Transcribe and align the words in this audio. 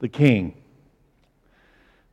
the 0.00 0.08
King. 0.08 0.54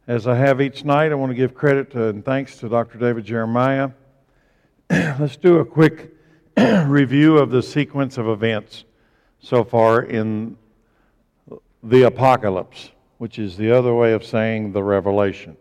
As 0.07 0.27
I 0.27 0.35
have 0.35 0.61
each 0.61 0.83
night, 0.83 1.11
I 1.11 1.15
want 1.15 1.31
to 1.31 1.35
give 1.35 1.55
credit 1.55 1.91
to, 1.91 2.07
and 2.07 2.23
thanks 2.23 2.57
to 2.59 2.69
Dr. 2.69 2.97
David 2.97 3.25
Jeremiah. 3.25 3.91
Let's 4.89 5.37
do 5.37 5.59
a 5.59 5.65
quick 5.65 6.13
review 6.57 7.37
of 7.37 7.49
the 7.49 7.63
sequence 7.63 8.17
of 8.17 8.27
events 8.27 8.83
so 9.39 9.63
far 9.63 10.03
in 10.03 10.57
the 11.81 12.03
apocalypse, 12.03 12.91
which 13.19 13.39
is 13.39 13.55
the 13.55 13.71
other 13.71 13.93
way 13.93 14.11
of 14.13 14.25
saying 14.25 14.73
the 14.73 14.83
revelation. 14.83 15.55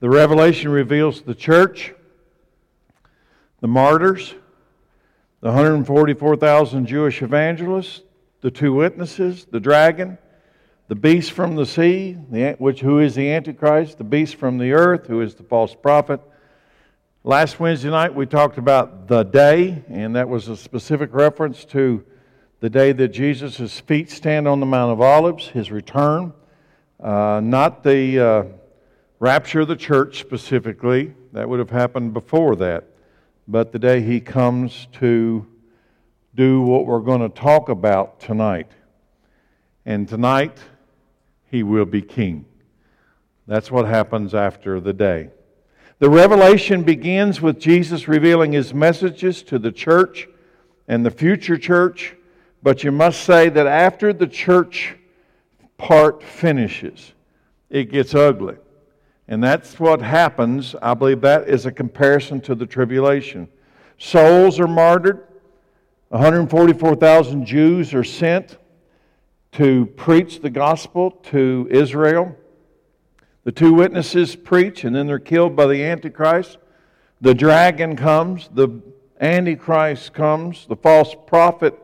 The 0.00 0.10
revelation 0.10 0.70
reveals 0.70 1.22
the 1.22 1.34
church, 1.34 1.94
the 3.60 3.68
martyrs, 3.68 4.34
the 5.40 5.48
144,000 5.48 6.86
Jewish 6.86 7.22
evangelists, 7.22 8.02
the 8.42 8.50
two 8.50 8.74
witnesses, 8.74 9.46
the 9.50 9.60
dragon, 9.60 10.18
the 10.90 10.96
beast 10.96 11.30
from 11.30 11.54
the 11.54 11.64
sea, 11.64 12.16
the, 12.32 12.56
which 12.58 12.80
who 12.80 12.98
is 12.98 13.14
the 13.14 13.30
Antichrist, 13.30 13.96
the 13.98 14.02
beast 14.02 14.34
from 14.34 14.58
the 14.58 14.72
earth, 14.72 15.06
who 15.06 15.20
is 15.20 15.36
the 15.36 15.44
false 15.44 15.72
prophet. 15.72 16.20
Last 17.22 17.60
Wednesday 17.60 17.90
night 17.90 18.12
we 18.12 18.26
talked 18.26 18.58
about 18.58 19.06
the 19.06 19.22
day, 19.22 19.84
and 19.88 20.16
that 20.16 20.28
was 20.28 20.48
a 20.48 20.56
specific 20.56 21.10
reference 21.14 21.64
to 21.66 22.04
the 22.58 22.68
day 22.68 22.90
that 22.90 23.06
Jesus' 23.10 23.78
feet 23.78 24.10
stand 24.10 24.48
on 24.48 24.58
the 24.58 24.66
Mount 24.66 24.90
of 24.90 25.00
Olives, 25.00 25.46
his 25.46 25.70
return, 25.70 26.32
uh, 26.98 27.40
not 27.40 27.84
the 27.84 28.18
uh, 28.18 28.44
rapture 29.20 29.60
of 29.60 29.68
the 29.68 29.76
church 29.76 30.18
specifically. 30.18 31.14
That 31.34 31.48
would 31.48 31.60
have 31.60 31.70
happened 31.70 32.14
before 32.14 32.56
that. 32.56 32.82
But 33.46 33.70
the 33.70 33.78
day 33.78 34.00
he 34.00 34.18
comes 34.18 34.88
to 34.94 35.46
do 36.34 36.62
what 36.62 36.84
we're 36.84 36.98
going 36.98 37.20
to 37.20 37.28
talk 37.28 37.68
about 37.68 38.18
tonight. 38.18 38.72
And 39.86 40.08
tonight, 40.08 40.58
he 41.50 41.62
will 41.62 41.84
be 41.84 42.02
king. 42.02 42.44
That's 43.46 43.70
what 43.70 43.86
happens 43.86 44.34
after 44.34 44.80
the 44.80 44.92
day. 44.92 45.30
The 45.98 46.08
revelation 46.08 46.82
begins 46.82 47.42
with 47.42 47.58
Jesus 47.58 48.08
revealing 48.08 48.52
his 48.52 48.72
messages 48.72 49.42
to 49.44 49.58
the 49.58 49.72
church 49.72 50.28
and 50.88 51.04
the 51.04 51.10
future 51.10 51.58
church, 51.58 52.14
but 52.62 52.84
you 52.84 52.92
must 52.92 53.24
say 53.24 53.48
that 53.48 53.66
after 53.66 54.12
the 54.12 54.26
church 54.26 54.96
part 55.76 56.22
finishes, 56.22 57.12
it 57.68 57.90
gets 57.90 58.14
ugly. 58.14 58.56
And 59.28 59.42
that's 59.42 59.78
what 59.78 60.00
happens. 60.00 60.74
I 60.80 60.94
believe 60.94 61.20
that 61.20 61.48
is 61.48 61.66
a 61.66 61.72
comparison 61.72 62.40
to 62.42 62.54
the 62.54 62.66
tribulation. 62.66 63.48
Souls 63.98 64.58
are 64.58 64.68
martyred, 64.68 65.26
144,000 66.08 67.44
Jews 67.44 67.92
are 67.94 68.04
sent 68.04 68.56
to 69.52 69.86
preach 69.86 70.40
the 70.40 70.50
gospel 70.50 71.10
to 71.10 71.68
Israel. 71.70 72.36
The 73.44 73.52
two 73.52 73.72
witnesses 73.72 74.36
preach, 74.36 74.84
and 74.84 74.94
then 74.94 75.06
they're 75.06 75.18
killed 75.18 75.56
by 75.56 75.66
the 75.66 75.82
Antichrist. 75.82 76.58
The 77.20 77.34
dragon 77.34 77.96
comes, 77.96 78.48
the 78.52 78.80
Antichrist 79.20 80.12
comes, 80.12 80.66
the 80.66 80.76
false 80.76 81.14
prophet 81.26 81.74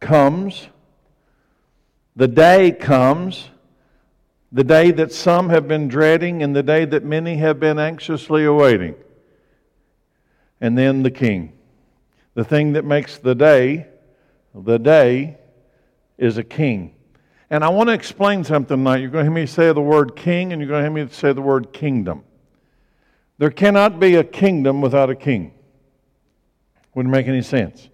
comes. 0.00 0.68
The 2.14 2.28
day 2.28 2.72
comes, 2.72 3.48
the 4.52 4.64
day 4.64 4.90
that 4.90 5.12
some 5.12 5.48
have 5.48 5.66
been 5.66 5.88
dreading, 5.88 6.42
and 6.42 6.54
the 6.54 6.62
day 6.62 6.84
that 6.84 7.04
many 7.04 7.36
have 7.36 7.58
been 7.58 7.78
anxiously 7.78 8.44
awaiting. 8.44 8.94
And 10.60 10.76
then 10.76 11.02
the 11.02 11.10
king. 11.10 11.54
The 12.34 12.44
thing 12.44 12.74
that 12.74 12.84
makes 12.84 13.18
the 13.18 13.34
day, 13.34 13.86
the 14.54 14.78
day, 14.78 15.38
is 16.22 16.38
a 16.38 16.44
king. 16.44 16.94
And 17.50 17.64
I 17.64 17.68
want 17.68 17.88
to 17.88 17.92
explain 17.92 18.44
something 18.44 18.78
tonight. 18.78 18.98
You're 18.98 19.10
going 19.10 19.26
to 19.26 19.30
hear 19.30 19.42
me 19.42 19.46
say 19.46 19.72
the 19.72 19.80
word 19.82 20.16
king, 20.16 20.52
and 20.52 20.60
you're 20.62 20.68
going 20.68 20.84
to 20.84 20.90
hear 20.90 21.06
me 21.06 21.12
say 21.12 21.32
the 21.32 21.42
word 21.42 21.72
kingdom. 21.72 22.24
There 23.38 23.50
cannot 23.50 23.98
be 23.98 24.14
a 24.14 24.24
kingdom 24.24 24.80
without 24.80 25.10
a 25.10 25.16
king. 25.16 25.52
Wouldn't 26.94 27.12
make 27.12 27.26
any 27.26 27.42
sense. 27.42 27.88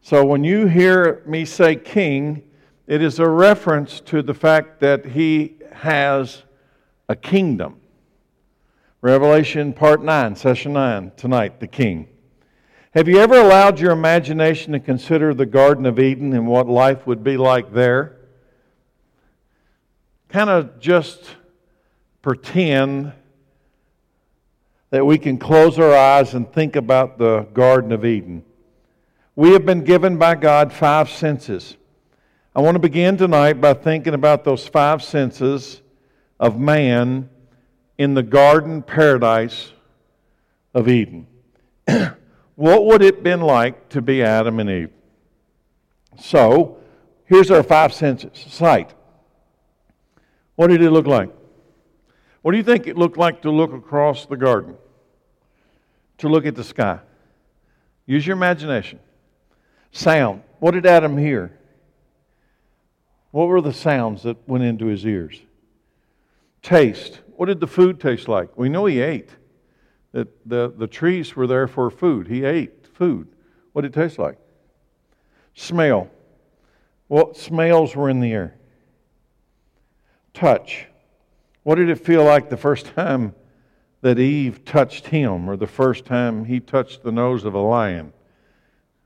So 0.00 0.24
when 0.24 0.44
you 0.44 0.66
hear 0.66 1.22
me 1.26 1.44
say 1.44 1.76
king, 1.76 2.44
it 2.86 3.02
is 3.02 3.18
a 3.18 3.28
reference 3.28 4.00
to 4.02 4.22
the 4.22 4.34
fact 4.34 4.80
that 4.80 5.04
he 5.04 5.56
has 5.72 6.44
a 7.08 7.16
kingdom. 7.16 7.80
Revelation 9.00 9.72
part 9.72 10.02
9, 10.02 10.36
session 10.36 10.72
9, 10.74 11.12
tonight, 11.16 11.60
the 11.60 11.66
king. 11.66 12.08
Have 12.92 13.06
you 13.06 13.18
ever 13.18 13.38
allowed 13.38 13.78
your 13.80 13.92
imagination 13.92 14.72
to 14.72 14.80
consider 14.80 15.34
the 15.34 15.44
Garden 15.44 15.84
of 15.84 15.98
Eden 15.98 16.32
and 16.32 16.46
what 16.46 16.66
life 16.66 17.06
would 17.06 17.22
be 17.22 17.36
like 17.36 17.74
there? 17.74 18.16
Kind 20.30 20.48
of 20.48 20.80
just 20.80 21.36
pretend 22.22 23.12
that 24.88 25.04
we 25.04 25.18
can 25.18 25.36
close 25.36 25.78
our 25.78 25.94
eyes 25.94 26.32
and 26.32 26.50
think 26.50 26.76
about 26.76 27.18
the 27.18 27.40
Garden 27.52 27.92
of 27.92 28.06
Eden. 28.06 28.42
We 29.36 29.52
have 29.52 29.66
been 29.66 29.84
given 29.84 30.16
by 30.16 30.36
God 30.36 30.72
five 30.72 31.10
senses. 31.10 31.76
I 32.56 32.62
want 32.62 32.76
to 32.76 32.80
begin 32.80 33.18
tonight 33.18 33.60
by 33.60 33.74
thinking 33.74 34.14
about 34.14 34.44
those 34.44 34.66
five 34.66 35.02
senses 35.02 35.82
of 36.40 36.58
man 36.58 37.28
in 37.98 38.14
the 38.14 38.22
garden 38.22 38.80
paradise 38.80 39.72
of 40.72 40.88
Eden. 40.88 41.26
what 42.58 42.86
would 42.86 43.02
it 43.02 43.22
been 43.22 43.40
like 43.40 43.88
to 43.90 44.02
be 44.02 44.20
Adam 44.20 44.58
and 44.58 44.68
Eve? 44.68 44.90
So, 46.18 46.78
here's 47.24 47.52
our 47.52 47.62
five 47.62 47.94
senses 47.94 48.32
sight. 48.48 48.92
What 50.56 50.66
did 50.66 50.82
it 50.82 50.90
look 50.90 51.06
like? 51.06 51.30
What 52.42 52.50
do 52.50 52.58
you 52.58 52.64
think 52.64 52.88
it 52.88 52.98
looked 52.98 53.16
like 53.16 53.42
to 53.42 53.52
look 53.52 53.72
across 53.72 54.26
the 54.26 54.36
garden? 54.36 54.76
To 56.18 56.28
look 56.28 56.46
at 56.46 56.56
the 56.56 56.64
sky? 56.64 56.98
Use 58.06 58.26
your 58.26 58.36
imagination. 58.36 58.98
Sound. 59.92 60.42
What 60.58 60.72
did 60.72 60.84
Adam 60.84 61.16
hear? 61.16 61.56
What 63.30 63.46
were 63.46 63.60
the 63.60 63.72
sounds 63.72 64.24
that 64.24 64.48
went 64.48 64.64
into 64.64 64.86
his 64.86 65.06
ears? 65.06 65.40
Taste. 66.62 67.20
What 67.36 67.46
did 67.46 67.60
the 67.60 67.68
food 67.68 68.00
taste 68.00 68.26
like? 68.26 68.58
We 68.58 68.68
know 68.68 68.86
he 68.86 69.00
ate 69.00 69.30
that 70.12 70.48
the, 70.48 70.72
the 70.76 70.86
trees 70.86 71.36
were 71.36 71.46
there 71.46 71.68
for 71.68 71.90
food. 71.90 72.28
He 72.28 72.44
ate 72.44 72.86
food. 72.86 73.28
What 73.72 73.82
did 73.82 73.96
it 73.96 74.00
taste 74.00 74.18
like? 74.18 74.38
Smell. 75.54 76.10
What 77.08 77.36
smells 77.36 77.94
were 77.94 78.08
in 78.08 78.20
the 78.20 78.32
air? 78.32 78.56
Touch. 80.34 80.86
What 81.62 81.76
did 81.76 81.88
it 81.88 81.96
feel 81.96 82.24
like 82.24 82.48
the 82.48 82.56
first 82.56 82.86
time 82.86 83.34
that 84.00 84.18
Eve 84.18 84.64
touched 84.64 85.08
him 85.08 85.50
or 85.50 85.56
the 85.56 85.66
first 85.66 86.04
time 86.04 86.44
he 86.44 86.60
touched 86.60 87.02
the 87.02 87.12
nose 87.12 87.44
of 87.44 87.54
a 87.54 87.58
lion? 87.58 88.12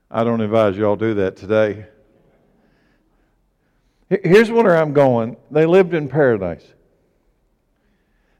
I 0.09 0.23
don't 0.23 0.41
advise 0.41 0.77
y'all 0.77 0.95
do 0.95 1.15
that 1.15 1.35
today. 1.35 1.87
Here's 4.09 4.51
where 4.51 4.77
I'm 4.77 4.93
going. 4.93 5.37
They 5.49 5.65
lived 5.65 5.93
in 5.93 6.07
paradise. 6.07 6.65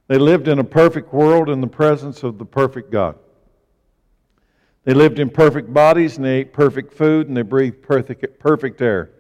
They 0.08 0.18
lived 0.18 0.48
in 0.48 0.60
a 0.60 0.64
perfect 0.64 1.14
world 1.14 1.50
in 1.50 1.62
the 1.62 1.68
presence 1.68 2.24
of 2.24 2.38
the 2.38 2.46
perfect 2.46 2.92
God. 2.92 3.16
They 4.84 4.94
lived 4.94 5.20
in 5.20 5.30
perfect 5.30 5.74
bodies 5.74 6.18
and 6.18 6.26
they 6.26 6.40
ate 6.40 6.54
perfect 6.54 6.94
food 6.94 7.28
and 7.28 7.38
they 7.38 7.42
breathed 7.42 7.82
perfect, 7.82 8.40
perfect 8.40 8.82
air. 8.82 9.12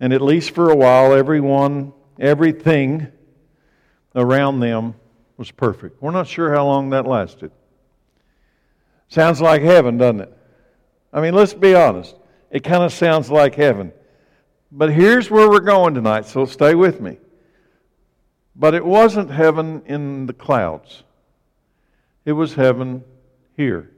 And 0.00 0.12
at 0.12 0.22
least 0.22 0.52
for 0.52 0.70
a 0.70 0.76
while, 0.76 1.12
everyone, 1.12 1.92
everything 2.18 3.08
around 4.14 4.60
them 4.60 4.94
was 5.36 5.50
perfect. 5.50 6.00
We're 6.00 6.12
not 6.12 6.28
sure 6.28 6.52
how 6.52 6.64
long 6.64 6.90
that 6.90 7.06
lasted. 7.06 7.50
Sounds 9.08 9.40
like 9.40 9.62
heaven, 9.62 9.98
doesn't 9.98 10.22
it? 10.22 10.38
I 11.12 11.20
mean, 11.20 11.34
let's 11.34 11.54
be 11.54 11.74
honest. 11.74 12.16
It 12.50 12.64
kind 12.64 12.82
of 12.82 12.92
sounds 12.92 13.30
like 13.30 13.54
heaven. 13.54 13.92
But 14.72 14.92
here's 14.92 15.30
where 15.30 15.48
we're 15.48 15.60
going 15.60 15.94
tonight, 15.94 16.26
so 16.26 16.46
stay 16.46 16.74
with 16.74 17.00
me. 17.00 17.18
But 18.56 18.74
it 18.74 18.84
wasn't 18.84 19.30
heaven 19.30 19.82
in 19.86 20.26
the 20.26 20.32
clouds, 20.32 21.02
it 22.24 22.32
was 22.32 22.54
heaven 22.54 23.04
here. 23.56 23.90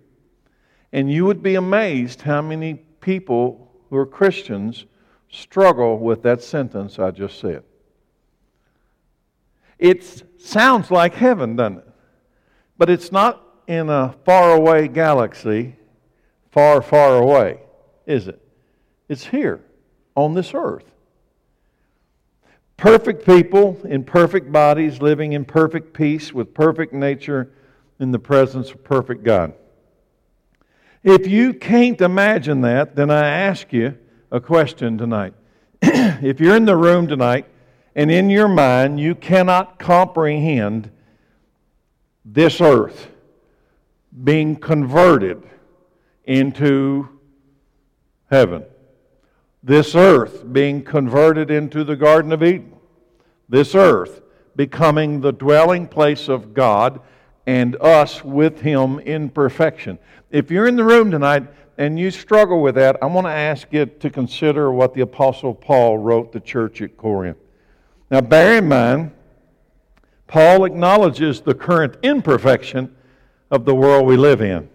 And 0.93 1.11
you 1.11 1.25
would 1.27 1.43
be 1.43 1.57
amazed 1.57 2.23
how 2.23 2.41
many 2.41 2.75
people 2.75 3.71
who 3.91 3.97
are 3.97 4.07
Christians 4.07 4.87
struggle 5.29 5.99
with 5.99 6.23
that 6.23 6.43
sentence 6.43 6.99
I 6.99 7.11
just 7.11 7.39
said. 7.39 7.65
It 9.79 10.25
sounds 10.41 10.91
like 10.91 11.15
heaven, 11.15 11.57
doesn't 11.57 11.79
it? 11.79 11.89
But 12.79 12.89
it's 12.89 13.13
not 13.13 13.43
in 13.67 13.91
a 13.91 14.15
faraway 14.25 14.89
galaxy, 14.89 15.77
far, 16.51 16.81
far 16.81 17.17
away, 17.17 17.61
is 18.07 18.29
it? 18.29 18.41
It's 19.09 19.27
here 19.27 19.61
on 20.15 20.35
this 20.35 20.53
earth. 20.55 20.91
Perfect 22.77 23.25
people 23.25 23.81
in 23.85 24.05
perfect 24.05 24.53
bodies, 24.53 25.01
living 25.01 25.33
in 25.33 25.45
perfect 25.45 25.95
peace 25.95 26.33
with 26.33 26.53
perfect 26.53 26.93
nature 26.93 27.51
in 27.99 28.13
the 28.13 28.19
presence 28.19 28.71
of 28.71 28.85
perfect 28.85 29.25
God. 29.25 29.55
If 31.03 31.27
you 31.27 31.55
can't 31.55 32.01
imagine 32.01 32.61
that, 32.63 32.97
then 32.97 33.11
I 33.11 33.29
ask 33.29 33.73
you 33.73 33.97
a 34.31 34.41
question 34.41 34.99
tonight. 34.99 35.35
if 35.83 36.41
you're 36.41 36.57
in 36.57 36.65
the 36.65 36.77
room 36.77 37.07
tonight 37.07 37.47
and 37.95 38.11
in 38.11 38.29
your 38.29 38.49
mind 38.49 39.01
you 39.01 39.15
cannot 39.15 39.79
comprehend 39.79 40.91
this 42.25 42.61
earth 42.61 43.09
being 44.25 44.57
converted 44.57 45.43
into 46.25 47.09
heaven. 48.31 48.65
This 49.67 49.97
earth 49.97 50.45
being 50.53 50.85
converted 50.85 51.51
into 51.51 51.83
the 51.83 51.97
Garden 51.97 52.31
of 52.31 52.41
Eden. 52.45 52.77
This 53.49 53.75
earth 53.75 54.23
becoming 54.55 55.21
the 55.21 55.33
dwelling 55.33 55.89
place 55.89 56.29
of 56.29 56.55
God 56.55 57.01
and 57.49 57.75
us 57.81 58.23
with 58.23 58.61
Him 58.61 59.01
in 59.01 59.29
perfection. 59.29 59.99
If 60.31 60.53
you're 60.53 60.69
in 60.69 60.77
the 60.77 60.85
room 60.85 61.11
tonight 61.11 61.49
and 61.79 61.99
you 61.99 62.13
struggle 62.13 62.63
with 62.63 62.77
that, 62.77 62.97
I 63.03 63.07
want 63.07 63.27
to 63.27 63.33
ask 63.33 63.67
you 63.73 63.87
to 63.87 64.09
consider 64.09 64.71
what 64.71 64.95
the 64.95 65.01
Apostle 65.01 65.53
Paul 65.53 65.99
wrote 65.99 66.31
the 66.31 66.39
church 66.39 66.81
at 66.81 66.97
Corinth. 66.97 67.39
Now, 68.09 68.21
bear 68.21 68.59
in 68.59 68.69
mind, 68.69 69.11
Paul 70.29 70.65
acknowledges 70.65 71.41
the 71.41 71.55
current 71.55 71.97
imperfection 72.05 72.95
of 73.51 73.65
the 73.65 73.75
world 73.75 74.07
we 74.07 74.17
live 74.17 74.43
in, 74.43 74.69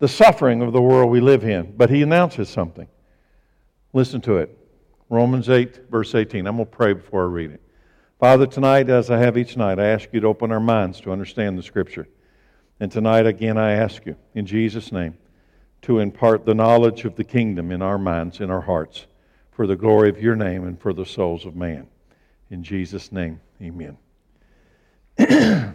the 0.00 0.08
suffering 0.08 0.60
of 0.60 0.72
the 0.72 0.82
world 0.82 1.08
we 1.08 1.20
live 1.20 1.44
in, 1.44 1.72
but 1.76 1.88
he 1.88 2.02
announces 2.02 2.48
something. 2.48 2.88
Listen 3.92 4.20
to 4.22 4.36
it. 4.36 4.56
Romans 5.08 5.48
8, 5.48 5.90
verse 5.90 6.14
18. 6.14 6.46
I'm 6.46 6.56
going 6.56 6.66
to 6.66 6.70
pray 6.70 6.92
before 6.92 7.24
I 7.24 7.28
read 7.28 7.50
it. 7.50 7.60
Father, 8.20 8.46
tonight, 8.46 8.88
as 8.88 9.10
I 9.10 9.18
have 9.18 9.36
each 9.36 9.56
night, 9.56 9.78
I 9.78 9.86
ask 9.86 10.08
you 10.12 10.20
to 10.20 10.26
open 10.26 10.52
our 10.52 10.60
minds 10.60 11.00
to 11.00 11.10
understand 11.10 11.58
the 11.58 11.62
Scripture. 11.62 12.06
And 12.78 12.92
tonight, 12.92 13.26
again, 13.26 13.58
I 13.58 13.72
ask 13.72 14.06
you, 14.06 14.16
in 14.34 14.46
Jesus' 14.46 14.92
name, 14.92 15.18
to 15.82 15.98
impart 15.98 16.44
the 16.44 16.54
knowledge 16.54 17.04
of 17.04 17.16
the 17.16 17.24
kingdom 17.24 17.72
in 17.72 17.82
our 17.82 17.98
minds, 17.98 18.40
in 18.40 18.50
our 18.50 18.60
hearts, 18.60 19.06
for 19.50 19.66
the 19.66 19.76
glory 19.76 20.08
of 20.08 20.20
your 20.20 20.36
name 20.36 20.64
and 20.64 20.80
for 20.80 20.92
the 20.92 21.06
souls 21.06 21.44
of 21.44 21.56
man. 21.56 21.88
In 22.50 22.62
Jesus' 22.62 23.10
name, 23.10 23.40
amen. 23.60 23.96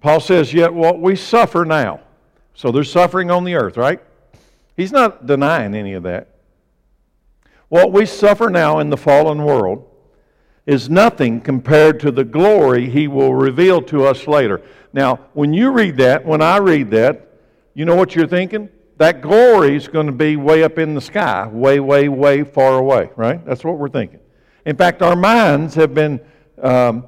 Paul 0.00 0.20
says, 0.20 0.52
Yet 0.54 0.72
what 0.72 1.00
we 1.00 1.16
suffer 1.16 1.64
now. 1.64 2.00
So 2.54 2.70
there's 2.70 2.90
suffering 2.90 3.30
on 3.30 3.44
the 3.44 3.54
earth, 3.54 3.76
right? 3.76 4.00
He's 4.76 4.92
not 4.92 5.26
denying 5.26 5.74
any 5.74 5.94
of 5.94 6.02
that. 6.02 6.28
What 7.68 7.92
we 7.92 8.06
suffer 8.06 8.50
now 8.50 8.78
in 8.78 8.90
the 8.90 8.96
fallen 8.96 9.42
world 9.42 9.88
is 10.66 10.90
nothing 10.90 11.40
compared 11.40 12.00
to 12.00 12.10
the 12.10 12.24
glory 12.24 12.90
he 12.90 13.08
will 13.08 13.34
reveal 13.34 13.80
to 13.82 14.04
us 14.04 14.26
later. 14.26 14.62
Now, 14.92 15.20
when 15.32 15.52
you 15.52 15.70
read 15.70 15.96
that, 15.98 16.24
when 16.24 16.42
I 16.42 16.58
read 16.58 16.90
that, 16.90 17.28
you 17.74 17.84
know 17.84 17.94
what 17.94 18.14
you're 18.14 18.26
thinking? 18.26 18.68
That 18.98 19.20
glory 19.20 19.76
is 19.76 19.88
going 19.88 20.06
to 20.06 20.12
be 20.12 20.36
way 20.36 20.64
up 20.64 20.78
in 20.78 20.94
the 20.94 21.00
sky, 21.00 21.46
way, 21.46 21.80
way, 21.80 22.08
way 22.08 22.42
far 22.44 22.78
away, 22.78 23.10
right? 23.16 23.44
That's 23.44 23.62
what 23.62 23.78
we're 23.78 23.90
thinking. 23.90 24.20
In 24.64 24.76
fact, 24.76 25.02
our 25.02 25.14
minds 25.14 25.74
have 25.74 25.94
been, 25.94 26.20
um, 26.60 27.06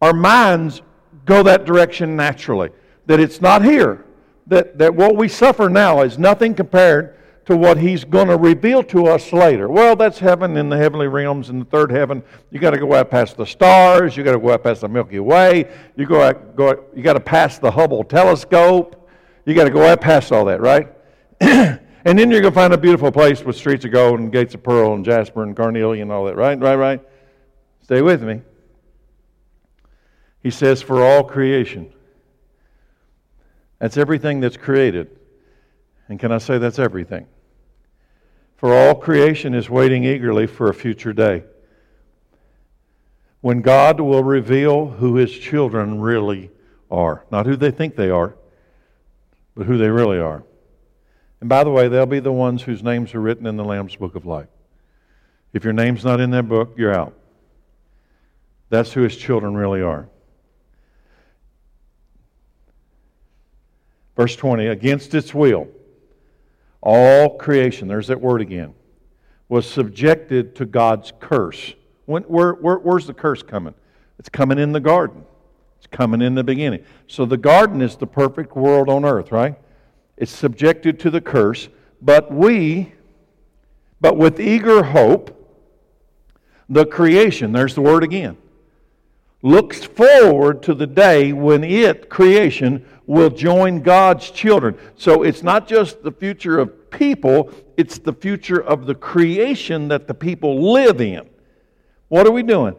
our 0.00 0.14
minds 0.14 0.82
go 1.24 1.42
that 1.42 1.64
direction 1.64 2.16
naturally. 2.16 2.70
That 3.06 3.20
it's 3.20 3.40
not 3.40 3.64
here. 3.64 4.05
That, 4.46 4.78
that 4.78 4.94
what 4.94 5.16
we 5.16 5.28
suffer 5.28 5.68
now 5.68 6.02
is 6.02 6.18
nothing 6.18 6.54
compared 6.54 7.16
to 7.46 7.56
what 7.56 7.78
he's 7.78 8.04
going 8.04 8.26
to 8.26 8.36
reveal 8.36 8.82
to 8.82 9.06
us 9.06 9.32
later. 9.32 9.68
Well, 9.68 9.94
that's 9.94 10.18
heaven 10.18 10.56
in 10.56 10.68
the 10.68 10.76
heavenly 10.76 11.06
realms 11.06 11.48
in 11.48 11.60
the 11.60 11.64
third 11.64 11.92
heaven. 11.92 12.22
You 12.50 12.58
got 12.58 12.70
to 12.70 12.78
go 12.78 12.92
out 12.92 13.08
past 13.08 13.36
the 13.36 13.46
stars. 13.46 14.16
You 14.16 14.24
got 14.24 14.32
to 14.32 14.40
go 14.40 14.50
out 14.50 14.64
past 14.64 14.80
the 14.80 14.88
Milky 14.88 15.20
Way. 15.20 15.72
You 15.96 16.06
go 16.06 16.22
out, 16.22 16.56
go. 16.56 16.70
Out, 16.70 16.88
you 16.94 17.02
got 17.02 17.12
to 17.12 17.20
pass 17.20 17.58
the 17.58 17.70
Hubble 17.70 18.02
telescope. 18.02 19.08
You 19.44 19.54
got 19.54 19.64
to 19.64 19.70
go 19.70 19.86
out 19.86 20.00
past 20.00 20.32
all 20.32 20.44
that, 20.46 20.60
right? 20.60 20.92
and 21.40 21.78
then 22.04 22.30
you're 22.32 22.40
going 22.40 22.52
to 22.52 22.60
find 22.60 22.72
a 22.72 22.78
beautiful 22.78 23.12
place 23.12 23.44
with 23.44 23.56
streets 23.56 23.84
of 23.84 23.92
gold 23.92 24.18
and 24.18 24.32
gates 24.32 24.54
of 24.54 24.64
pearl 24.64 24.94
and 24.94 25.04
jasper 25.04 25.44
and 25.44 25.56
carnelian 25.56 26.02
and 26.02 26.12
all 26.12 26.24
that, 26.24 26.34
right? 26.34 26.58
Right? 26.58 26.74
Right? 26.74 27.00
Stay 27.82 28.02
with 28.02 28.24
me. 28.24 28.42
He 30.42 30.50
says, 30.50 30.82
for 30.82 31.04
all 31.04 31.22
creation. 31.22 31.92
That's 33.78 33.96
everything 33.96 34.40
that's 34.40 34.56
created. 34.56 35.18
And 36.08 36.18
can 36.18 36.32
I 36.32 36.38
say 36.38 36.58
that's 36.58 36.78
everything? 36.78 37.26
For 38.56 38.74
all 38.74 38.94
creation 38.94 39.54
is 39.54 39.68
waiting 39.68 40.04
eagerly 40.04 40.46
for 40.46 40.68
a 40.68 40.74
future 40.74 41.12
day 41.12 41.44
when 43.40 43.60
God 43.60 44.00
will 44.00 44.24
reveal 44.24 44.86
who 44.86 45.16
his 45.16 45.30
children 45.30 46.00
really 46.00 46.50
are. 46.90 47.24
Not 47.30 47.46
who 47.46 47.54
they 47.54 47.70
think 47.70 47.94
they 47.94 48.10
are, 48.10 48.34
but 49.54 49.66
who 49.66 49.78
they 49.78 49.88
really 49.88 50.18
are. 50.18 50.42
And 51.40 51.48
by 51.48 51.62
the 51.62 51.70
way, 51.70 51.88
they'll 51.88 52.06
be 52.06 52.20
the 52.20 52.32
ones 52.32 52.62
whose 52.62 52.82
names 52.82 53.14
are 53.14 53.20
written 53.20 53.46
in 53.46 53.56
the 53.56 53.64
Lamb's 53.64 53.94
Book 53.94 54.14
of 54.14 54.24
Life. 54.24 54.48
If 55.52 55.64
your 55.64 55.74
name's 55.74 56.04
not 56.04 56.20
in 56.20 56.30
that 56.30 56.48
book, 56.48 56.74
you're 56.76 56.94
out. 56.94 57.14
That's 58.68 58.92
who 58.92 59.02
his 59.02 59.16
children 59.16 59.54
really 59.54 59.82
are. 59.82 60.08
Verse 64.16 64.34
20, 64.34 64.66
against 64.66 65.14
its 65.14 65.34
will 65.34 65.68
all 66.86 67.36
creation, 67.36 67.88
there's 67.88 68.06
that 68.06 68.20
word 68.20 68.40
again, 68.40 68.72
was 69.48 69.68
subjected 69.68 70.54
to 70.54 70.64
God's 70.64 71.12
curse. 71.18 71.74
When, 72.04 72.22
where, 72.24 72.52
where, 72.52 72.76
where's 72.76 73.08
the 73.08 73.14
curse 73.14 73.42
coming? 73.42 73.74
It's 74.20 74.28
coming 74.28 74.58
in 74.58 74.70
the 74.70 74.80
garden. 74.80 75.24
It's 75.78 75.88
coming 75.88 76.22
in 76.22 76.36
the 76.36 76.44
beginning. 76.44 76.84
So 77.08 77.26
the 77.26 77.36
garden 77.36 77.82
is 77.82 77.96
the 77.96 78.06
perfect 78.06 78.54
world 78.54 78.88
on 78.88 79.04
earth, 79.04 79.32
right? 79.32 79.56
It's 80.16 80.30
subjected 80.30 81.00
to 81.00 81.10
the 81.10 81.20
curse, 81.20 81.68
but 82.00 82.32
we, 82.32 82.92
but 84.00 84.16
with 84.16 84.40
eager 84.40 84.84
hope, 84.84 85.32
the 86.68 86.86
creation, 86.86 87.50
there's 87.50 87.74
the 87.74 87.82
word 87.82 88.04
again, 88.04 88.36
looks 89.42 89.84
forward 89.84 90.62
to 90.64 90.74
the 90.74 90.86
day 90.86 91.32
when 91.32 91.62
it, 91.62 92.08
creation, 92.08 92.84
will 93.06 93.30
join 93.30 93.82
God's 93.82 94.30
children. 94.30 94.76
So 94.96 95.22
it's 95.22 95.42
not 95.42 95.68
just 95.68 96.02
the 96.02 96.12
future 96.12 96.58
of 96.58 96.90
people, 96.90 97.52
it's 97.76 97.98
the 97.98 98.12
future 98.12 98.60
of 98.60 98.86
the 98.86 98.94
creation 98.94 99.88
that 99.88 100.08
the 100.08 100.14
people 100.14 100.72
live 100.72 101.00
in. 101.00 101.28
What 102.08 102.26
are 102.26 102.32
we 102.32 102.42
doing? 102.42 102.76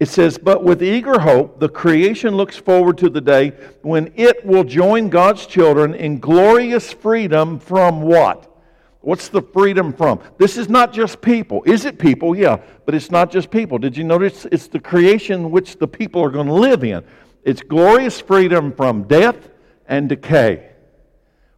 It 0.00 0.08
says, 0.08 0.38
But 0.38 0.62
with 0.62 0.82
eager 0.82 1.18
hope, 1.20 1.58
the 1.58 1.68
creation 1.68 2.36
looks 2.36 2.56
forward 2.56 2.98
to 2.98 3.10
the 3.10 3.20
day 3.20 3.50
when 3.82 4.12
it 4.14 4.44
will 4.44 4.64
join 4.64 5.08
God's 5.08 5.46
children 5.46 5.94
in 5.94 6.20
glorious 6.20 6.92
freedom 6.92 7.58
from 7.58 8.02
what? 8.02 8.47
What's 9.08 9.28
the 9.30 9.40
freedom 9.40 9.94
from? 9.94 10.20
This 10.36 10.58
is 10.58 10.68
not 10.68 10.92
just 10.92 11.22
people. 11.22 11.62
Is 11.64 11.86
it 11.86 11.98
people? 11.98 12.36
Yeah, 12.36 12.58
but 12.84 12.94
it's 12.94 13.10
not 13.10 13.30
just 13.30 13.50
people. 13.50 13.78
Did 13.78 13.96
you 13.96 14.04
notice 14.04 14.44
it's 14.52 14.68
the 14.68 14.78
creation 14.78 15.50
which 15.50 15.78
the 15.78 15.88
people 15.88 16.22
are 16.22 16.28
going 16.28 16.46
to 16.46 16.52
live 16.52 16.84
in? 16.84 17.02
It's 17.42 17.62
glorious 17.62 18.20
freedom 18.20 18.70
from 18.70 19.04
death 19.04 19.48
and 19.86 20.10
decay. 20.10 20.72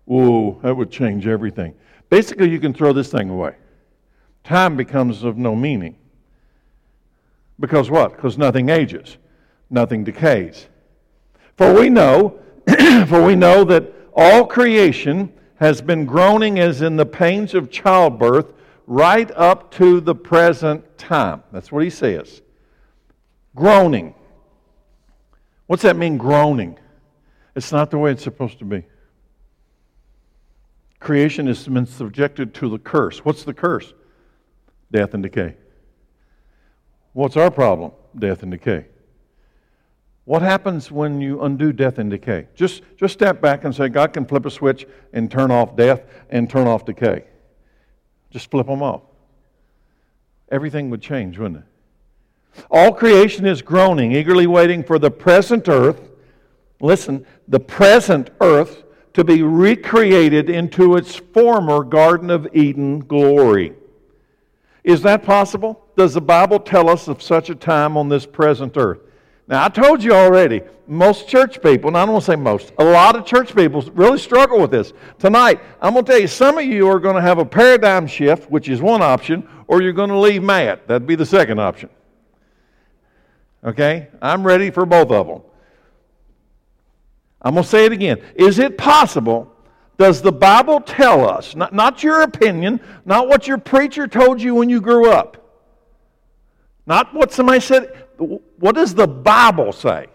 Ooh, 0.08 0.60
that 0.62 0.76
would 0.76 0.92
change 0.92 1.26
everything. 1.26 1.74
Basically, 2.08 2.48
you 2.48 2.60
can 2.60 2.72
throw 2.72 2.92
this 2.92 3.10
thing 3.10 3.30
away. 3.30 3.56
Time 4.44 4.76
becomes 4.76 5.24
of 5.24 5.36
no 5.36 5.56
meaning. 5.56 5.96
Because 7.58 7.90
what? 7.90 8.14
Because 8.14 8.38
nothing 8.38 8.68
ages, 8.68 9.16
nothing 9.70 10.04
decays. 10.04 10.68
For 11.56 11.74
we 11.74 11.88
know, 11.88 12.38
for 13.08 13.24
we 13.24 13.34
know 13.34 13.64
that 13.64 13.92
all 14.14 14.46
creation 14.46 15.32
has 15.60 15.82
been 15.82 16.06
groaning 16.06 16.58
as 16.58 16.80
in 16.80 16.96
the 16.96 17.06
pains 17.06 17.54
of 17.54 17.70
childbirth 17.70 18.52
right 18.86 19.30
up 19.36 19.70
to 19.72 20.00
the 20.00 20.14
present 20.14 20.98
time. 20.98 21.42
That's 21.52 21.70
what 21.70 21.84
he 21.84 21.90
says. 21.90 22.40
Groaning. 23.54 24.14
What's 25.66 25.82
that 25.82 25.96
mean, 25.96 26.16
groaning? 26.16 26.78
It's 27.54 27.72
not 27.72 27.90
the 27.90 27.98
way 27.98 28.10
it's 28.10 28.24
supposed 28.24 28.58
to 28.60 28.64
be. 28.64 28.84
Creation 30.98 31.46
has 31.46 31.68
been 31.68 31.86
subjected 31.86 32.54
to 32.54 32.68
the 32.70 32.78
curse. 32.78 33.24
What's 33.24 33.44
the 33.44 33.54
curse? 33.54 33.92
Death 34.90 35.14
and 35.14 35.22
decay. 35.22 35.56
What's 37.12 37.36
our 37.36 37.50
problem? 37.50 37.92
Death 38.18 38.42
and 38.42 38.50
decay. 38.50 38.86
What 40.30 40.42
happens 40.42 40.92
when 40.92 41.20
you 41.20 41.42
undo 41.42 41.72
death 41.72 41.98
and 41.98 42.08
decay? 42.08 42.46
Just, 42.54 42.82
just 42.96 43.14
step 43.14 43.40
back 43.40 43.64
and 43.64 43.74
say, 43.74 43.88
God 43.88 44.12
can 44.12 44.24
flip 44.24 44.46
a 44.46 44.50
switch 44.52 44.86
and 45.12 45.28
turn 45.28 45.50
off 45.50 45.74
death 45.74 46.02
and 46.28 46.48
turn 46.48 46.68
off 46.68 46.84
decay. 46.84 47.24
Just 48.30 48.48
flip 48.48 48.68
them 48.68 48.80
off. 48.80 49.02
Everything 50.48 50.88
would 50.90 51.02
change, 51.02 51.36
wouldn't 51.36 51.64
it? 51.64 52.62
All 52.70 52.92
creation 52.92 53.44
is 53.44 53.60
groaning, 53.60 54.12
eagerly 54.12 54.46
waiting 54.46 54.84
for 54.84 55.00
the 55.00 55.10
present 55.10 55.68
earth, 55.68 56.12
listen, 56.80 57.26
the 57.48 57.58
present 57.58 58.30
earth 58.40 58.84
to 59.14 59.24
be 59.24 59.42
recreated 59.42 60.48
into 60.48 60.94
its 60.94 61.16
former 61.16 61.82
Garden 61.82 62.30
of 62.30 62.46
Eden 62.54 63.00
glory. 63.00 63.72
Is 64.84 65.02
that 65.02 65.24
possible? 65.24 65.84
Does 65.96 66.14
the 66.14 66.20
Bible 66.20 66.60
tell 66.60 66.88
us 66.88 67.08
of 67.08 67.20
such 67.20 67.50
a 67.50 67.56
time 67.56 67.96
on 67.96 68.08
this 68.08 68.26
present 68.26 68.76
earth? 68.76 69.00
Now, 69.50 69.64
I 69.64 69.68
told 69.68 70.00
you 70.00 70.12
already, 70.12 70.62
most 70.86 71.26
church 71.26 71.60
people, 71.60 71.88
and 71.88 71.96
I 71.96 72.04
don't 72.04 72.12
want 72.12 72.24
to 72.24 72.30
say 72.30 72.36
most, 72.36 72.72
a 72.78 72.84
lot 72.84 73.16
of 73.16 73.26
church 73.26 73.52
people 73.52 73.82
really 73.94 74.18
struggle 74.18 74.60
with 74.60 74.70
this. 74.70 74.92
Tonight, 75.18 75.60
I'm 75.82 75.94
going 75.94 76.04
to 76.04 76.12
tell 76.12 76.20
you, 76.20 76.28
some 76.28 76.56
of 76.56 76.64
you 76.64 76.86
are 76.86 77.00
going 77.00 77.16
to 77.16 77.20
have 77.20 77.38
a 77.38 77.44
paradigm 77.44 78.06
shift, 78.06 78.48
which 78.48 78.68
is 78.68 78.80
one 78.80 79.02
option, 79.02 79.48
or 79.66 79.82
you're 79.82 79.92
going 79.92 80.10
to 80.10 80.18
leave 80.18 80.44
mad. 80.44 80.82
That'd 80.86 81.08
be 81.08 81.16
the 81.16 81.26
second 81.26 81.58
option. 81.58 81.90
Okay? 83.64 84.06
I'm 84.22 84.46
ready 84.46 84.70
for 84.70 84.86
both 84.86 85.10
of 85.10 85.26
them. 85.26 85.42
I'm 87.42 87.54
going 87.54 87.64
to 87.64 87.68
say 87.68 87.86
it 87.86 87.92
again. 87.92 88.22
Is 88.36 88.60
it 88.60 88.78
possible? 88.78 89.52
Does 89.98 90.22
the 90.22 90.32
Bible 90.32 90.80
tell 90.80 91.28
us, 91.28 91.56
not, 91.56 91.74
not 91.74 92.04
your 92.04 92.22
opinion, 92.22 92.80
not 93.04 93.26
what 93.26 93.48
your 93.48 93.58
preacher 93.58 94.06
told 94.06 94.40
you 94.40 94.54
when 94.54 94.70
you 94.70 94.80
grew 94.80 95.10
up, 95.10 95.60
not 96.86 97.12
what 97.12 97.32
somebody 97.32 97.58
said, 97.58 98.06
what 98.60 98.74
does 98.74 98.94
the 98.94 99.08
Bible 99.08 99.72
say? 99.72 100.06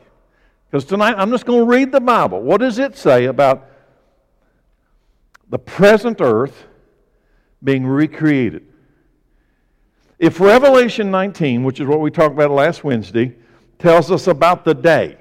Because 0.69 0.85
tonight 0.85 1.15
I'm 1.17 1.31
just 1.31 1.45
going 1.45 1.61
to 1.61 1.65
read 1.65 1.91
the 1.91 1.99
Bible. 1.99 2.41
What 2.41 2.61
does 2.61 2.77
it 2.77 2.95
say 2.95 3.25
about 3.25 3.67
the 5.49 5.57
present 5.57 6.21
earth 6.21 6.65
being 7.63 7.87
recreated? 7.87 8.67
If 10.19 10.39
Revelation 10.39 11.09
19, 11.09 11.63
which 11.63 11.79
is 11.79 11.87
what 11.87 11.99
we 11.99 12.11
talked 12.11 12.35
about 12.35 12.51
last 12.51 12.83
Wednesday, 12.83 13.35
tells 13.79 14.11
us 14.11 14.27
about 14.27 14.63
the 14.63 14.75
day, 14.75 15.17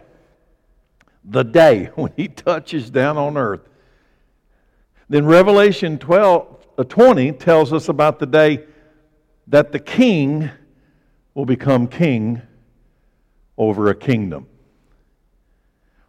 the 1.25 1.43
day 1.43 1.87
when 1.95 2.13
he 2.15 2.29
touches 2.29 2.91
down 2.91 3.17
on 3.17 3.39
earth, 3.39 3.67
then 5.09 5.25
Revelation 5.25 5.99
12, 5.99 6.67
uh, 6.77 6.85
20 6.85 7.33
tells 7.33 7.73
us 7.73 7.89
about 7.89 8.19
the 8.19 8.27
day 8.27 8.65
that 9.47 9.73
the 9.73 9.79
king 9.79 10.51
will 11.35 11.47
become 11.47 11.87
king 11.87 12.43
over 13.57 13.89
a 13.89 13.95
kingdom. 13.95 14.47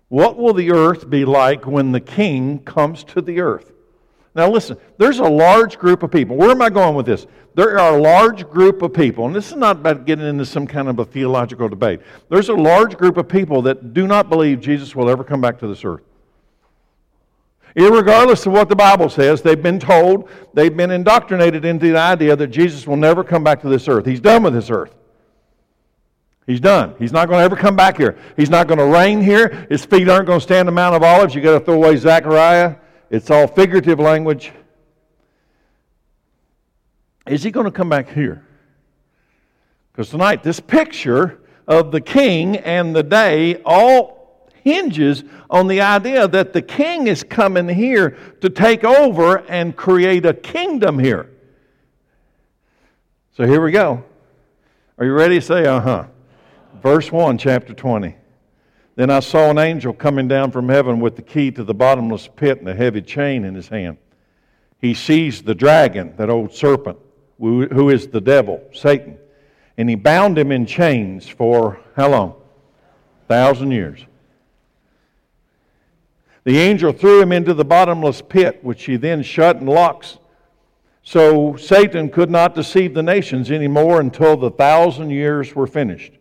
What 0.08 0.38
will 0.38 0.54
the 0.54 0.72
earth 0.72 1.10
be 1.10 1.26
like 1.26 1.66
when 1.66 1.92
the 1.92 2.00
king 2.00 2.60
comes 2.60 3.04
to 3.06 3.22
the 3.22 3.42
earth? 3.42 3.72
Now, 4.36 4.50
listen, 4.50 4.78
there's 4.98 5.20
a 5.20 5.24
large 5.24 5.80
group 5.80 6.04
of 6.04 6.12
people. 6.12 6.36
Where 6.36 6.52
am 6.52 6.62
I 6.62 6.70
going 6.70 6.96
with 6.96 7.06
this? 7.06 7.26
There 7.56 7.80
are 7.80 7.98
a 7.98 8.02
large 8.02 8.48
group 8.50 8.82
of 8.82 8.94
people, 8.94 9.26
and 9.26 9.34
this 9.34 9.48
is 9.48 9.56
not 9.56 9.78
about 9.78 10.06
getting 10.06 10.28
into 10.28 10.46
some 10.46 10.68
kind 10.68 10.90
of 10.90 11.00
a 11.00 11.06
theological 11.06 11.70
debate. 11.70 12.02
There's 12.30 12.50
a 12.50 12.54
large 12.54 12.98
group 12.98 13.16
of 13.16 13.30
people 13.30 13.62
that 13.62 13.94
do 13.94 14.06
not 14.06 14.30
believe 14.30 14.60
Jesus 14.60 14.94
will 14.94 15.10
ever 15.10 15.24
come 15.24 15.40
back 15.40 15.58
to 15.60 15.68
this 15.68 15.86
earth. 15.86 16.04
Irregardless 17.78 18.46
of 18.46 18.54
what 18.54 18.68
the 18.68 18.76
Bible 18.76 19.10
says, 19.10 19.42
they've 19.42 19.62
been 19.62 19.80
told, 19.80 20.30
they've 20.54 20.76
been 20.76 20.92
indoctrinated 20.92 21.64
into 21.64 21.92
the 21.92 21.98
idea 21.98 22.36
that 22.36 22.48
Jesus 22.48 22.86
will 22.86 22.98
never 22.98 23.24
come 23.24 23.44
back 23.44 23.62
to 23.62 23.70
this 23.70 23.88
earth. 23.88 24.06
He's 24.06 24.22
done 24.22 24.44
with 24.44 24.54
this 24.54 24.70
earth. 24.70 24.96
He's 26.48 26.60
done. 26.60 26.96
He's 27.00 27.12
not 27.12 27.28
going 27.28 27.40
to 27.40 27.44
ever 27.44 27.56
come 27.56 27.76
back 27.76 27.98
here. 27.98 28.18
He's 28.38 28.52
not 28.52 28.68
going 28.68 28.78
to 28.78 28.86
reign 28.86 29.22
here. 29.22 29.68
His 29.70 29.84
feet 29.84 30.08
aren't 30.08 30.28
going 30.28 30.40
to 30.40 30.44
stand 30.44 30.68
the 30.68 30.72
Mount 30.72 30.96
of 30.96 31.02
Olives. 31.02 31.34
You've 31.34 31.44
got 31.44 31.58
to 31.58 31.66
throw 31.66 31.76
away 31.76 31.96
Zechariah. 31.98 32.76
It's 33.10 33.32
all 33.32 33.48
figurative 33.48 34.00
language. 34.00 34.52
Is 37.26 37.42
he 37.42 37.50
going 37.50 37.66
to 37.66 37.72
come 37.72 37.90
back 37.90 38.10
here? 38.10 38.46
Because 39.92 40.10
tonight, 40.10 40.44
this 40.44 40.60
picture 40.60 41.40
of 41.68 41.92
the 41.92 42.02
king 42.02 42.58
and 42.58 42.96
the 42.96 43.02
day 43.02 43.62
all 43.66 44.52
hinges 44.64 45.24
on 45.50 45.68
the 45.68 45.82
idea 45.82 46.28
that 46.28 46.54
the 46.54 46.62
king 46.62 47.08
is 47.08 47.24
coming 47.24 47.68
here 47.68 48.18
to 48.42 48.50
take 48.50 48.84
over 48.84 49.38
and 49.50 49.76
create 49.76 50.26
a 50.26 50.34
kingdom 50.34 51.00
here. 51.00 51.32
So 53.36 53.48
here 53.48 53.62
we 53.62 53.72
go. 53.72 54.04
Are 54.98 55.06
you 55.06 55.14
ready 55.14 55.40
to 55.40 55.46
say, 55.46 55.66
uh 55.66 55.80
huh? 55.80 56.06
Verse 56.86 57.12
1, 57.12 57.40
chapter 57.40 57.74
20. 57.74 58.16
Then 58.96 59.10
I 59.10 59.20
saw 59.20 59.50
an 59.50 59.58
angel 59.58 59.92
coming 59.92 60.28
down 60.28 60.52
from 60.52 60.70
heaven 60.70 61.00
with 61.00 61.16
the 61.16 61.24
key 61.24 61.50
to 61.50 61.64
the 61.64 61.74
bottomless 61.74 62.30
pit 62.36 62.60
and 62.60 62.70
a 62.70 62.76
heavy 62.76 63.02
chain 63.02 63.44
in 63.44 63.56
his 63.56 63.68
hand. 63.68 63.98
He 64.78 64.94
seized 64.94 65.46
the 65.46 65.56
dragon, 65.56 66.14
that 66.18 66.30
old 66.30 66.54
serpent, 66.54 67.00
who 67.40 67.90
is 67.90 68.10
the 68.10 68.22
devil, 68.22 68.62
Satan, 68.72 69.18
and 69.80 69.90
he 69.90 69.96
bound 69.96 70.38
him 70.38 70.52
in 70.52 70.68
chains 70.68 71.28
for 71.28 71.80
how 71.96 72.12
long? 72.12 72.36
A 73.24 73.28
thousand 73.30 73.72
years. 73.72 74.06
The 76.44 76.60
angel 76.60 76.94
threw 76.94 77.20
him 77.20 77.32
into 77.32 77.56
the 77.56 77.66
bottomless 77.66 78.22
pit, 78.22 78.60
which 78.64 78.84
he 78.84 78.96
then 78.96 79.24
shut 79.24 79.56
and 79.56 79.68
locks. 79.68 80.20
So 81.02 81.56
Satan 81.56 82.10
could 82.10 82.30
not 82.30 82.54
deceive 82.54 82.94
the 82.94 83.02
nations 83.02 83.50
anymore 83.50 84.02
until 84.02 84.38
the 84.38 84.52
thousand 84.52 85.10
years 85.10 85.56
were 85.56 85.66
finished. 85.66 86.12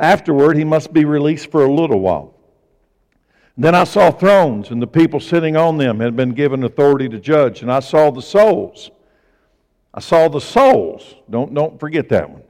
Afterward, 0.00 0.56
he 0.56 0.64
must 0.64 0.94
be 0.94 1.04
released 1.04 1.50
for 1.50 1.64
a 1.64 1.72
little 1.72 2.00
while. 2.00 2.34
Then 3.58 3.74
I 3.74 3.84
saw 3.84 4.10
thrones, 4.10 4.70
and 4.70 4.80
the 4.80 4.86
people 4.86 5.20
sitting 5.20 5.58
on 5.58 5.76
them 5.76 6.00
had 6.00 6.16
been 6.16 6.30
given 6.30 6.64
authority 6.64 7.06
to 7.10 7.20
judge. 7.20 7.60
And 7.60 7.70
I 7.70 7.80
saw 7.80 8.10
the 8.10 8.22
souls. 8.22 8.90
I 9.92 10.00
saw 10.00 10.28
the 10.28 10.40
souls. 10.40 11.16
Don't, 11.28 11.52
don't 11.52 11.78
forget 11.78 12.08
that 12.08 12.30
one. 12.30 12.42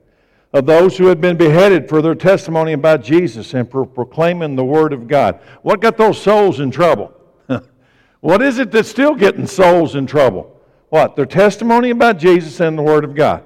Of 0.52 0.66
those 0.66 0.96
who 0.96 1.06
had 1.06 1.20
been 1.20 1.36
beheaded 1.36 1.88
for 1.88 2.00
their 2.00 2.14
testimony 2.14 2.72
about 2.72 3.02
Jesus 3.02 3.52
and 3.54 3.68
for 3.68 3.84
proclaiming 3.84 4.54
the 4.54 4.64
Word 4.64 4.92
of 4.92 5.08
God. 5.08 5.40
What 5.62 5.80
got 5.80 5.96
those 5.96 6.22
souls 6.22 6.60
in 6.60 6.70
trouble? 6.70 7.12
what 8.20 8.42
is 8.42 8.58
it 8.58 8.70
that's 8.70 8.88
still 8.88 9.16
getting 9.16 9.46
souls 9.48 9.96
in 9.96 10.06
trouble? 10.06 10.56
What? 10.88 11.16
Their 11.16 11.26
testimony 11.26 11.90
about 11.90 12.18
Jesus 12.18 12.60
and 12.60 12.78
the 12.78 12.82
Word 12.82 13.04
of 13.04 13.16
God. 13.16 13.44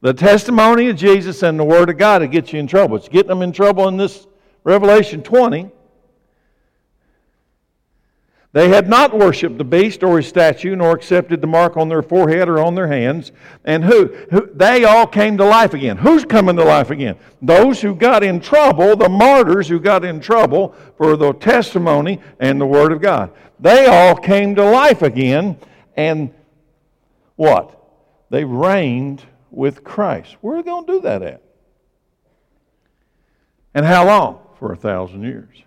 The 0.00 0.14
testimony 0.14 0.88
of 0.90 0.96
Jesus 0.96 1.42
and 1.42 1.58
the 1.58 1.64
Word 1.64 1.90
of 1.90 1.98
God 1.98 2.20
to 2.20 2.28
get 2.28 2.52
you 2.52 2.60
in 2.60 2.66
trouble. 2.66 2.96
It's 2.96 3.08
getting 3.08 3.28
them 3.28 3.42
in 3.42 3.52
trouble 3.52 3.88
in 3.88 3.96
this 3.96 4.26
Revelation 4.62 5.22
20. 5.22 5.70
They 8.52 8.70
had 8.70 8.88
not 8.88 9.16
worshipped 9.16 9.58
the 9.58 9.64
beast 9.64 10.02
or 10.02 10.16
his 10.16 10.26
statue, 10.26 10.74
nor 10.74 10.92
accepted 10.92 11.40
the 11.40 11.46
mark 11.46 11.76
on 11.76 11.88
their 11.88 12.00
forehead 12.00 12.48
or 12.48 12.60
on 12.60 12.74
their 12.74 12.86
hands. 12.86 13.30
And 13.64 13.84
who? 13.84 14.06
who? 14.30 14.48
They 14.54 14.84
all 14.84 15.06
came 15.06 15.36
to 15.36 15.44
life 15.44 15.74
again. 15.74 15.98
Who's 15.98 16.24
coming 16.24 16.56
to 16.56 16.64
life 16.64 16.90
again? 16.90 17.16
Those 17.42 17.80
who 17.80 17.94
got 17.94 18.22
in 18.22 18.40
trouble, 18.40 18.96
the 18.96 19.08
martyrs 19.08 19.68
who 19.68 19.78
got 19.78 20.04
in 20.04 20.18
trouble 20.20 20.74
for 20.96 21.16
the 21.16 21.34
testimony 21.34 22.20
and 22.40 22.60
the 22.60 22.66
Word 22.66 22.90
of 22.90 23.02
God. 23.02 23.32
They 23.60 23.86
all 23.86 24.16
came 24.16 24.54
to 24.54 24.64
life 24.64 25.02
again. 25.02 25.58
And 25.96 26.32
what? 27.36 27.74
They 28.30 28.44
reigned 28.44 29.22
with 29.50 29.84
Christ. 29.84 30.36
Where 30.40 30.56
are 30.56 30.62
they 30.62 30.70
going 30.70 30.86
to 30.86 30.92
do 30.92 31.00
that 31.00 31.22
at? 31.22 31.42
And 33.74 33.84
how 33.84 34.06
long? 34.06 34.40
For 34.58 34.72
a 34.72 34.76
thousand 34.76 35.22
years. 35.22 35.62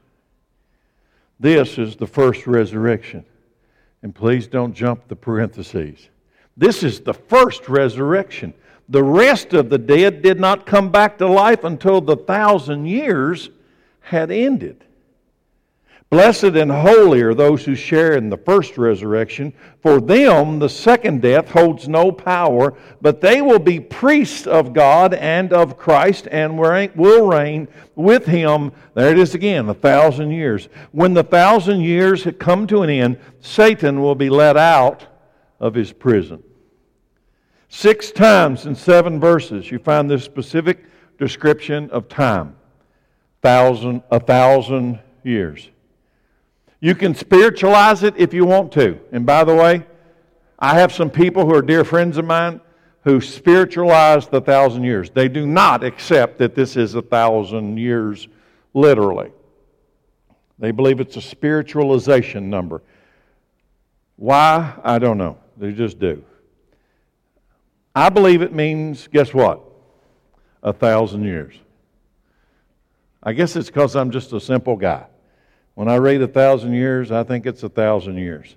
This 1.39 1.77
is 1.77 1.95
the 1.95 2.07
first 2.07 2.45
resurrection. 2.45 3.25
And 4.03 4.13
please 4.13 4.47
don't 4.47 4.73
jump 4.73 5.07
the 5.07 5.15
parentheses. 5.15 6.09
This 6.57 6.83
is 6.83 7.01
the 7.01 7.13
first 7.13 7.69
resurrection. 7.69 8.53
The 8.89 9.03
rest 9.03 9.53
of 9.53 9.69
the 9.69 9.77
dead 9.77 10.21
did 10.21 10.39
not 10.39 10.65
come 10.65 10.91
back 10.91 11.17
to 11.19 11.27
life 11.27 11.63
until 11.63 12.01
the 12.01 12.17
thousand 12.17 12.87
years 12.87 13.49
had 14.01 14.31
ended. 14.31 14.83
Blessed 16.11 16.43
and 16.43 16.69
holy 16.69 17.21
are 17.21 17.33
those 17.33 17.63
who 17.63 17.73
share 17.73 18.17
in 18.17 18.29
the 18.29 18.35
first 18.35 18.77
resurrection. 18.77 19.53
For 19.81 20.01
them, 20.01 20.59
the 20.59 20.67
second 20.67 21.21
death 21.21 21.49
holds 21.49 21.87
no 21.87 22.11
power, 22.11 22.73
but 22.99 23.21
they 23.21 23.41
will 23.41 23.59
be 23.59 23.79
priests 23.79 24.45
of 24.45 24.73
God 24.73 25.13
and 25.13 25.53
of 25.53 25.77
Christ 25.77 26.27
and 26.29 26.59
will 26.59 27.27
reign 27.27 27.69
with 27.95 28.25
him. 28.25 28.73
There 28.93 29.09
it 29.09 29.17
is 29.17 29.35
again, 29.35 29.69
a 29.69 29.73
thousand 29.73 30.31
years. 30.31 30.67
When 30.91 31.13
the 31.13 31.23
thousand 31.23 31.79
years 31.79 32.25
have 32.25 32.37
come 32.37 32.67
to 32.67 32.81
an 32.81 32.89
end, 32.89 33.17
Satan 33.39 34.01
will 34.01 34.15
be 34.15 34.29
let 34.29 34.57
out 34.57 35.07
of 35.61 35.73
his 35.73 35.93
prison. 35.93 36.43
Six 37.69 38.11
times 38.11 38.65
in 38.65 38.75
seven 38.75 39.17
verses, 39.17 39.71
you 39.71 39.79
find 39.79 40.11
this 40.11 40.25
specific 40.25 40.83
description 41.17 41.89
of 41.91 42.09
time. 42.09 42.57
Thousand, 43.41 44.03
a 44.11 44.19
thousand 44.19 44.99
years. 45.23 45.70
You 46.81 46.95
can 46.95 47.13
spiritualize 47.13 48.03
it 48.03 48.15
if 48.17 48.33
you 48.33 48.43
want 48.43 48.71
to. 48.73 48.99
And 49.11 49.25
by 49.25 49.43
the 49.43 49.55
way, 49.55 49.85
I 50.57 50.79
have 50.79 50.91
some 50.91 51.11
people 51.11 51.45
who 51.45 51.53
are 51.55 51.61
dear 51.61 51.83
friends 51.83 52.17
of 52.17 52.25
mine 52.25 52.59
who 53.03 53.21
spiritualize 53.21 54.27
the 54.27 54.41
thousand 54.41 54.83
years. 54.83 55.09
They 55.09 55.27
do 55.27 55.45
not 55.45 55.83
accept 55.83 56.39
that 56.39 56.55
this 56.55 56.75
is 56.75 56.95
a 56.95 57.01
thousand 57.01 57.77
years 57.77 58.27
literally. 58.73 59.31
They 60.59 60.71
believe 60.71 60.99
it's 60.99 61.17
a 61.17 61.21
spiritualization 61.21 62.49
number. 62.49 62.83
Why? 64.17 64.73
I 64.83 64.99
don't 64.99 65.17
know. 65.17 65.37
They 65.57 65.71
just 65.71 65.99
do. 65.99 66.23
I 67.95 68.09
believe 68.09 68.41
it 68.41 68.53
means, 68.53 69.07
guess 69.07 69.33
what? 69.33 69.61
A 70.63 70.71
thousand 70.71 71.23
years. 71.23 71.55
I 73.23 73.33
guess 73.33 73.55
it's 73.55 73.67
because 73.69 73.95
I'm 73.95 74.11
just 74.11 74.33
a 74.33 74.39
simple 74.39 74.75
guy. 74.75 75.05
When 75.75 75.87
I 75.87 75.95
read 75.95 76.21
a 76.21 76.27
thousand 76.27 76.73
years, 76.73 77.11
I 77.11 77.23
think 77.23 77.45
it's 77.45 77.63
a 77.63 77.69
thousand 77.69 78.17
years. 78.17 78.55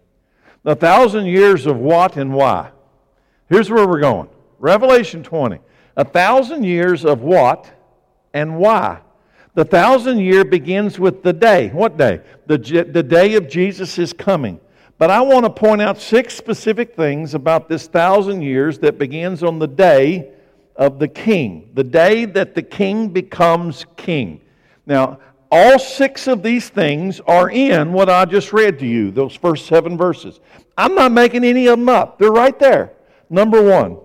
A 0.65 0.75
thousand 0.75 1.27
years 1.27 1.67
of 1.67 1.77
what 1.77 2.17
and 2.17 2.33
why? 2.33 2.71
Here's 3.49 3.71
where 3.71 3.87
we're 3.87 4.01
going 4.01 4.29
Revelation 4.59 5.23
20. 5.23 5.59
A 5.97 6.05
thousand 6.05 6.65
years 6.65 7.05
of 7.05 7.21
what 7.21 7.71
and 8.33 8.59
why? 8.59 9.01
The 9.55 9.65
thousand 9.65 10.19
year 10.19 10.45
begins 10.45 10.99
with 10.99 11.23
the 11.23 11.33
day. 11.33 11.69
What 11.69 11.97
day? 11.97 12.21
The, 12.47 12.59
the 12.59 13.03
day 13.03 13.37
of 13.37 13.49
Jesus' 13.49 14.13
coming. 14.13 14.59
But 14.99 15.11
I 15.11 15.21
want 15.21 15.45
to 15.45 15.51
point 15.51 15.83
out 15.83 15.99
six 15.99 16.35
specific 16.35 16.97
things 16.97 17.35
about 17.35 17.69
this 17.69 17.87
thousand 17.87 18.43
years 18.43 18.79
that 18.81 18.99
begins 18.99 19.43
on 19.43 19.59
the 19.59 19.69
day 19.69 20.33
of 20.77 20.99
the 20.99 21.09
king, 21.09 21.71
the 21.75 21.85
day 21.85 22.25
that 22.25 22.55
the 22.55 22.63
king 22.63 23.09
becomes 23.09 23.87
king. 23.97 24.41
Now, 24.87 25.21
all 25.51 25.79
six 25.79 26.27
of 26.27 26.43
these 26.43 26.69
things 26.69 27.21
are 27.21 27.51
in 27.51 27.93
what 27.93 28.11
I 28.11 28.25
just 28.25 28.53
read 28.53 28.79
to 28.81 28.87
you, 28.87 29.11
those 29.11 29.35
first 29.35 29.67
seven 29.67 29.97
verses. 29.97 30.41
I'm 30.77 30.95
not 30.95 31.13
making 31.13 31.45
any 31.45 31.67
of 31.67 31.79
them 31.79 31.89
up, 31.89 32.19
they're 32.19 32.33
right 32.33 32.59
there. 32.59 32.93
Number 33.31 33.63
one, 33.63 33.99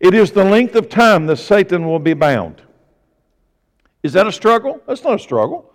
it 0.00 0.14
is 0.14 0.32
the 0.32 0.44
length 0.44 0.74
of 0.74 0.88
time 0.88 1.26
that 1.26 1.36
Satan 1.36 1.86
will 1.86 1.98
be 1.98 2.14
bound. 2.14 2.62
Is 4.02 4.12
that 4.14 4.26
a 4.26 4.32
struggle? 4.32 4.80
That's 4.86 5.04
not 5.04 5.14
a 5.14 5.18
struggle. 5.18 5.72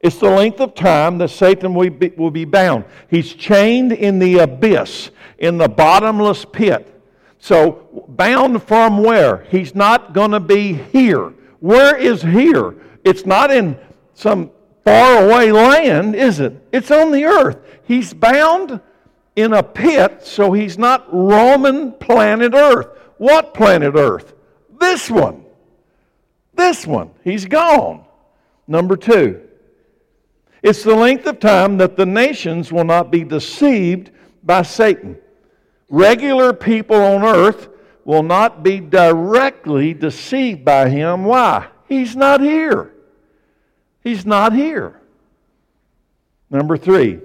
It's 0.00 0.18
the 0.18 0.30
length 0.30 0.60
of 0.60 0.74
time 0.74 1.18
that 1.18 1.28
Satan 1.28 1.74
will 1.74 1.90
be, 1.90 2.08
will 2.10 2.30
be 2.30 2.44
bound. 2.44 2.84
He's 3.08 3.32
chained 3.32 3.92
in 3.92 4.18
the 4.18 4.38
abyss, 4.38 5.10
in 5.38 5.58
the 5.58 5.68
bottomless 5.68 6.44
pit. 6.44 6.92
So, 7.38 8.06
bound 8.08 8.62
from 8.62 9.02
where? 9.02 9.44
He's 9.50 9.74
not 9.74 10.12
going 10.12 10.30
to 10.30 10.40
be 10.40 10.74
here. 10.74 11.32
Where 11.60 11.96
is 11.96 12.22
here? 12.22 12.74
It's 13.06 13.24
not 13.24 13.52
in 13.52 13.78
some 14.14 14.50
faraway 14.84 15.52
land, 15.52 16.16
is 16.16 16.40
it? 16.40 16.60
It's 16.72 16.90
on 16.90 17.12
the 17.12 17.24
earth. 17.24 17.58
He's 17.84 18.12
bound 18.12 18.80
in 19.36 19.52
a 19.52 19.62
pit, 19.62 20.26
so 20.26 20.52
he's 20.52 20.76
not 20.76 21.06
roaming 21.14 21.92
planet 21.92 22.52
Earth. 22.52 22.88
What 23.18 23.54
planet 23.54 23.94
Earth? 23.94 24.34
This 24.80 25.08
one. 25.08 25.44
This 26.54 26.84
one. 26.84 27.12
He's 27.22 27.44
gone. 27.44 28.04
Number 28.66 28.96
two, 28.96 29.40
it's 30.60 30.82
the 30.82 30.96
length 30.96 31.28
of 31.28 31.38
time 31.38 31.78
that 31.78 31.96
the 31.96 32.06
nations 32.06 32.72
will 32.72 32.82
not 32.82 33.12
be 33.12 33.22
deceived 33.22 34.10
by 34.42 34.62
Satan. 34.62 35.16
Regular 35.88 36.52
people 36.52 36.96
on 36.96 37.22
earth 37.22 37.68
will 38.04 38.24
not 38.24 38.64
be 38.64 38.80
directly 38.80 39.94
deceived 39.94 40.64
by 40.64 40.88
him. 40.88 41.24
Why? 41.24 41.68
He's 41.88 42.16
not 42.16 42.40
here. 42.40 42.94
He's 44.06 44.24
not 44.24 44.52
here. 44.52 45.00
Number 46.48 46.76
three, 46.76 47.18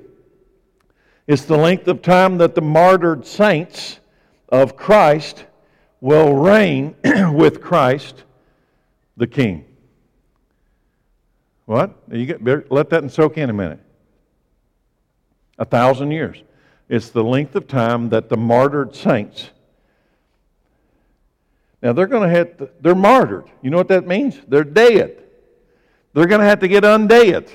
it's 1.28 1.44
the 1.44 1.56
length 1.56 1.88
of 1.88 2.02
time 2.02 2.40
that 2.40 2.56
the 2.56 2.62
martyred 2.62 3.24
saints 3.24 4.00
of 4.50 4.76
Christ 4.76 5.46
will 6.00 6.34
reign 6.34 6.96
with 7.34 7.62
Christ 7.62 8.24
the 9.16 9.28
King. 9.28 9.64
What? 11.66 11.94
You 12.12 12.26
get, 12.26 12.72
let 12.72 12.90
that 12.90 13.12
soak 13.12 13.38
in 13.38 13.52
a 13.52 13.54
minute. 13.54 13.80
A 15.60 15.66
thousand 15.66 16.10
years. 16.10 16.42
It's 16.90 17.12
the 17.12 17.24
length 17.24 17.56
of 17.56 17.68
time 17.68 18.10
that 18.10 18.28
the 18.28 18.38
martyred 18.38 18.96
saints. 18.96 19.52
Now 21.84 21.94
they're 21.94 22.08
going 22.08 22.28
to 22.28 22.36
have 22.36 22.58
to, 22.58 22.72
they're 22.82 22.96
martyred. 22.96 23.46
You 23.62 23.70
know 23.70 23.78
what 23.78 23.90
that 23.90 24.08
means? 24.08 24.40
They're 24.48 24.64
dead. 24.64 25.22
They're 26.14 26.28
going 26.28 26.42
to 26.42 26.48
have 26.48 26.60
to 26.60 26.68
get 26.68 26.84
undead 26.84 27.50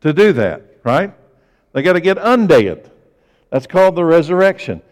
to 0.00 0.12
do 0.12 0.32
that, 0.34 0.62
right? 0.84 1.12
They 1.72 1.82
got 1.82 1.94
to 1.94 2.00
get 2.00 2.16
undead. 2.16 2.90
That's 3.50 3.66
called 3.66 3.96
the 3.96 4.04
resurrection. 4.04 4.82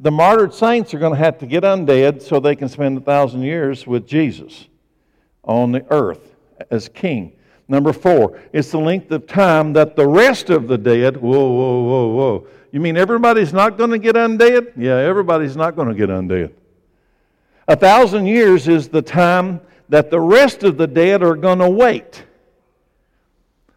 The 0.00 0.10
martyred 0.10 0.54
saints 0.54 0.92
are 0.94 0.98
going 0.98 1.12
to 1.12 1.18
have 1.18 1.38
to 1.38 1.46
get 1.46 1.62
undead 1.62 2.22
so 2.22 2.40
they 2.40 2.56
can 2.56 2.68
spend 2.68 2.98
a 2.98 3.00
thousand 3.00 3.42
years 3.42 3.86
with 3.86 4.06
Jesus 4.06 4.66
on 5.44 5.72
the 5.72 5.84
earth 5.90 6.34
as 6.70 6.88
king. 6.88 7.32
Number 7.68 7.92
four, 7.92 8.40
it's 8.52 8.70
the 8.70 8.78
length 8.78 9.10
of 9.12 9.26
time 9.26 9.72
that 9.74 9.96
the 9.96 10.06
rest 10.06 10.50
of 10.50 10.68
the 10.68 10.76
dead, 10.76 11.16
whoa, 11.16 11.50
whoa, 11.50 11.82
whoa, 11.82 12.08
whoa. 12.08 12.46
You 12.72 12.80
mean 12.80 12.96
everybody's 12.96 13.52
not 13.52 13.78
going 13.78 13.90
to 13.90 13.98
get 13.98 14.14
undead? 14.16 14.72
Yeah, 14.76 14.96
everybody's 14.96 15.56
not 15.56 15.76
going 15.76 15.88
to 15.88 15.94
get 15.94 16.08
undead. 16.08 16.52
A 17.68 17.76
thousand 17.76 18.26
years 18.26 18.66
is 18.66 18.88
the 18.88 19.02
time 19.02 19.60
that 19.92 20.10
the 20.10 20.18
rest 20.18 20.62
of 20.62 20.78
the 20.78 20.86
dead 20.86 21.22
are 21.22 21.36
going 21.36 21.58
to 21.58 21.68
wait. 21.68 22.24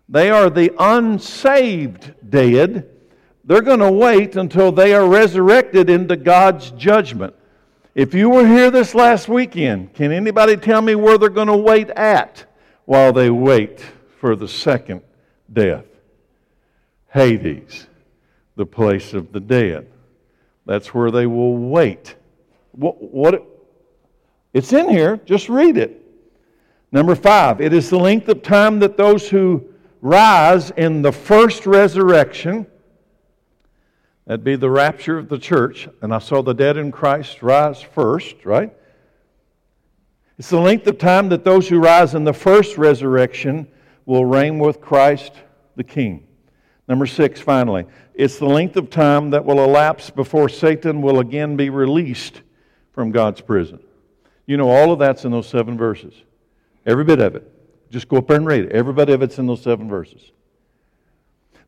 They 0.07 0.29
are 0.29 0.49
the 0.49 0.71
unsaved 0.79 2.15
dead. 2.29 2.89
They're 3.43 3.61
going 3.61 3.81
to 3.81 3.91
wait 3.91 4.37
until 4.37 4.71
they 4.71 4.93
are 4.93 5.05
resurrected 5.05 5.89
into 5.89 6.15
God's 6.15 6.71
judgment. 6.71 7.35
If 7.95 8.13
you 8.13 8.29
were 8.29 8.47
here 8.47 8.71
this 8.71 8.95
last 8.95 9.27
weekend, 9.27 9.93
can 9.93 10.13
anybody 10.13 10.55
tell 10.55 10.81
me 10.81 10.95
where 10.95 11.17
they're 11.17 11.27
going 11.27 11.49
to 11.49 11.57
wait 11.57 11.89
at 11.89 12.45
while 12.85 13.11
they 13.11 13.29
wait 13.29 13.81
for 14.21 14.37
the 14.37 14.47
second 14.47 15.01
death? 15.51 15.83
Hades, 17.09 17.87
the 18.55 18.65
place 18.65 19.13
of 19.13 19.33
the 19.33 19.41
dead. 19.41 19.91
That's 20.65 20.93
where 20.93 21.11
they 21.11 21.27
will 21.27 21.57
wait. 21.57 22.15
What, 22.71 23.01
what 23.01 23.45
it's 24.53 24.71
in 24.71 24.87
here, 24.87 25.17
just 25.17 25.49
read 25.49 25.75
it. 25.75 26.03
Number 26.95 27.13
five, 27.13 27.59
it 27.59 27.73
is 27.73 27.89
the 27.89 27.99
length 27.99 28.29
of 28.29 28.41
time 28.41 28.79
that 28.79 28.95
those 28.95 29.27
who 29.27 29.65
rise 29.99 30.71
in 30.71 31.01
the 31.01 31.11
first 31.11 31.65
resurrection, 31.65 32.65
that'd 34.25 34.45
be 34.45 34.55
the 34.55 34.69
rapture 34.69 35.17
of 35.17 35.27
the 35.27 35.37
church, 35.37 35.89
and 36.01 36.13
I 36.13 36.19
saw 36.19 36.41
the 36.41 36.53
dead 36.53 36.77
in 36.77 36.93
Christ 36.93 37.43
rise 37.43 37.81
first, 37.81 38.45
right? 38.45 38.73
It's 40.37 40.49
the 40.49 40.61
length 40.61 40.87
of 40.87 40.97
time 40.97 41.27
that 41.27 41.43
those 41.43 41.67
who 41.67 41.79
rise 41.79 42.15
in 42.15 42.23
the 42.23 42.31
first 42.31 42.77
resurrection 42.77 43.67
will 44.05 44.23
reign 44.23 44.57
with 44.57 44.79
Christ 44.79 45.33
the 45.75 45.83
King. 45.83 46.25
Number 46.87 47.07
six, 47.07 47.41
finally, 47.41 47.83
it's 48.13 48.39
the 48.39 48.45
length 48.45 48.77
of 48.77 48.89
time 48.89 49.31
that 49.31 49.43
will 49.43 49.61
elapse 49.61 50.09
before 50.09 50.47
Satan 50.47 51.01
will 51.01 51.19
again 51.19 51.57
be 51.57 51.69
released 51.69 52.41
from 52.93 53.11
God's 53.11 53.41
prison. 53.41 53.81
You 54.45 54.55
know, 54.55 54.69
all 54.69 54.93
of 54.93 54.99
that's 54.99 55.25
in 55.25 55.33
those 55.33 55.49
seven 55.49 55.77
verses. 55.77 56.13
Every 56.85 57.03
bit 57.03 57.19
of 57.19 57.35
it. 57.35 57.51
Just 57.89 58.07
go 58.07 58.17
up 58.17 58.27
there 58.27 58.37
and 58.37 58.45
read 58.45 58.65
it. 58.65 58.71
Every 58.71 58.93
bit 58.93 59.09
of 59.09 59.21
it's 59.21 59.39
in 59.39 59.47
those 59.47 59.61
seven 59.61 59.89
verses. 59.89 60.31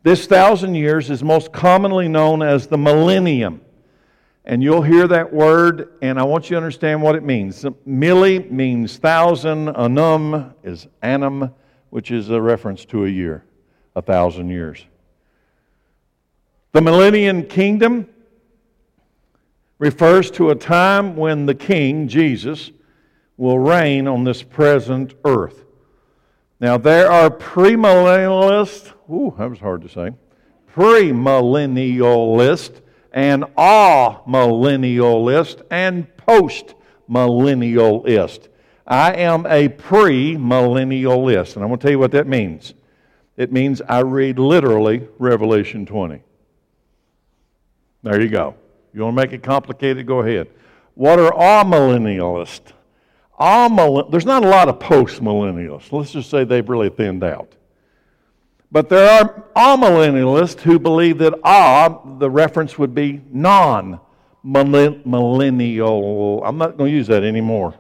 This 0.04 0.28
thousand 0.28 0.76
years 0.76 1.10
is 1.10 1.24
most 1.24 1.52
commonly 1.52 2.08
known 2.08 2.42
as 2.42 2.68
the 2.68 2.78
millennium. 2.78 3.62
And 4.46 4.64
you'll 4.64 4.82
hear 4.82 5.08
that 5.10 5.34
word, 5.34 5.90
and 6.02 6.18
I 6.18 6.24
want 6.24 6.50
you 6.50 6.54
to 6.54 6.58
understand 6.58 7.02
what 7.02 7.16
it 7.16 7.24
means. 7.24 7.64
Milli 7.86 8.50
means 8.50 8.98
thousand, 8.98 9.70
annum 9.70 10.54
is 10.64 10.88
annum, 11.02 11.54
which 11.90 12.12
is 12.12 12.30
a 12.30 12.42
reference 12.42 12.86
to 12.86 13.06
a 13.06 13.10
year, 13.10 13.44
a 13.96 14.02
thousand 14.02 14.50
years. 14.50 14.86
The 16.72 16.82
millennium 16.82 17.44
kingdom 17.44 18.08
refers 19.80 20.32
to 20.32 20.52
a 20.52 20.56
time 20.56 21.18
when 21.18 21.46
the 21.46 21.56
king, 21.56 22.08
Jesus, 22.08 22.72
will 23.38 23.60
reign 23.60 24.08
on 24.08 24.24
this 24.24 24.42
present 24.44 25.14
earth. 25.24 25.64
Now, 26.60 26.78
there 26.78 27.10
are 27.12 27.30
premillennialists, 27.30 28.92
ooh, 29.10 29.34
that 29.38 29.50
was 29.50 29.60
hard 29.60 29.82
to 29.84 29.90
say, 29.90 30.12
premillennialists 30.74 32.82
and 33.12 33.44
amillennialists 33.44 35.62
and 35.70 36.08
post-millennialist. 36.18 38.48
I 38.88 39.14
am 39.14 39.46
a 39.46 39.70
premillennialist, 39.70 41.56
and 41.56 41.64
I'm 41.64 41.70
going 41.70 41.80
to 41.80 41.84
tell 41.84 41.92
you 41.92 42.00
what 42.00 42.12
that 42.12 42.28
means. 42.28 42.74
It 43.36 43.52
means 43.52 43.82
I 43.88 44.00
read 44.00 44.40
literally 44.40 45.08
Revelation 45.20 45.86
20. 45.86 46.24
There 48.04 48.22
you 48.22 48.30
go. 48.30 48.56
You 48.94 49.02
want 49.04 49.18
to 49.18 49.24
make 49.24 49.34
it 49.34 49.44
complicated? 49.44 50.08
Go 50.08 50.22
ahead. 50.22 50.48
What 50.96 51.20
are 51.20 51.34
amillennialists? 51.34 52.72
All 53.38 54.10
there's 54.10 54.26
not 54.26 54.44
a 54.44 54.48
lot 54.48 54.68
of 54.68 54.80
post 54.80 55.22
millennialists. 55.22 55.92
Let's 55.92 56.12
just 56.12 56.30
say 56.30 56.44
they've 56.44 56.68
really 56.68 56.90
thinned 56.90 57.24
out. 57.24 57.54
But 58.72 58.90
there 58.90 59.22
are 59.22 59.44
amillennialists 59.56 60.62
who 60.62 60.80
believe 60.80 61.20
that 61.20 61.36
ah, 61.44 62.02
the 62.18 62.30
reference 62.30 62.78
would 62.78 62.96
be 62.96 63.22
non 63.32 64.00
millennial. 64.44 66.44
I'm 66.44 66.58
not 66.58 66.78
going 66.78 66.92
to 66.92 66.96
use 66.96 67.08
that 67.08 67.24
anymore. 67.24 67.76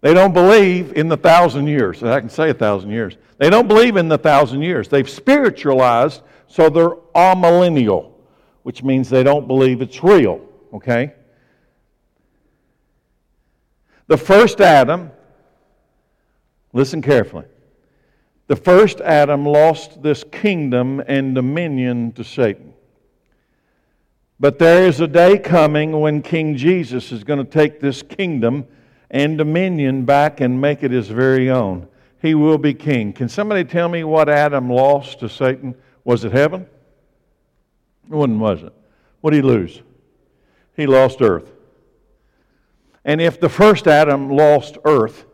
they 0.00 0.14
don't 0.14 0.32
believe 0.32 0.94
in 0.94 1.08
the 1.08 1.16
thousand 1.16 1.68
years. 1.68 2.02
I 2.02 2.20
can 2.20 2.30
say 2.30 2.50
a 2.50 2.54
thousand 2.54 2.90
years. 2.90 3.16
They 3.38 3.50
don't 3.50 3.68
believe 3.68 3.96
in 3.96 4.08
the 4.08 4.18
thousand 4.18 4.62
years. 4.62 4.88
They've 4.88 5.08
spiritualized, 5.08 6.22
so 6.46 6.70
they're 6.70 6.96
amillennial, 7.14 8.12
which 8.62 8.82
means 8.82 9.10
they 9.10 9.22
don't 9.22 9.46
believe 9.46 9.82
it's 9.82 10.02
real. 10.02 10.40
Okay? 10.72 11.12
The 14.08 14.16
first 14.16 14.60
Adam, 14.60 15.10
listen 16.72 17.02
carefully. 17.02 17.46
The 18.46 18.56
first 18.56 19.00
Adam 19.00 19.44
lost 19.44 20.02
this 20.02 20.24
kingdom 20.30 21.02
and 21.06 21.34
dominion 21.34 22.12
to 22.12 22.22
Satan. 22.22 22.72
But 24.38 24.58
there 24.58 24.86
is 24.86 25.00
a 25.00 25.08
day 25.08 25.38
coming 25.38 26.00
when 26.00 26.22
King 26.22 26.56
Jesus 26.56 27.10
is 27.10 27.24
going 27.24 27.38
to 27.38 27.50
take 27.50 27.80
this 27.80 28.02
kingdom 28.02 28.66
and 29.10 29.38
dominion 29.38 30.04
back 30.04 30.40
and 30.40 30.60
make 30.60 30.82
it 30.82 30.90
his 30.92 31.08
very 31.08 31.50
own. 31.50 31.88
He 32.22 32.34
will 32.34 32.58
be 32.58 32.74
king. 32.74 33.12
Can 33.12 33.28
somebody 33.28 33.64
tell 33.64 33.88
me 33.88 34.04
what 34.04 34.28
Adam 34.28 34.70
lost 34.70 35.20
to 35.20 35.28
Satan? 35.28 35.74
Was 36.04 36.24
it 36.24 36.32
heaven? 36.32 36.66
It 38.08 38.14
wasn't, 38.14 38.38
was 38.38 38.62
it? 38.62 38.72
What 39.20 39.32
did 39.32 39.38
he 39.38 39.42
lose? 39.42 39.82
He 40.76 40.86
lost 40.86 41.20
earth. 41.20 41.50
And 43.06 43.20
if 43.20 43.40
the 43.40 43.48
first 43.48 43.86
Adam 43.86 44.28
lost 44.28 44.78
earth, 44.84 45.26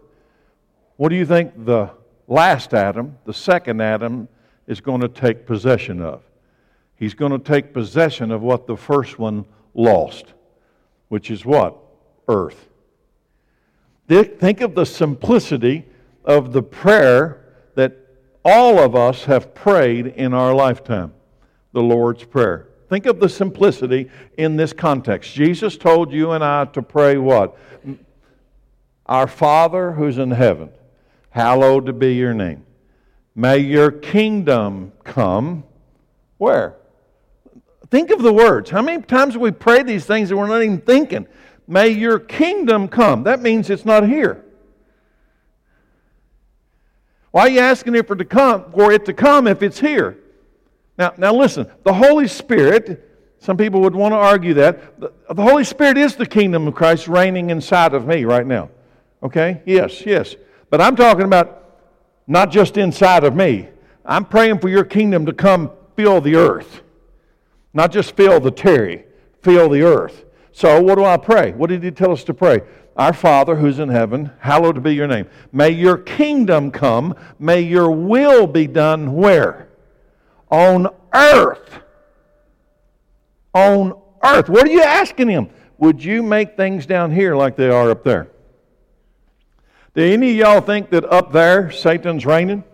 what 0.96 1.08
do 1.08 1.16
you 1.16 1.24
think 1.24 1.64
the 1.64 1.90
last 2.28 2.74
Adam, 2.74 3.16
the 3.24 3.32
second 3.32 3.80
Adam, 3.80 4.28
is 4.66 4.82
going 4.82 5.00
to 5.00 5.08
take 5.08 5.46
possession 5.46 6.02
of? 6.02 6.22
He's 6.96 7.14
going 7.14 7.32
to 7.32 7.38
take 7.38 7.72
possession 7.72 8.30
of 8.30 8.42
what 8.42 8.66
the 8.66 8.76
first 8.76 9.18
one 9.18 9.46
lost, 9.72 10.26
which 11.08 11.30
is 11.30 11.46
what? 11.46 11.78
Earth. 12.28 12.68
Think 14.06 14.60
of 14.60 14.74
the 14.74 14.84
simplicity 14.84 15.86
of 16.26 16.52
the 16.52 16.62
prayer 16.62 17.54
that 17.74 17.96
all 18.44 18.78
of 18.78 18.94
us 18.94 19.24
have 19.24 19.54
prayed 19.54 20.08
in 20.08 20.34
our 20.34 20.54
lifetime 20.54 21.14
the 21.72 21.82
Lord's 21.82 22.22
Prayer. 22.22 22.68
Think 22.92 23.06
of 23.06 23.20
the 23.20 23.28
simplicity 23.30 24.10
in 24.36 24.56
this 24.56 24.74
context. 24.74 25.32
Jesus 25.32 25.78
told 25.78 26.12
you 26.12 26.32
and 26.32 26.44
I 26.44 26.66
to 26.66 26.82
pray 26.82 27.16
what? 27.16 27.56
Our 29.06 29.26
Father 29.26 29.92
who's 29.92 30.18
in 30.18 30.30
heaven, 30.30 30.68
hallowed 31.30 31.98
be 31.98 32.12
your 32.12 32.34
name. 32.34 32.66
May 33.34 33.60
your 33.60 33.90
kingdom 33.90 34.92
come. 35.04 35.64
Where? 36.36 36.76
Think 37.90 38.10
of 38.10 38.20
the 38.20 38.30
words. 38.30 38.68
How 38.68 38.82
many 38.82 39.02
times 39.02 39.38
we 39.38 39.52
pray 39.52 39.82
these 39.82 40.04
things 40.04 40.30
and 40.30 40.38
we're 40.38 40.48
not 40.48 40.62
even 40.62 40.82
thinking? 40.82 41.26
May 41.66 41.88
your 41.88 42.18
kingdom 42.18 42.88
come. 42.88 43.22
That 43.22 43.40
means 43.40 43.70
it's 43.70 43.86
not 43.86 44.06
here. 44.06 44.44
Why 47.30 47.44
are 47.44 47.48
you 47.48 47.60
asking 47.60 47.94
it 47.94 48.06
for, 48.06 48.16
to 48.16 48.26
come, 48.26 48.70
for 48.70 48.92
it 48.92 49.06
to 49.06 49.14
come 49.14 49.46
if 49.46 49.62
it's 49.62 49.80
here? 49.80 50.18
Now, 51.02 51.12
now 51.16 51.34
listen, 51.34 51.66
the 51.82 51.92
Holy 51.92 52.28
Spirit, 52.28 53.10
some 53.40 53.56
people 53.56 53.80
would 53.80 53.94
want 53.94 54.12
to 54.12 54.16
argue 54.16 54.54
that. 54.54 55.00
The, 55.00 55.12
the 55.34 55.42
Holy 55.42 55.64
Spirit 55.64 55.98
is 55.98 56.14
the 56.14 56.24
kingdom 56.24 56.68
of 56.68 56.76
Christ 56.76 57.08
reigning 57.08 57.50
inside 57.50 57.92
of 57.92 58.06
me 58.06 58.24
right 58.24 58.46
now. 58.46 58.70
Okay? 59.20 59.62
Yes, 59.66 60.06
yes. 60.06 60.36
But 60.70 60.80
I'm 60.80 60.94
talking 60.94 61.24
about 61.24 61.80
not 62.28 62.52
just 62.52 62.76
inside 62.76 63.24
of 63.24 63.34
me. 63.34 63.68
I'm 64.06 64.24
praying 64.24 64.60
for 64.60 64.68
your 64.68 64.84
kingdom 64.84 65.26
to 65.26 65.32
come 65.32 65.72
fill 65.96 66.20
the 66.20 66.36
earth. 66.36 66.82
Not 67.74 67.90
just 67.90 68.14
fill 68.14 68.38
the 68.38 68.52
Terry, 68.52 69.04
fill 69.42 69.70
the 69.70 69.82
earth. 69.82 70.24
So, 70.52 70.80
what 70.80 70.94
do 70.94 71.04
I 71.04 71.16
pray? 71.16 71.50
What 71.50 71.68
did 71.68 71.82
he 71.82 71.90
tell 71.90 72.12
us 72.12 72.22
to 72.24 72.34
pray? 72.34 72.60
Our 72.96 73.12
Father 73.12 73.56
who's 73.56 73.80
in 73.80 73.88
heaven, 73.88 74.30
hallowed 74.38 74.80
be 74.84 74.94
your 74.94 75.08
name. 75.08 75.26
May 75.50 75.70
your 75.70 75.98
kingdom 75.98 76.70
come. 76.70 77.16
May 77.40 77.62
your 77.62 77.90
will 77.90 78.46
be 78.46 78.68
done 78.68 79.14
where? 79.14 79.66
On 80.52 80.86
earth. 81.14 81.80
On 83.54 83.98
earth. 84.22 84.50
What 84.50 84.68
are 84.68 84.70
you 84.70 84.82
asking 84.82 85.28
him? 85.28 85.48
Would 85.78 86.04
you 86.04 86.22
make 86.22 86.56
things 86.56 86.84
down 86.84 87.10
here 87.10 87.34
like 87.34 87.56
they 87.56 87.70
are 87.70 87.90
up 87.90 88.04
there? 88.04 88.28
Do 89.94 90.02
any 90.04 90.32
of 90.32 90.36
y'all 90.36 90.60
think 90.60 90.90
that 90.90 91.04
up 91.06 91.32
there 91.32 91.70
Satan's 91.70 92.26
reigning? 92.26 92.64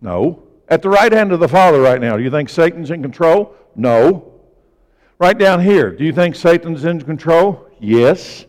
No. 0.00 0.44
At 0.68 0.82
the 0.82 0.88
right 0.88 1.12
hand 1.12 1.32
of 1.32 1.40
the 1.40 1.48
Father 1.48 1.80
right 1.80 2.00
now, 2.00 2.16
do 2.16 2.22
you 2.22 2.30
think 2.30 2.48
Satan's 2.48 2.92
in 2.92 3.02
control? 3.02 3.54
No. 3.74 4.32
Right 5.18 5.36
down 5.36 5.60
here, 5.60 5.90
do 5.90 6.04
you 6.04 6.12
think 6.12 6.36
Satan's 6.36 6.84
in 6.84 7.00
control? 7.02 7.68
Yes. 7.80 8.46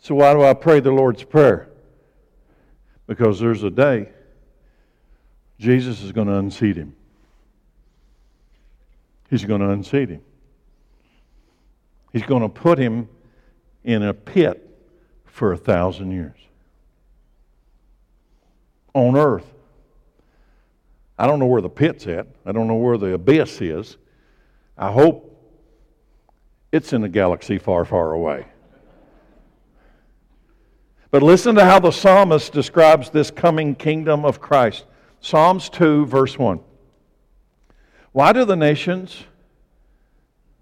So 0.00 0.14
why 0.14 0.32
do 0.32 0.42
I 0.42 0.54
pray 0.54 0.80
the 0.80 0.90
Lord's 0.90 1.22
Prayer? 1.22 1.68
Because 3.06 3.38
there's 3.38 3.62
a 3.62 3.70
day 3.70 4.08
Jesus 5.58 6.02
is 6.02 6.12
going 6.12 6.26
to 6.26 6.34
unseat 6.34 6.76
him. 6.76 6.94
He's 9.30 9.44
going 9.44 9.60
to 9.60 9.70
unseat 9.70 10.10
him. 10.10 10.22
He's 12.12 12.22
going 12.22 12.42
to 12.42 12.48
put 12.48 12.78
him 12.78 13.08
in 13.82 14.02
a 14.02 14.14
pit 14.14 14.60
for 15.26 15.52
a 15.52 15.56
thousand 15.56 16.12
years 16.12 16.38
on 18.94 19.16
earth. 19.16 19.52
I 21.18 21.26
don't 21.26 21.38
know 21.38 21.46
where 21.46 21.60
the 21.60 21.68
pit's 21.68 22.06
at. 22.06 22.26
I 22.46 22.52
don't 22.52 22.68
know 22.68 22.76
where 22.76 22.96
the 22.96 23.14
abyss 23.14 23.60
is. 23.60 23.96
I 24.78 24.90
hope 24.90 25.30
it's 26.72 26.92
in 26.92 27.04
a 27.04 27.08
galaxy 27.08 27.58
far, 27.58 27.84
far 27.84 28.12
away. 28.12 28.46
But 31.10 31.22
listen 31.22 31.54
to 31.54 31.64
how 31.64 31.78
the 31.78 31.92
psalmist 31.92 32.52
describes 32.52 33.10
this 33.10 33.30
coming 33.30 33.76
kingdom 33.76 34.24
of 34.24 34.40
Christ. 34.40 34.84
Psalms 35.24 35.70
2, 35.70 36.04
verse 36.04 36.38
1. 36.38 36.60
Why 38.12 38.34
do 38.34 38.44
the 38.44 38.56
nations, 38.56 39.24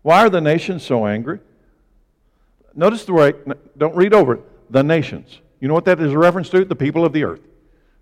why 0.03 0.25
are 0.25 0.31
the 0.31 0.41
nations 0.41 0.85
so 0.85 1.05
angry? 1.05 1.41
Notice 2.73 3.05
the 3.05 3.13
way, 3.13 3.33
don't 3.77 3.97
read 3.97 4.15
over 4.15 4.35
it. 4.35 4.73
The 4.73 4.85
nations. 4.85 5.41
You 5.59 5.67
know 5.67 5.75
what 5.75 5.85
that 5.87 6.01
is 6.01 6.13
a 6.13 6.19
reference 6.19 6.49
to? 6.51 6.65
The 6.65 6.77
people 6.77 7.05
of 7.05 7.13
the 7.13 7.25
earth. 7.25 7.41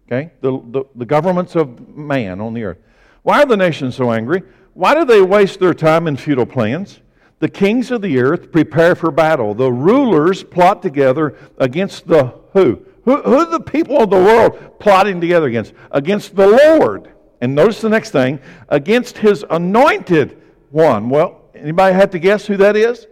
Okay? 0.07 0.33
The, 0.43 0.61
the, 0.67 0.85
the 0.97 1.07
governments 1.07 1.57
of 1.57 1.97
man 1.97 2.43
on 2.43 2.53
the 2.53 2.65
earth. 2.65 2.79
Why 3.23 3.43
are 3.43 3.47
the 3.47 3.57
nations 3.57 3.97
so 3.97 4.13
angry? 4.13 4.43
Why 4.75 4.95
do 4.95 5.07
they 5.07 5.23
waste 5.23 5.61
their 5.61 5.73
time 5.73 6.07
in 6.07 6.19
futile 6.19 6.45
plans? 6.45 7.01
The 7.39 7.49
kings 7.49 7.91
of 7.91 8.03
the 8.03 8.19
earth 8.21 8.53
prepare 8.53 8.95
for 8.95 9.11
battle. 9.11 9.55
The 9.55 9.73
rulers 9.73 10.45
plot 10.45 10.83
together 10.83 11.39
against 11.57 12.07
the 12.07 12.35
who? 12.53 12.85
Who, 13.05 13.23
who 13.23 13.35
are 13.39 13.47
the 13.47 13.61
people 13.61 14.03
of 14.03 14.11
the 14.11 14.17
world 14.17 14.79
plotting 14.79 15.21
together 15.21 15.47
against? 15.47 15.73
Against 15.91 16.37
the 16.37 16.47
Lord. 16.47 17.13
And 17.41 17.55
notice 17.55 17.81
the 17.81 17.89
next 17.89 18.11
thing 18.11 18.41
against 18.69 19.19
his 19.19 19.45
anointed 19.49 20.41
one. 20.71 21.09
Well, 21.09 21.43
anybody 21.55 21.95
have 21.95 22.11
to 22.11 22.19
guess 22.19 22.47
who 22.47 22.57
that 22.59 22.77
is? 22.77 23.07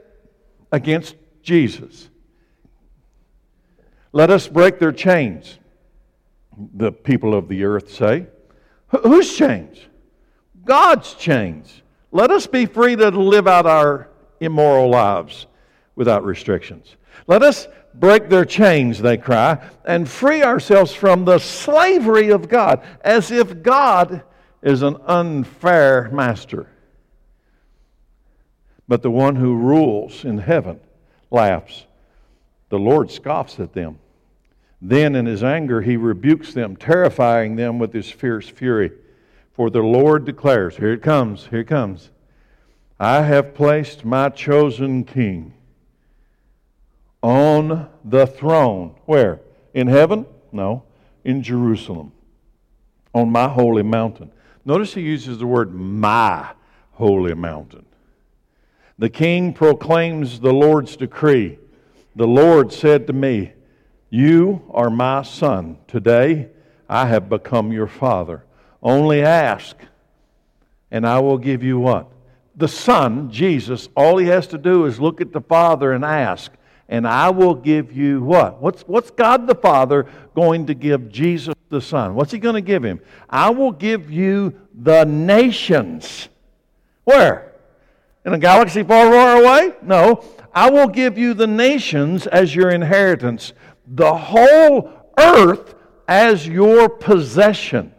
Against 0.71 1.17
Jesus. 1.43 2.11
Let 4.13 4.31
us 4.31 4.49
break 4.49 4.79
their 4.79 4.93
chains, 4.93 5.59
the 6.57 6.93
people 6.93 7.35
of 7.35 7.49
the 7.49 7.65
earth 7.65 7.93
say. 7.93 8.27
Whose 8.89 9.37
chains? 9.37 9.79
God's 10.65 11.15
chains. 11.15 11.83
Let 12.11 12.31
us 12.31 12.47
be 12.47 12.67
free 12.67 12.97
to 12.97 13.11
live 13.11 13.47
out 13.47 13.67
our 13.67 14.09
immoral 14.41 14.89
lives 14.91 15.47
without 15.95 16.25
restrictions. 16.25 16.97
Let 17.27 17.43
us 17.43 17.69
break 17.99 18.29
their 18.29 18.45
chains, 18.45 19.01
they 19.01 19.17
cry, 19.17 19.59
and 19.85 20.09
free 20.09 20.43
ourselves 20.43 20.95
from 20.95 21.25
the 21.25 21.39
slavery 21.39 22.31
of 22.31 22.49
God, 22.49 22.83
as 23.03 23.31
if 23.31 23.63
God 23.63 24.23
is 24.63 24.83
an 24.83 24.97
unfair 25.07 26.09
master. 26.13 26.69
But 28.87 29.03
the 29.03 29.11
one 29.11 29.37
who 29.37 29.55
rules 29.55 30.25
in 30.25 30.39
heaven 30.39 30.81
laughs. 31.31 31.87
The 32.71 32.79
Lord 32.79 33.11
scoffs 33.11 33.61
at 33.61 33.73
them. 33.73 33.99
Then 34.81 35.15
in 35.17 35.27
his 35.27 35.43
anger, 35.43 35.83
he 35.83 35.97
rebukes 35.97 36.55
them, 36.55 36.77
terrifying 36.77 37.57
them 37.57 37.79
with 37.79 37.93
his 37.93 38.11
fierce 38.11 38.49
fury. 38.49 38.93
For 39.53 39.71
the 39.71 39.81
Lord 39.81 40.25
declares, 40.25 40.77
Here 40.77 40.93
it 40.93 41.03
comes, 41.03 41.47
here 41.49 41.61
it 41.61 41.67
comes. 41.67 42.11
I 43.01 43.23
have 43.23 43.55
placed 43.55 44.05
my 44.05 44.29
chosen 44.29 45.05
king 45.05 45.55
on 47.23 47.89
the 48.05 48.27
throne. 48.27 48.95
Where? 49.07 49.41
In 49.75 49.87
heaven? 49.87 50.27
No, 50.53 50.85
in 51.25 51.43
Jerusalem, 51.43 52.13
on 53.15 53.31
my 53.31 53.49
holy 53.49 53.83
mountain. 53.83 54.33
Notice 54.65 54.95
he 54.95 55.03
uses 55.03 55.39
the 55.39 55.47
word 55.47 55.75
my 55.75 56.51
holy 56.93 57.35
mountain. 57.35 57.85
The 58.99 59.09
king 59.09 59.53
proclaims 59.53 60.41
the 60.41 60.53
Lord's 60.53 60.97
decree. 60.97 61.59
The 62.17 62.27
Lord 62.27 62.73
said 62.73 63.07
to 63.07 63.13
me, 63.13 63.53
You 64.11 64.63
are 64.71 64.91
my 64.91 65.23
son. 65.23 65.79
Today 65.87 66.49
I 66.89 67.07
have 67.07 67.29
become 67.29 67.71
your 67.71 67.87
father. 67.87 68.45
Only 68.83 69.23
ask, 69.23 69.77
and 70.91 71.07
I 71.07 71.21
will 71.21 71.39
give 71.39 71.63
you 71.63 71.79
what? 71.79 72.11
The 72.57 72.69
Son, 72.69 73.31
Jesus, 73.31 73.89
all 73.97 74.17
he 74.17 74.27
has 74.27 74.49
to 74.49 74.59
do 74.59 74.87
is 74.87 74.99
look 74.99 75.21
at 75.21 75.33
the 75.33 75.41
Father 75.41 75.93
and 75.93 76.05
ask, 76.05 76.51
and 76.89 77.07
I 77.07 77.31
will 77.31 77.55
give 77.55 77.93
you 77.93 78.23
what? 78.23 78.63
What's, 78.63 78.83
what's 78.83 79.11
God 79.11 79.47
the 79.47 79.55
Father 79.55 80.07
going 80.35 80.67
to 80.67 80.75
give 80.75 81.11
Jesus 81.11 81.55
the 81.69 81.81
Son? 81.81 82.15
What's 82.15 82.33
he 82.33 82.39
going 82.39 82.55
to 82.55 82.61
give 82.63 82.83
him? 82.83 83.01
I 83.29 83.51
will 83.51 83.73
give 83.73 84.11
you 84.11 84.55
the 84.75 85.05
nations. 85.05 86.29
Where? 87.05 87.53
In 88.25 88.33
a 88.33 88.39
galaxy 88.39 88.83
far, 88.83 89.11
far 89.11 89.43
away? 89.43 89.75
No. 89.83 90.25
I 90.53 90.71
will 90.71 90.89
give 90.89 91.19
you 91.19 91.35
the 91.35 91.47
nations 91.47 92.27
as 92.27 92.55
your 92.55 92.71
inheritance, 92.71 93.53
the 93.87 94.15
whole 94.15 94.91
earth 95.19 95.75
as 96.07 96.47
your 96.47 96.89
possession. 96.89 97.95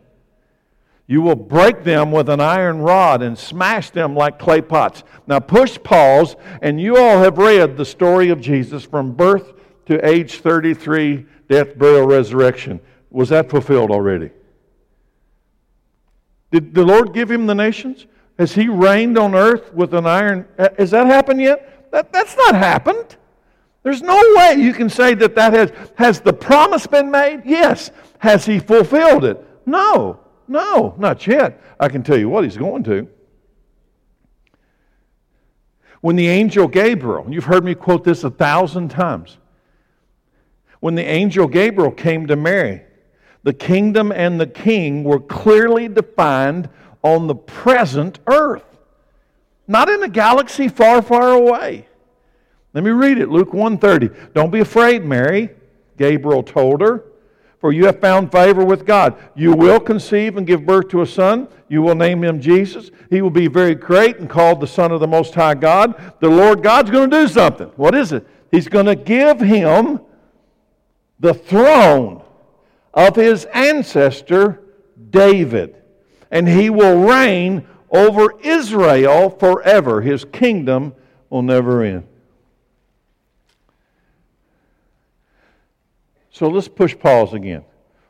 You 1.09 1.23
will 1.23 1.35
break 1.35 1.83
them 1.83 2.11
with 2.11 2.29
an 2.29 2.39
iron 2.39 2.81
rod 2.81 3.23
and 3.23 3.35
smash 3.35 3.89
them 3.89 4.15
like 4.15 4.37
clay 4.37 4.61
pots. 4.61 5.03
Now, 5.25 5.39
push 5.39 5.75
pause, 5.83 6.35
and 6.61 6.79
you 6.79 6.97
all 6.97 7.23
have 7.23 7.39
read 7.39 7.77
the 7.77 7.83
story 7.83 8.29
of 8.29 8.39
Jesus 8.39 8.83
from 8.83 9.13
birth 9.13 9.53
to 9.87 10.07
age 10.07 10.35
33, 10.35 11.25
death, 11.49 11.75
burial, 11.79 12.05
resurrection. 12.05 12.79
Was 13.09 13.29
that 13.29 13.49
fulfilled 13.49 13.89
already? 13.89 14.29
Did 16.51 16.75
the 16.75 16.85
Lord 16.85 17.11
give 17.11 17.31
him 17.31 17.47
the 17.47 17.55
nations? 17.55 18.05
Has 18.37 18.53
he 18.53 18.67
reigned 18.67 19.17
on 19.17 19.33
earth 19.33 19.73
with 19.73 19.95
an 19.95 20.05
iron? 20.05 20.47
Has 20.77 20.91
that 20.91 21.07
happened 21.07 21.41
yet? 21.41 21.89
That, 21.91 22.13
that's 22.13 22.37
not 22.37 22.53
happened. 22.53 23.17
There's 23.81 24.03
no 24.03 24.21
way 24.35 24.57
you 24.59 24.73
can 24.73 24.91
say 24.91 25.15
that 25.15 25.33
that 25.33 25.53
has. 25.53 25.71
Has 25.95 26.21
the 26.21 26.33
promise 26.33 26.85
been 26.85 27.09
made? 27.09 27.41
Yes. 27.45 27.89
Has 28.19 28.45
he 28.45 28.59
fulfilled 28.59 29.25
it? 29.25 29.43
No. 29.65 30.19
No, 30.49 30.95
not 30.97 31.27
yet. 31.27 31.61
I 31.79 31.87
can 31.89 32.01
tell 32.01 32.17
you 32.17 32.27
what 32.27 32.43
he's 32.43 32.57
going 32.57 32.83
to. 32.85 33.07
When 36.01 36.15
the 36.15 36.27
angel 36.27 36.67
Gabriel, 36.67 37.27
you've 37.29 37.45
heard 37.45 37.63
me 37.63 37.75
quote 37.75 38.03
this 38.03 38.23
a 38.23 38.31
thousand 38.31 38.89
times, 38.89 39.37
when 40.79 40.95
the 40.95 41.03
angel 41.03 41.47
Gabriel 41.47 41.91
came 41.91 42.25
to 42.27 42.35
Mary, 42.35 42.81
the 43.43 43.53
kingdom 43.53 44.11
and 44.11 44.39
the 44.39 44.47
king 44.47 45.03
were 45.03 45.19
clearly 45.19 45.87
defined 45.87 46.67
on 47.03 47.27
the 47.27 47.35
present 47.35 48.19
earth, 48.27 48.63
not 49.67 49.87
in 49.87 50.01
a 50.03 50.09
galaxy 50.09 50.67
far, 50.67 51.01
far 51.01 51.33
away. 51.33 51.87
Let 52.73 52.83
me 52.83 52.91
read 52.91 53.19
it, 53.19 53.29
Luke 53.29 53.51
1:30. 53.51 54.33
Don't 54.33 54.51
be 54.51 54.61
afraid, 54.61 55.05
Mary, 55.05 55.49
Gabriel 55.97 56.43
told 56.43 56.81
her, 56.81 57.03
for 57.59 57.73
you 57.73 57.85
have 57.85 57.99
found 57.99 58.31
favor 58.31 58.63
with 58.63 58.85
God. 58.85 59.15
You 59.35 59.53
will 59.53 59.79
conceive 59.79 60.37
and 60.37 60.47
give 60.47 60.65
birth 60.65 60.89
to 60.89 61.01
a 61.01 61.05
son. 61.05 61.47
You 61.67 61.81
will 61.81 61.95
name 61.95 62.23
him 62.23 62.39
Jesus. 62.39 62.89
He 63.09 63.21
will 63.21 63.29
be 63.29 63.47
very 63.47 63.75
great 63.75 64.17
and 64.17 64.29
called 64.29 64.59
the 64.59 64.67
Son 64.67 64.91
of 64.91 64.99
the 64.99 65.07
Most 65.07 65.35
High 65.35 65.55
God. 65.55 66.13
The 66.19 66.29
Lord 66.29 66.63
God's 66.63 66.89
going 66.89 67.09
to 67.09 67.21
do 67.21 67.27
something. 67.27 67.67
What 67.75 67.95
is 67.95 68.11
it? 68.11 68.25
He's 68.49 68.67
going 68.67 68.85
to 68.85 68.95
give 68.95 69.39
him 69.39 69.99
the 71.19 71.33
throne 71.33 72.23
of 72.93 73.15
his 73.15 73.45
ancestor 73.45 74.61
David, 75.09 75.75
and 76.31 76.47
he 76.47 76.69
will 76.69 77.07
reign 77.07 77.67
over 77.91 78.39
Israel 78.41 79.29
forever. 79.29 80.01
His 80.01 80.25
kingdom 80.25 80.95
will 81.29 81.41
never 81.41 81.83
end. 81.83 82.07
So 86.39 86.47
let's 86.47 86.69
push 86.69 86.97
pause 86.97 87.33
again. 87.33 87.65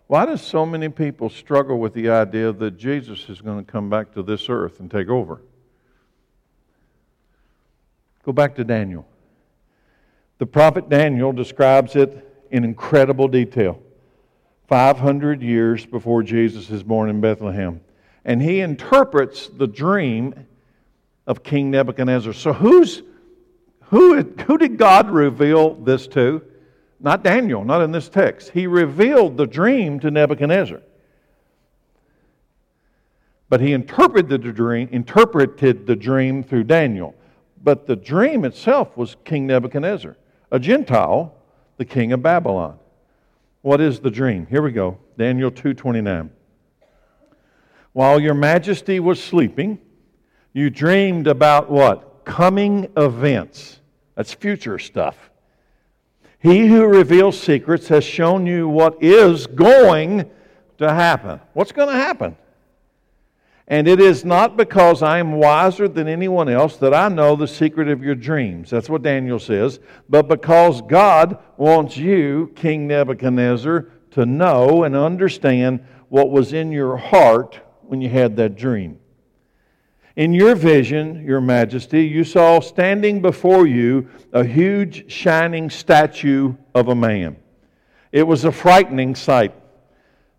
Why 0.05 0.27
do 0.27 0.37
so 0.37 0.63
many 0.63 0.87
people 0.87 1.31
struggle 1.31 1.79
with 1.79 1.95
the 1.95 2.11
idea 2.11 2.51
that 2.51 2.77
Jesus 2.77 3.27
is 3.27 3.41
going 3.41 3.65
to 3.65 3.71
come 3.71 3.89
back 3.89 4.13
to 4.13 4.21
this 4.21 4.49
earth 4.49 4.79
and 4.79 4.91
take 4.91 5.09
over? 5.09 5.41
Go 8.23 8.31
back 8.31 8.53
to 8.57 8.63
Daniel. 8.63 9.07
The 10.37 10.45
prophet 10.45 10.89
Daniel 10.89 11.31
describes 11.31 11.95
it 11.95 12.47
in 12.51 12.63
incredible 12.63 13.27
detail. 13.27 13.81
500 14.67 15.41
years 15.41 15.87
before 15.87 16.21
Jesus 16.21 16.69
is 16.69 16.83
born 16.83 17.09
in 17.09 17.21
Bethlehem. 17.21 17.81
And 18.25 18.43
he 18.43 18.59
interprets 18.59 19.47
the 19.47 19.65
dream 19.65 20.45
of 21.25 21.41
King 21.41 21.71
Nebuchadnezzar. 21.71 22.33
So, 22.33 22.53
who's, 22.53 23.01
who, 23.85 24.21
who 24.21 24.59
did 24.59 24.77
God 24.77 25.09
reveal 25.09 25.73
this 25.73 26.05
to? 26.09 26.43
Not 26.99 27.23
Daniel, 27.23 27.63
not 27.63 27.81
in 27.81 27.91
this 27.91 28.09
text. 28.09 28.49
He 28.49 28.67
revealed 28.67 29.37
the 29.37 29.47
dream 29.47 29.99
to 30.01 30.11
Nebuchadnezzar. 30.11 30.81
But 33.47 33.61
he 33.61 33.73
interpreted 33.73 34.43
the 34.43 34.51
dream, 34.51 34.89
interpreted 34.91 35.87
the 35.87 35.95
dream 35.95 36.43
through 36.43 36.65
Daniel. 36.65 37.15
But 37.63 37.87
the 37.87 37.95
dream 37.95 38.45
itself 38.45 38.95
was 38.95 39.15
King 39.25 39.47
Nebuchadnezzar, 39.47 40.17
a 40.51 40.59
Gentile, 40.59 41.35
the 41.77 41.85
king 41.85 42.11
of 42.11 42.21
Babylon. 42.21 42.77
What 43.61 43.81
is 43.81 43.99
the 43.99 44.11
dream? 44.11 44.45
Here 44.49 44.61
we 44.61 44.71
go. 44.71 44.97
Daniel 45.17 45.51
2:29. 45.51 46.29
While 47.93 48.19
your 48.19 48.33
majesty 48.33 48.99
was 48.99 49.21
sleeping, 49.21 49.79
you 50.53 50.69
dreamed 50.69 51.27
about 51.27 51.69
what? 51.69 52.23
Coming 52.23 52.87
events. 52.95 53.79
That's 54.15 54.33
future 54.33 54.77
stuff. 54.77 55.29
He 56.39 56.67
who 56.67 56.85
reveals 56.85 57.39
secrets 57.39 57.89
has 57.89 58.03
shown 58.03 58.45
you 58.45 58.67
what 58.67 59.03
is 59.03 59.45
going 59.45 60.29
to 60.77 60.93
happen. 60.93 61.41
What's 61.53 61.73
going 61.73 61.89
to 61.89 61.95
happen? 61.95 62.37
And 63.67 63.87
it 63.87 63.99
is 63.99 64.25
not 64.25 64.57
because 64.57 65.03
I 65.03 65.19
am 65.19 65.33
wiser 65.33 65.87
than 65.87 66.07
anyone 66.07 66.49
else 66.49 66.77
that 66.77 66.93
I 66.93 67.07
know 67.07 67.35
the 67.35 67.47
secret 67.47 67.87
of 67.87 68.01
your 68.01 68.15
dreams. 68.15 68.71
That's 68.71 68.89
what 68.89 69.03
Daniel 69.03 69.37
says. 69.37 69.79
But 70.09 70.27
because 70.27 70.81
God 70.81 71.37
wants 71.55 71.95
you, 71.95 72.51
King 72.55 72.87
Nebuchadnezzar, 72.87 73.87
to 74.11 74.25
know 74.25 74.83
and 74.83 74.95
understand 74.95 75.81
what 76.07 76.31
was 76.31 76.53
in 76.53 76.71
your 76.71 76.97
heart 76.97 77.59
when 77.83 78.01
you 78.01 78.09
had 78.09 78.37
that 78.37 78.55
dream. 78.55 78.97
In 80.19 80.33
your 80.33 80.53
vision, 80.53 81.23
Your 81.25 81.39
Majesty, 81.39 82.05
you 82.05 82.25
saw 82.25 82.59
standing 82.59 83.21
before 83.21 83.65
you 83.65 84.09
a 84.33 84.43
huge 84.43 85.09
shining 85.09 85.69
statue 85.69 86.55
of 86.75 86.89
a 86.89 86.93
man. 86.93 87.37
It 88.11 88.23
was 88.23 88.43
a 88.43 88.51
frightening 88.51 89.15
sight. 89.15 89.53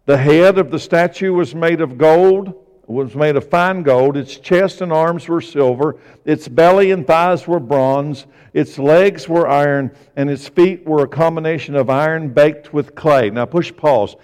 The 0.04 0.18
head 0.18 0.58
of 0.58 0.70
the 0.70 0.78
statue 0.78 1.32
was 1.32 1.54
made 1.54 1.80
of 1.80 1.96
gold 1.96 2.52
was 2.90 3.14
made 3.14 3.36
of 3.36 3.48
fine 3.48 3.82
gold. 3.82 4.16
Its 4.16 4.36
chest 4.36 4.80
and 4.80 4.92
arms 4.92 5.28
were 5.28 5.40
silver. 5.40 5.96
Its 6.24 6.48
belly 6.48 6.90
and 6.90 7.06
thighs 7.06 7.46
were 7.46 7.60
bronze. 7.60 8.26
Its 8.52 8.78
legs 8.78 9.28
were 9.28 9.48
iron. 9.48 9.92
And 10.16 10.28
its 10.28 10.48
feet 10.48 10.84
were 10.86 11.04
a 11.04 11.08
combination 11.08 11.76
of 11.76 11.88
iron 11.88 12.30
baked 12.30 12.72
with 12.72 12.94
clay. 12.94 13.30
Now, 13.30 13.44
push 13.46 13.74
pause. 13.74 14.16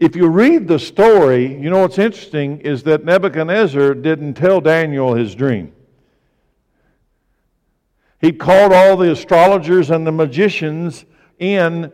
If 0.00 0.14
you 0.14 0.28
read 0.28 0.68
the 0.68 0.78
story, 0.78 1.46
you 1.46 1.70
know 1.70 1.80
what's 1.80 1.98
interesting 1.98 2.60
is 2.60 2.84
that 2.84 3.04
Nebuchadnezzar 3.04 3.94
didn't 3.94 4.34
tell 4.34 4.60
Daniel 4.60 5.14
his 5.14 5.34
dream. 5.34 5.72
He 8.20 8.32
called 8.32 8.72
all 8.72 8.96
the 8.96 9.10
astrologers 9.10 9.90
and 9.90 10.06
the 10.06 10.12
magicians 10.12 11.04
in 11.38 11.92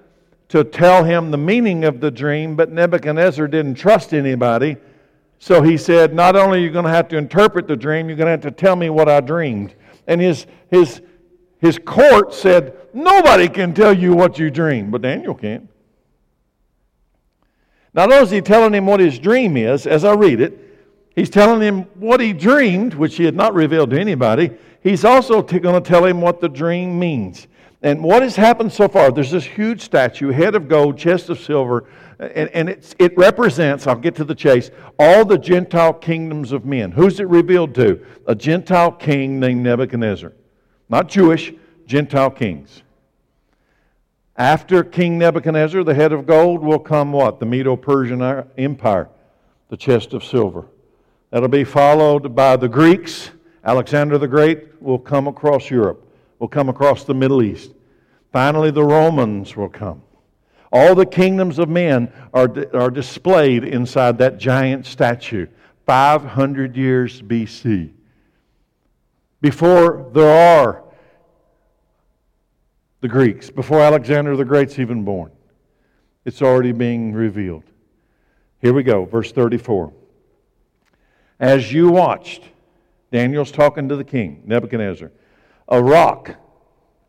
to 0.49 0.65
tell 0.65 1.05
him 1.05 1.31
the 1.31 1.39
meaning 1.39 1.85
of 1.85 2.01
the 2.01 2.11
dream, 2.11 2.57
but 2.57 2.71
Nebuchadnezzar 2.71 3.49
didn't 3.49 3.75
trust 3.75 4.13
anybody. 4.13 4.77
So 5.39 5.63
he 5.63 5.77
said, 5.77 6.15
Not 6.15 6.37
only 6.37 6.59
are 6.59 6.63
you 6.63 6.71
going 6.71 6.85
to 6.85 6.91
have 6.91 7.09
to 7.09 7.17
interpret 7.17 7.67
the 7.67 7.77
dream, 7.77 8.09
you're 8.09 8.17
going 8.17 8.27
to 8.27 8.31
have 8.33 8.43
to 8.43 8.51
tell 8.51 8.77
me 8.77 8.91
what 8.91 9.09
I 9.09 9.21
dreamed. 9.21 9.75
And 10.07 10.21
his, 10.21 10.47
his, 10.71 11.01
his 11.59 11.79
court 11.79 12.35
said, 12.35 12.77
Nobody 12.93 13.49
can 13.49 13.75
tell 13.75 13.97
you 13.97 14.15
what 14.15 14.39
you 14.39 14.51
dreamed, 14.51 14.93
but 14.93 15.03
Daniel 15.03 15.35
can. 15.35 15.69
Not 17.95 18.13
only 18.13 18.25
is 18.25 18.31
he 18.31 18.41
telling 18.41 18.75
him 18.75 18.87
what 18.87 19.01
his 19.01 19.19
dream 19.19 19.57
is, 19.57 19.87
as 19.87 20.05
I 20.05 20.15
read 20.15 20.41
it, 20.41 20.59
he's 21.15 21.31
telling 21.31 21.61
him 21.61 21.83
what 21.95 22.21
he 22.21 22.33
dreamed, 22.33 22.95
which 22.95 23.17
he 23.17 23.25
had 23.25 23.37
not 23.37 23.55
revealed 23.55 23.91
to 23.91 24.01
anybody. 24.01 24.51
He's 24.83 25.05
also 25.05 25.41
t- 25.41 25.61
going 25.61 25.81
to 25.81 25.89
tell 25.89 26.05
him 26.05 26.21
what 26.21 26.41
the 26.41 26.49
dream 26.49 26.99
means. 26.99 27.47
And 27.83 28.03
what 28.03 28.23
has 28.23 28.35
happened 28.35 28.73
so 28.73 28.89
far? 28.89 29.13
There's 29.13 29.31
this 29.31 29.45
huge 29.45 29.83
statue, 29.83 30.31
head 30.31 30.55
of 30.55 30.69
gold, 30.69 30.99
chest 30.99 31.29
of 31.29 31.39
silver, 31.39 31.85
and, 32.19 32.49
and 32.51 32.69
it 32.69 33.17
represents, 33.17 33.87
I'll 33.87 33.95
get 33.95 34.15
to 34.17 34.25
the 34.25 34.35
chase, 34.35 34.71
all 34.99 35.25
the 35.25 35.37
Gentile 35.37 35.93
kingdoms 35.93 36.53
of 36.53 36.65
men. 36.65 36.93
Who's 36.93 37.21
it 37.21 37.29
revealed 37.29 37.75
to? 37.75 38.05
A 38.27 38.35
Gentile 38.35 38.93
king 38.93 39.39
named 39.39 39.63
Nebuchadnezzar. 39.63 40.33
Not 40.89 41.09
Jewish, 41.09 41.53
Gentile 41.87 42.31
kings. 42.31 42.84
After 44.37 44.83
King 44.83 45.19
Nebuchadnezzar, 45.19 45.85
the 45.85 45.95
head 45.95 46.13
of 46.13 46.27
gold, 46.27 46.63
will 46.63 46.81
come 46.81 47.13
what? 47.13 47.39
The 47.39 47.47
Medo 47.47 47.77
Persian 47.77 48.21
Empire, 48.59 49.09
the 49.69 49.77
chest 49.77 50.13
of 50.13 50.25
silver. 50.25 50.67
That'll 51.31 51.49
be 51.49 51.65
followed 51.65 52.35
by 52.35 52.57
the 52.57 52.69
Greeks. 52.69 53.31
Alexander 53.65 54.19
the 54.19 54.29
Great 54.29 54.83
will 54.83 54.99
come 54.99 55.29
across 55.29 55.71
Europe, 55.71 56.07
will 56.39 56.49
come 56.49 56.69
across 56.69 57.05
the 57.05 57.15
Middle 57.15 57.43
East. 57.43 57.73
Finally, 58.33 58.73
the 58.73 58.85
Romans 58.85 59.57
will 59.57 59.69
come. 59.69 60.03
All 60.73 60.97
the 60.97 61.07
kingdoms 61.07 61.61
of 61.61 61.69
men 61.69 62.13
are, 62.33 62.53
are 62.75 62.91
displayed 62.91 63.63
inside 63.63 64.19
that 64.19 64.39
giant 64.39 64.87
statue, 64.87 65.47
500 65.87 66.77
years 66.77 67.23
BC. 67.23 67.93
Before 69.41 70.11
there 70.13 70.59
are 70.59 70.84
the 73.05 73.09
Greeks, 73.09 73.51
before 73.51 73.81
Alexander 73.81 74.35
the 74.35 74.47
Great's 74.47 74.79
even 74.79 75.05
born, 75.05 75.31
it's 76.25 76.41
already 76.41 76.73
being 76.73 77.13
revealed. 77.13 77.65
Here 78.63 78.73
we 78.73 78.83
go, 78.83 79.05
verse 79.05 79.31
34. 79.31 79.93
As 81.39 81.71
you 81.71 81.91
watched, 81.91 82.45
Daniel's 83.13 83.53
talking 83.53 83.91
to 83.91 83.97
the 83.97 84.05
king, 84.05 84.41
Nebuchadnezzar, 84.47 85.13
a 85.69 85.83
rock, 85.83 86.35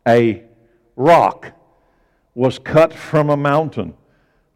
a 0.06 0.42
rock 0.96 1.52
was 2.34 2.58
cut 2.58 2.92
from 2.92 3.30
a 3.30 3.36
mountain, 3.38 3.94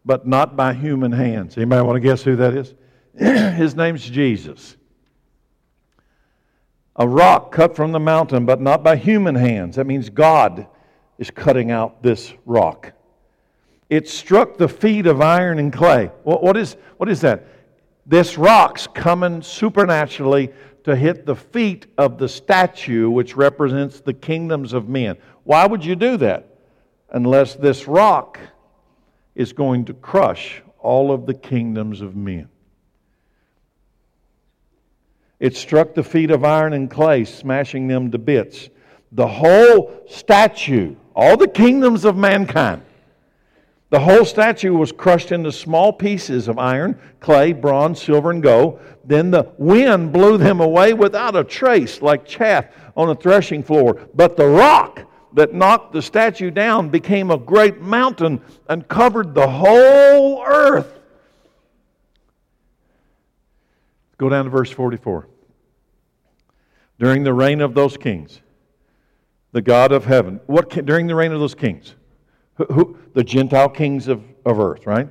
but 0.05 0.27
not 0.27 0.55
by 0.55 0.75
human 0.75 1.11
hands. 1.11 1.57
Anybody 1.57 1.81
want 1.81 1.95
to 1.95 2.01
guess 2.01 2.21
who 2.21 2.35
that 2.35 2.53
is? 2.53 2.75
His 3.57 3.73
name's 3.73 4.07
Jesus. 4.07 4.77
A 6.97 7.07
rock 7.07 7.51
cut 7.51 7.75
from 7.75 7.93
the 7.93 7.99
mountain, 7.99 8.45
but 8.45 8.61
not 8.61 8.83
by 8.83 8.95
human 8.95 9.33
hands. 9.33 9.77
That 9.77 9.87
means 9.87 10.07
God 10.11 10.67
is 11.21 11.29
cutting 11.29 11.69
out 11.69 12.01
this 12.01 12.33
rock. 12.47 12.93
It 13.91 14.09
struck 14.09 14.57
the 14.57 14.67
feet 14.67 15.05
of 15.05 15.21
iron 15.21 15.59
and 15.59 15.71
clay. 15.71 16.07
what, 16.23 16.57
is, 16.57 16.77
what 16.97 17.07
is 17.09 17.21
that? 17.21 17.45
This 18.07 18.39
rock's 18.39 18.87
coming 18.87 19.43
supernaturally 19.43 20.49
to 20.83 20.95
hit 20.95 21.27
the 21.27 21.35
feet 21.35 21.85
of 21.95 22.17
the 22.17 22.27
statue, 22.27 23.11
which 23.11 23.35
represents 23.35 24.01
the 24.01 24.15
kingdoms 24.15 24.73
of 24.73 24.89
men. 24.89 25.15
Why 25.43 25.67
would 25.67 25.85
you 25.85 25.95
do 25.95 26.17
that? 26.17 26.57
Unless 27.11 27.55
this 27.55 27.87
rock 27.87 28.39
is 29.35 29.53
going 29.53 29.85
to 29.85 29.93
crush 29.93 30.63
all 30.79 31.11
of 31.11 31.27
the 31.27 31.35
kingdoms 31.35 32.01
of 32.01 32.15
men. 32.15 32.49
It 35.39 35.55
struck 35.55 35.93
the 35.93 36.03
feet 36.03 36.31
of 36.31 36.43
iron 36.43 36.73
and 36.73 36.89
clay, 36.89 37.25
smashing 37.25 37.87
them 37.87 38.09
to 38.09 38.17
bits. 38.17 38.69
The 39.11 39.27
whole 39.27 40.01
statue, 40.09 40.95
all 41.15 41.37
the 41.37 41.47
kingdoms 41.47 42.05
of 42.05 42.17
mankind, 42.17 42.83
the 43.91 43.99
whole 43.99 44.23
statue 44.23 44.73
was 44.73 44.93
crushed 44.93 45.33
into 45.33 45.51
small 45.51 45.91
pieces 45.91 46.47
of 46.47 46.57
iron, 46.57 46.97
clay, 47.19 47.51
bronze, 47.51 48.01
silver, 48.01 48.31
and 48.31 48.41
gold. 48.41 48.79
Then 49.03 49.31
the 49.31 49.51
wind 49.57 50.13
blew 50.13 50.37
them 50.37 50.61
away 50.61 50.93
without 50.93 51.35
a 51.35 51.43
trace, 51.43 52.01
like 52.01 52.25
chaff 52.25 52.67
on 52.95 53.09
a 53.09 53.15
threshing 53.15 53.63
floor. 53.63 53.99
But 54.15 54.37
the 54.37 54.47
rock 54.47 55.01
that 55.33 55.53
knocked 55.53 55.91
the 55.91 56.01
statue 56.01 56.51
down 56.51 56.87
became 56.87 57.31
a 57.31 57.37
great 57.37 57.81
mountain 57.81 58.41
and 58.69 58.87
covered 58.87 59.33
the 59.33 59.47
whole 59.47 60.41
earth. 60.45 60.99
Go 64.17 64.29
down 64.29 64.45
to 64.45 64.51
verse 64.51 64.71
44. 64.71 65.27
During 66.97 67.23
the 67.23 67.33
reign 67.33 67.59
of 67.59 67.73
those 67.73 67.97
kings, 67.97 68.39
the 69.51 69.61
God 69.61 69.91
of 69.91 70.05
heaven, 70.05 70.39
what 70.45 70.69
during 70.85 71.07
the 71.07 71.15
reign 71.15 71.31
of 71.31 71.39
those 71.39 71.55
kings? 71.55 71.95
Who, 72.55 72.97
the 73.13 73.23
Gentile 73.23 73.69
kings 73.69 74.07
of, 74.07 74.23
of 74.45 74.59
earth, 74.59 74.85
right? 74.85 75.09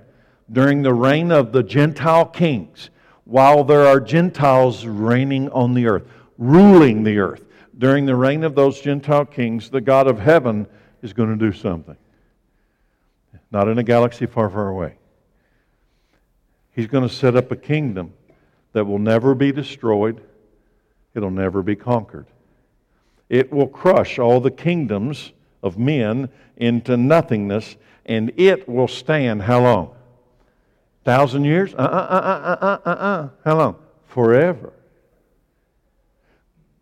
During 0.50 0.82
the 0.82 0.94
reign 0.94 1.30
of 1.30 1.52
the 1.52 1.62
Gentile 1.62 2.26
kings, 2.26 2.90
while 3.24 3.64
there 3.64 3.86
are 3.86 4.00
Gentiles 4.00 4.86
reigning 4.86 5.48
on 5.50 5.74
the 5.74 5.86
earth, 5.86 6.04
ruling 6.38 7.02
the 7.02 7.18
earth, 7.18 7.44
during 7.76 8.06
the 8.06 8.16
reign 8.16 8.44
of 8.44 8.54
those 8.54 8.80
Gentile 8.80 9.24
kings, 9.24 9.70
the 9.70 9.80
God 9.80 10.06
of 10.06 10.18
heaven 10.18 10.66
is 11.02 11.12
going 11.12 11.30
to 11.30 11.36
do 11.36 11.56
something. 11.56 11.96
Not 13.50 13.68
in 13.68 13.78
a 13.78 13.82
galaxy 13.82 14.26
far, 14.26 14.50
far 14.50 14.68
away. 14.68 14.96
He's 16.72 16.86
going 16.86 17.08
to 17.08 17.14
set 17.14 17.36
up 17.36 17.50
a 17.50 17.56
kingdom 17.56 18.12
that 18.72 18.84
will 18.84 18.98
never 18.98 19.34
be 19.34 19.50
destroyed, 19.50 20.20
it'll 21.14 21.30
never 21.30 21.62
be 21.62 21.74
conquered. 21.74 22.26
It 23.30 23.52
will 23.52 23.68
crush 23.68 24.18
all 24.18 24.40
the 24.40 24.50
kingdoms 24.50 25.32
of 25.62 25.78
men 25.78 26.28
into 26.56 26.96
nothingness, 26.96 27.76
and 28.04 28.32
it 28.36 28.68
will 28.68 28.88
stand 28.88 29.42
how 29.42 29.62
long? 29.62 29.94
Thousand 31.04 31.44
years? 31.44 31.72
Uh 31.72 31.78
uh 31.78 31.80
uh 31.80 32.56
uh 32.60 32.66
uh 32.66 32.78
uh 32.84 32.90
uh. 32.90 33.28
How 33.44 33.56
long? 33.56 33.76
Forever. 34.06 34.72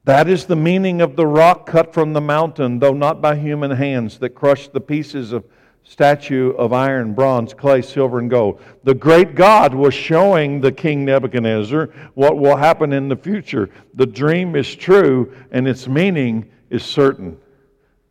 That 0.05 0.27
is 0.27 0.47
the 0.47 0.57
meaning 0.57 1.03
of 1.03 1.17
the 1.17 1.27
rock 1.27 1.67
cut 1.67 1.93
from 1.93 2.15
the 2.15 2.21
mountain, 2.23 2.79
though 2.79 2.95
not 2.95 3.21
by 3.21 3.37
human 3.37 3.73
hands, 3.73 4.19
that 4.21 4.31
crushed 4.31 4.73
the 4.73 4.81
pieces 4.81 5.33
of 5.33 5.45
statue 5.85 6.51
of 6.53 6.73
iron, 6.73 7.15
bronze, 7.15 7.55
clay, 7.55 7.83
silver, 7.83 8.19
and 8.19 8.31
gold. 8.31 8.61
The 8.85 8.95
great 8.95 9.35
God 9.35 9.75
was 9.75 9.95
showing 9.95 10.61
the 10.61 10.71
king 10.71 11.05
Nebuchadnezzar 11.05 11.87
what 12.15 12.39
will 12.39 12.57
happen 12.57 12.93
in 12.93 13.09
the 13.09 13.17
future. 13.17 13.71
The 13.95 14.07
dream 14.07 14.55
is 14.55 14.75
true, 14.75 15.35
and 15.51 15.67
its 15.67 15.89
meaning 15.89 16.51
is 16.71 16.85
certain. 16.85 17.39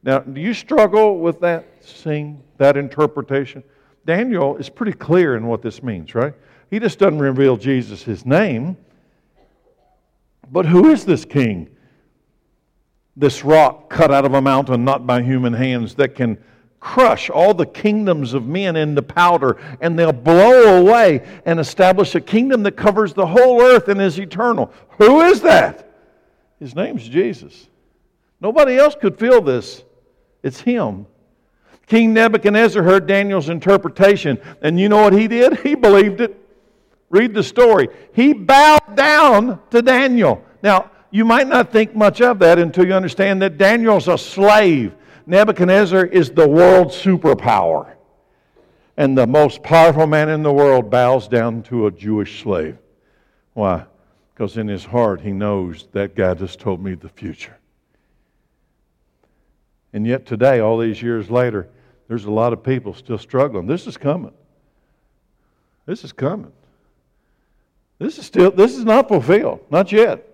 Now, 0.03 0.19
do 0.19 0.41
you 0.41 0.53
struggle 0.53 1.19
with 1.19 1.39
that 1.41 1.67
seeing, 1.81 2.41
that 2.57 2.77
interpretation? 2.77 3.63
Daniel 4.05 4.57
is 4.57 4.69
pretty 4.69 4.93
clear 4.93 5.35
in 5.35 5.47
what 5.47 5.61
this 5.61 5.83
means, 5.83 6.15
right? 6.15 6.33
He 6.69 6.79
just 6.79 6.97
doesn't 6.97 7.19
reveal 7.19 7.57
Jesus 7.57 8.03
his 8.03 8.25
name. 8.25 8.77
But 10.49 10.65
who 10.65 10.89
is 10.89 11.05
this 11.05 11.25
king? 11.25 11.69
This 13.15 13.43
rock 13.43 13.89
cut 13.89 14.11
out 14.11 14.25
of 14.25 14.33
a 14.33 14.41
mountain, 14.41 14.85
not 14.85 15.05
by 15.05 15.21
human 15.21 15.53
hands, 15.53 15.95
that 15.95 16.15
can 16.15 16.37
crush 16.79 17.29
all 17.29 17.53
the 17.53 17.65
kingdoms 17.65 18.33
of 18.33 18.45
men 18.45 18.75
into 18.75 19.01
powder, 19.01 19.57
and 19.81 19.97
they'll 19.97 20.11
blow 20.11 20.79
away 20.79 21.25
and 21.45 21.59
establish 21.59 22.15
a 22.15 22.21
kingdom 22.21 22.63
that 22.63 22.77
covers 22.77 23.13
the 23.13 23.25
whole 23.25 23.61
earth 23.61 23.87
and 23.87 24.01
is 24.01 24.19
eternal. 24.19 24.71
Who 24.97 25.21
is 25.21 25.41
that? 25.41 25.91
His 26.59 26.75
name's 26.75 27.07
Jesus. 27.07 27.67
Nobody 28.39 28.77
else 28.77 28.95
could 28.99 29.17
feel 29.17 29.41
this. 29.41 29.83
It's 30.43 30.61
him. 30.61 31.07
King 31.87 32.13
Nebuchadnezzar 32.13 32.83
heard 32.83 33.07
Daniel's 33.07 33.49
interpretation, 33.49 34.39
and 34.61 34.79
you 34.79 34.89
know 34.89 35.01
what 35.01 35.13
he 35.13 35.27
did? 35.27 35.59
He 35.67 35.75
believed 35.75 36.21
it. 36.21 36.37
Read 37.09 37.33
the 37.33 37.43
story. 37.43 37.87
He 38.13 38.33
bowed 38.33 38.95
down 38.95 39.59
to 39.71 39.81
Daniel. 39.81 40.43
Now, 40.61 40.91
you 41.09 41.23
might 41.23 41.47
not 41.47 41.71
think 41.71 41.95
much 41.95 42.21
of 42.21 42.39
that 42.39 42.59
until 42.59 42.85
you 42.85 42.93
understand 42.93 43.41
that 43.41 43.57
Daniel's 43.57 44.09
a 44.09 44.17
slave. 44.17 44.93
Nebuchadnezzar 45.27 46.05
is 46.05 46.31
the 46.31 46.47
world 46.47 46.87
superpower. 46.87 47.93
And 48.95 49.15
the 49.15 49.27
most 49.27 49.61
powerful 49.61 50.07
man 50.07 50.29
in 50.29 50.41
the 50.41 50.51
world 50.51 50.89
bows 50.89 51.27
down 51.27 51.61
to 51.63 51.85
a 51.85 51.91
Jewish 51.91 52.41
slave. 52.41 52.77
Why? 53.53 53.85
Because 54.33 54.57
in 54.57 54.67
his 54.67 54.85
heart 54.85 55.21
he 55.21 55.31
knows 55.31 55.87
that 55.91 56.15
God 56.15 56.39
has 56.39 56.55
told 56.55 56.81
me 56.81 56.95
the 56.95 57.09
future. 57.09 57.57
And 59.93 60.07
yet 60.07 60.25
today, 60.25 60.59
all 60.61 60.77
these 60.77 61.01
years 61.01 61.29
later, 61.29 61.67
there's 62.07 62.25
a 62.25 62.31
lot 62.31 62.53
of 62.53 62.63
people 62.63 62.93
still 62.93 63.17
struggling. 63.17 63.67
This 63.67 63.85
is 63.85 63.97
coming. 63.97 64.33
This 65.85 66.03
is 66.03 66.13
coming. 66.13 66.51
This 67.99 68.17
is 68.17 68.25
still 68.25 68.51
this 68.51 68.75
is 68.75 68.85
not 68.85 69.07
fulfilled. 69.07 69.59
Not 69.69 69.91
yet. 69.91 70.25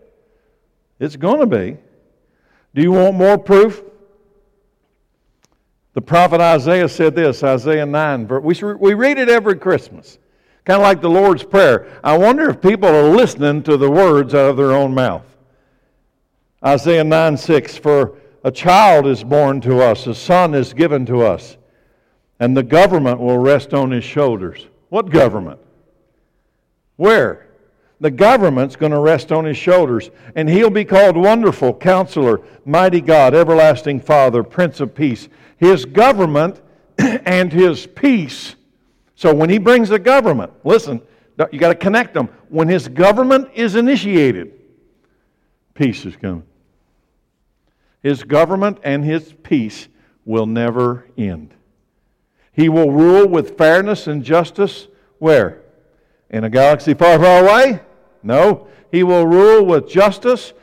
It's 0.99 1.15
going 1.15 1.39
to 1.39 1.45
be. 1.45 1.77
Do 2.75 2.81
you 2.81 2.91
want 2.91 3.15
more 3.15 3.37
proof? 3.37 3.83
The 5.93 6.01
prophet 6.01 6.41
Isaiah 6.41 6.89
said 6.89 7.15
this, 7.15 7.43
Isaiah 7.43 7.85
9. 7.85 8.27
We, 8.41 8.93
read 8.93 9.19
it 9.19 9.29
every 9.29 9.57
Christmas, 9.57 10.17
kind 10.65 10.81
of 10.81 10.83
like 10.83 11.01
the 11.01 11.09
Lord's 11.09 11.43
Prayer. 11.43 11.87
I 12.03 12.17
wonder 12.17 12.49
if 12.49 12.61
people 12.61 12.89
are 12.89 13.09
listening 13.09 13.61
to 13.63 13.77
the 13.77 13.89
words 13.89 14.33
out 14.33 14.49
of 14.49 14.57
their 14.57 14.71
own 14.71 14.93
mouth. 14.93 15.25
Isaiah 16.65 17.03
9 17.03 17.37
6 17.37 17.77
For 17.77 18.17
a 18.43 18.51
child 18.51 19.05
is 19.05 19.23
born 19.23 19.61
to 19.61 19.81
us, 19.81 20.07
a 20.07 20.15
son 20.15 20.55
is 20.55 20.73
given 20.73 21.05
to 21.05 21.21
us, 21.21 21.57
and 22.39 22.57
the 22.57 22.63
government 22.63 23.19
will 23.19 23.37
rest 23.37 23.73
on 23.73 23.91
his 23.91 24.03
shoulders. 24.03 24.67
What 24.89 25.11
government? 25.11 25.59
Where? 26.95 27.47
The 28.03 28.11
government's 28.11 28.75
going 28.75 28.91
to 28.91 28.99
rest 28.99 29.31
on 29.31 29.45
his 29.45 29.55
shoulders, 29.55 30.09
and 30.35 30.49
he'll 30.49 30.69
be 30.69 30.83
called 30.83 31.15
Wonderful 31.15 31.73
Counselor, 31.75 32.41
Mighty 32.65 32.99
God, 32.99 33.33
Everlasting 33.33 34.01
Father, 34.01 34.43
Prince 34.43 34.81
of 34.81 34.93
Peace. 34.93 35.29
His 35.55 35.85
government 35.85 36.59
and 36.97 37.53
his 37.53 37.87
peace. 37.87 38.55
So 39.15 39.33
when 39.33 39.49
he 39.49 39.57
brings 39.57 39.87
the 39.87 39.99
government, 39.99 40.51
listen, 40.65 41.01
you 41.53 41.57
got 41.57 41.69
to 41.69 41.75
connect 41.75 42.13
them. 42.13 42.27
When 42.49 42.67
his 42.67 42.89
government 42.89 43.51
is 43.55 43.75
initiated, 43.75 44.51
peace 45.73 46.05
is 46.05 46.17
coming. 46.17 46.43
His 48.01 48.21
government 48.21 48.79
and 48.83 49.05
his 49.05 49.33
peace 49.43 49.87
will 50.25 50.45
never 50.45 51.07
end. 51.17 51.53
He 52.51 52.67
will 52.67 52.91
rule 52.91 53.29
with 53.29 53.57
fairness 53.57 54.07
and 54.07 54.25
justice 54.25 54.89
where? 55.19 55.61
In 56.29 56.43
a 56.43 56.49
galaxy 56.49 56.93
far, 56.95 57.17
far 57.17 57.45
away? 57.45 57.79
No. 58.23 58.67
He 58.91 59.03
will 59.03 59.27
rule 59.27 59.65
with 59.65 59.89
justice 59.89 60.53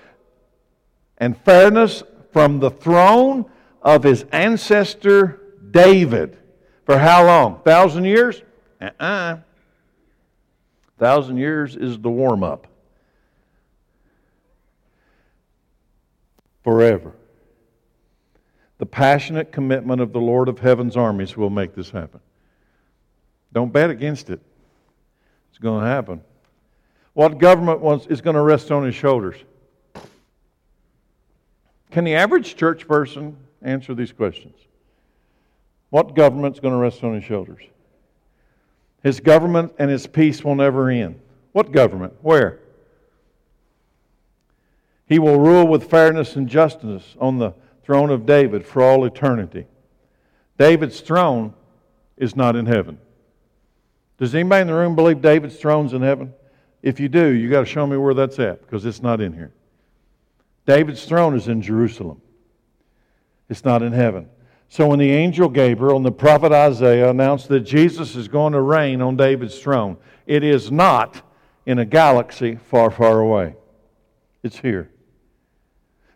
and 1.19 1.37
fairness 1.37 2.03
from 2.33 2.59
the 2.59 2.71
throne 2.71 3.45
of 3.83 4.03
his 4.03 4.25
ancestor 4.33 5.41
David. 5.71 6.39
For 6.87 6.99
how 6.99 7.27
long? 7.27 7.61
Thousand 7.61 8.05
years? 8.05 8.43
Uh-uh. 8.81 9.39
Thousand 10.99 11.37
years 11.37 11.77
is 11.77 11.99
the 11.99 12.11
warm 12.11 12.43
up. 12.43 12.67
Forever. 16.63 17.13
The 18.79 18.87
passionate 18.87 19.53
commitment 19.53 20.01
of 20.01 20.13
the 20.13 20.21
Lord 20.21 20.49
of 20.49 20.59
Heaven's 20.59 20.97
armies 20.97 21.37
will 21.37 21.51
make 21.51 21.75
this 21.75 21.91
happen. 21.91 22.21
Don't 23.53 23.73
bet 23.73 23.91
against 23.91 24.31
it. 24.31 24.41
It's 25.51 25.59
going 25.59 25.83
to 25.83 25.87
happen. 25.87 26.23
What 27.15 27.39
government 27.39 27.81
wants, 27.81 28.07
is 28.07 28.21
going 28.21 28.37
to 28.37 28.43
rest 28.43 28.71
on 28.71 28.85
his 28.85 28.95
shoulders? 28.95 29.37
Can 31.91 32.05
the 32.05 32.15
average 32.15 32.57
church 32.57 32.87
person 32.87 33.37
answer 33.63 33.95
these 33.95 34.13
questions? 34.13 34.55
What 35.91 36.15
government's 36.15 36.61
going 36.61 36.73
to 36.73 36.79
rest 36.79 37.03
on 37.03 37.15
his 37.15 37.25
shoulders? 37.25 37.63
His 39.03 39.19
government 39.19 39.73
and 39.79 39.91
his 39.91 40.07
peace 40.07 40.45
will 40.45 40.55
never 40.55 40.89
end. 40.89 41.21
What 41.53 41.73
government? 41.73 42.15
Where? 42.23 42.61
He 45.07 45.19
will 45.19 45.41
rule 45.41 45.67
with 45.67 45.91
fairness 45.91 46.37
and 46.37 46.49
justice 46.49 47.17
on 47.19 47.39
the 47.39 47.55
throne 47.83 48.11
of 48.11 48.25
David 48.25 48.65
for 48.65 48.83
all 48.83 49.05
eternity. 49.05 49.67
David's 50.59 51.01
throne 51.01 51.55
is 52.17 52.37
not 52.37 52.55
in 52.55 52.67
heaven. 52.67 52.99
Does 54.19 54.35
anybody 54.35 54.61
in 54.61 54.67
the 54.69 54.75
room 54.75 54.95
believe 54.95 55.21
David's 55.21 55.57
throne's 55.57 55.93
in 55.93 56.03
heaven? 56.03 56.33
If 56.83 56.99
you 56.99 57.09
do, 57.09 57.29
you 57.29 57.51
got 57.51 57.61
to 57.61 57.67
show 57.67 57.87
me 57.87 57.97
where 57.97 58.15
that's 58.15 58.39
at 58.39 58.63
because 58.63 58.87
it's 58.87 59.03
not 59.03 59.21
in 59.21 59.33
here. 59.33 59.53
David's 60.67 61.05
throne 61.05 61.35
is 61.35 61.49
in 61.49 61.61
Jerusalem. 61.63 62.21
It's 63.49 63.65
not 63.65 63.83
in 63.83 63.93
heaven. 63.93 64.29
So 64.69 64.87
when 64.87 65.01
the 65.01 65.11
angel 65.11 65.49
Gabriel 65.49 65.97
and 65.97 66.07
the 66.07 66.13
prophet 66.13 66.53
Isaiah 66.53 67.11
announced 67.11 67.49
that 67.49 67.61
Jesus 67.61 68.15
is 68.15 68.29
going 68.29 68.53
to 68.53 68.61
reign 68.61 69.03
on 69.03 69.17
David's 69.17 69.59
throne, 69.59 69.97
it 70.27 70.45
is 70.45 70.71
not 70.71 71.23
in 71.67 71.81
a 71.81 71.85
galaxy 71.85 72.57
far, 72.57 72.91
far 72.91 73.19
away. 73.19 73.57
It's 74.43 74.59
here. 74.59 74.91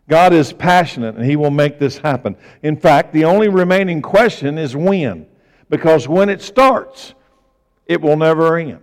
God 0.07 0.33
is 0.33 0.53
passionate 0.53 1.15
and 1.15 1.25
He 1.25 1.35
will 1.35 1.51
make 1.51 1.79
this 1.79 1.97
happen. 1.97 2.37
In 2.63 2.77
fact, 2.77 3.11
the 3.11 3.25
only 3.25 3.49
remaining 3.49 4.01
question 4.01 4.57
is 4.57 4.75
when. 4.75 5.27
Because 5.69 6.07
when 6.07 6.29
it 6.29 6.41
starts, 6.41 7.13
it 7.85 7.99
will 7.99 8.15
never 8.15 8.57
end. 8.57 8.79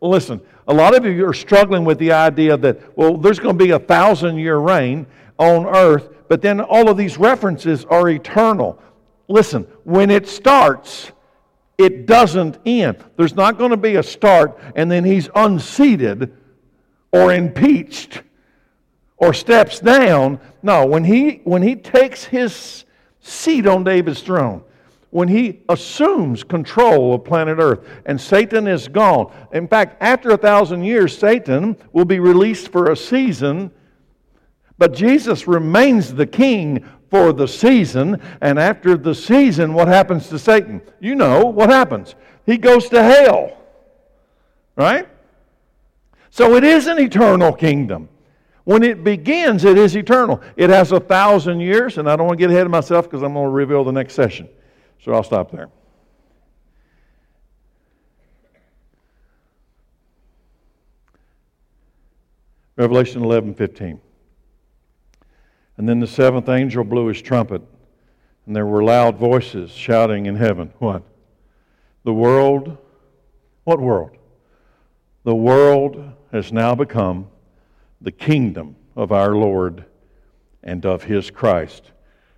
Listen, 0.00 0.40
a 0.66 0.74
lot 0.74 0.94
of 0.94 1.04
you 1.04 1.26
are 1.26 1.34
struggling 1.34 1.84
with 1.84 1.98
the 1.98 2.12
idea 2.12 2.56
that, 2.56 2.96
well, 2.96 3.16
there's 3.16 3.38
going 3.38 3.58
to 3.58 3.64
be 3.64 3.72
a 3.72 3.78
thousand 3.78 4.38
year 4.38 4.56
reign 4.56 5.06
on 5.38 5.66
earth, 5.66 6.08
but 6.28 6.40
then 6.42 6.60
all 6.60 6.88
of 6.88 6.96
these 6.96 7.18
references 7.18 7.84
are 7.84 8.08
eternal. 8.08 8.80
Listen, 9.28 9.66
when 9.84 10.10
it 10.10 10.26
starts, 10.26 11.12
it 11.76 12.06
doesn't 12.06 12.58
end. 12.64 13.02
There's 13.16 13.34
not 13.34 13.58
going 13.58 13.70
to 13.70 13.76
be 13.76 13.96
a 13.96 14.02
start 14.02 14.58
and 14.74 14.90
then 14.90 15.04
he's 15.04 15.28
unseated 15.34 16.36
or 17.12 17.32
impeached 17.32 18.22
or 19.16 19.34
steps 19.34 19.80
down. 19.80 20.40
No, 20.62 20.86
when 20.86 21.04
he, 21.04 21.40
when 21.44 21.62
he 21.62 21.76
takes 21.76 22.24
his 22.24 22.84
seat 23.20 23.66
on 23.66 23.84
David's 23.84 24.22
throne, 24.22 24.62
when 25.14 25.28
he 25.28 25.60
assumes 25.68 26.42
control 26.42 27.14
of 27.14 27.24
planet 27.24 27.58
Earth 27.60 27.86
and 28.04 28.20
Satan 28.20 28.66
is 28.66 28.88
gone. 28.88 29.32
In 29.52 29.68
fact, 29.68 29.96
after 30.02 30.30
a 30.30 30.36
thousand 30.36 30.82
years, 30.82 31.16
Satan 31.16 31.76
will 31.92 32.04
be 32.04 32.18
released 32.18 32.72
for 32.72 32.90
a 32.90 32.96
season, 32.96 33.70
but 34.76 34.92
Jesus 34.92 35.46
remains 35.46 36.12
the 36.12 36.26
king 36.26 36.84
for 37.10 37.32
the 37.32 37.46
season. 37.46 38.20
And 38.40 38.58
after 38.58 38.96
the 38.96 39.14
season, 39.14 39.72
what 39.72 39.86
happens 39.86 40.28
to 40.30 40.38
Satan? 40.38 40.82
You 40.98 41.14
know 41.14 41.44
what 41.44 41.70
happens. 41.70 42.16
He 42.44 42.58
goes 42.58 42.88
to 42.88 43.00
hell. 43.00 43.56
Right? 44.74 45.08
So 46.30 46.56
it 46.56 46.64
is 46.64 46.88
an 46.88 46.98
eternal 46.98 47.52
kingdom. 47.52 48.08
When 48.64 48.82
it 48.82 49.04
begins, 49.04 49.64
it 49.64 49.78
is 49.78 49.96
eternal. 49.96 50.40
It 50.56 50.70
has 50.70 50.90
a 50.90 50.98
thousand 50.98 51.60
years, 51.60 51.98
and 51.98 52.10
I 52.10 52.16
don't 52.16 52.26
want 52.26 52.40
to 52.40 52.42
get 52.44 52.50
ahead 52.50 52.66
of 52.66 52.72
myself 52.72 53.04
because 53.04 53.22
I'm 53.22 53.34
going 53.34 53.46
to 53.46 53.50
reveal 53.50 53.84
the 53.84 53.92
next 53.92 54.14
session. 54.14 54.48
So 55.04 55.12
I'll 55.12 55.22
stop 55.22 55.50
there. 55.50 55.68
Revelation 62.76 63.22
11 63.22 63.54
15. 63.54 64.00
And 65.76 65.88
then 65.88 66.00
the 66.00 66.06
seventh 66.06 66.48
angel 66.48 66.84
blew 66.84 67.08
his 67.08 67.20
trumpet, 67.20 67.60
and 68.46 68.56
there 68.56 68.64
were 68.64 68.82
loud 68.82 69.18
voices 69.18 69.70
shouting 69.70 70.24
in 70.24 70.36
heaven. 70.36 70.72
What? 70.78 71.02
The 72.04 72.14
world, 72.14 72.78
what 73.64 73.80
world? 73.80 74.16
The 75.24 75.34
world 75.34 76.12
has 76.32 76.50
now 76.50 76.74
become 76.74 77.28
the 78.00 78.12
kingdom 78.12 78.76
of 78.96 79.12
our 79.12 79.34
Lord 79.34 79.84
and 80.62 80.84
of 80.86 81.04
his 81.04 81.30
Christ, 81.30 81.92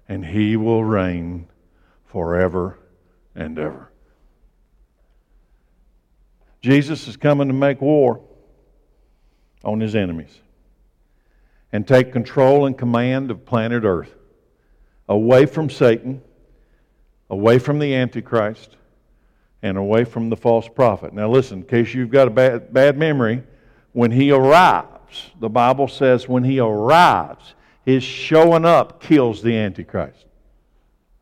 and 0.09 0.25
he 0.25 0.57
will 0.57 0.85
reign 0.85 1.47
forever 2.17 2.79
and 3.35 3.59
ever. 3.59 3.93
Jesus 6.63 7.09
is 7.09 7.19
coming 7.19 7.49
to 7.49 7.53
make 7.53 7.83
war 7.83 8.23
on 9.63 9.81
his 9.81 9.95
enemies 9.95 10.41
and 11.75 11.87
take 11.87 12.15
control 12.15 12.65
and 12.65 12.79
command 12.79 13.31
of 13.31 13.45
planet 13.45 13.85
Earth 13.85 14.15
away 15.11 15.45
from 15.45 15.69
Satan, 15.69 16.23
away 17.29 17.59
from 17.59 17.79
the 17.81 17.95
Antichrist, 17.95 18.79
and 19.61 19.77
away 19.77 20.05
from 20.05 20.31
the 20.31 20.37
false 20.37 20.71
prophet. 20.71 21.13
Now, 21.13 21.29
listen, 21.29 21.59
in 21.59 21.67
case 21.67 21.93
you've 21.93 22.09
got 22.09 22.29
a 22.29 22.31
bad, 22.31 22.73
bad 22.73 22.97
memory, 22.97 23.43
when 23.93 24.11
he 24.11 24.31
arrives, 24.31 25.33
the 25.39 25.51
Bible 25.51 25.87
says 25.87 26.27
when 26.27 26.45
he 26.45 26.61
arrives, 26.61 27.55
his 27.85 28.03
showing 28.03 28.65
up 28.65 29.03
kills 29.03 29.43
the 29.43 29.55
Antichrist. 29.55 30.25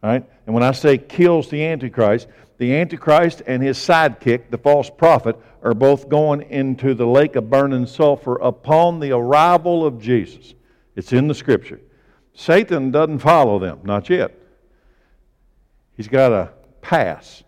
Right? 0.01 0.25
And 0.47 0.55
when 0.55 0.63
I 0.63 0.73
say 0.73 0.99
kills 0.99 1.49
the 1.49 1.65
Antichrist, 1.65 2.29
the 2.59 2.75
Antichrist 2.77 3.43
and 3.47 3.63
his 3.63 3.79
sidekick, 3.79 4.51
the 4.51 4.59
false 4.59 4.91
prophet, 4.91 5.37
are 5.63 5.75
both 5.75 6.09
going 6.09 6.43
into 6.51 6.95
the 6.95 7.07
lake 7.07 7.37
of 7.37 7.51
burning 7.51 7.87
sulfur 7.87 8.37
upon 8.37 9.01
the 9.01 9.13
arrival 9.13 9.87
of 9.87 10.01
Jesus. 10.01 10.55
It's 10.95 11.13
in 11.13 11.27
the 11.27 11.35
scripture. 11.35 11.81
Satan 12.35 12.91
doesn't 12.91 13.21
follow 13.21 13.59
them, 13.59 13.81
not 13.85 14.11
yet. 14.11 14.39
He's 15.97 16.09
got 16.09 16.33
a 16.33 16.51
pass 16.81 17.43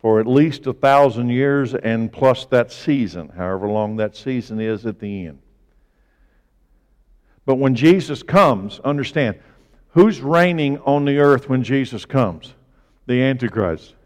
for 0.00 0.20
at 0.20 0.26
least 0.26 0.66
a 0.66 0.72
thousand 0.72 1.30
years 1.30 1.74
and 1.74 2.12
plus 2.12 2.44
that 2.46 2.70
season, 2.70 3.30
however 3.30 3.66
long 3.66 3.96
that 3.96 4.14
season 4.14 4.60
is 4.60 4.86
at 4.86 5.00
the 5.00 5.26
end. 5.26 5.40
But 7.44 7.56
when 7.56 7.74
Jesus 7.74 8.22
comes, 8.22 8.78
understand, 8.80 9.40
Who's 9.98 10.20
reigning 10.20 10.78
on 10.82 11.06
the 11.06 11.18
earth 11.18 11.48
when 11.48 11.64
Jesus 11.64 12.04
comes? 12.04 12.54
The 13.06 13.20
Antichrist. 13.20 13.96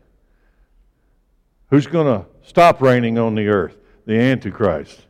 Who's 1.68 1.86
going 1.86 2.06
to 2.06 2.26
stop 2.48 2.80
reigning 2.80 3.18
on 3.18 3.34
the 3.34 3.48
earth? 3.48 3.76
The 4.06 4.18
Antichrist. 4.18 5.02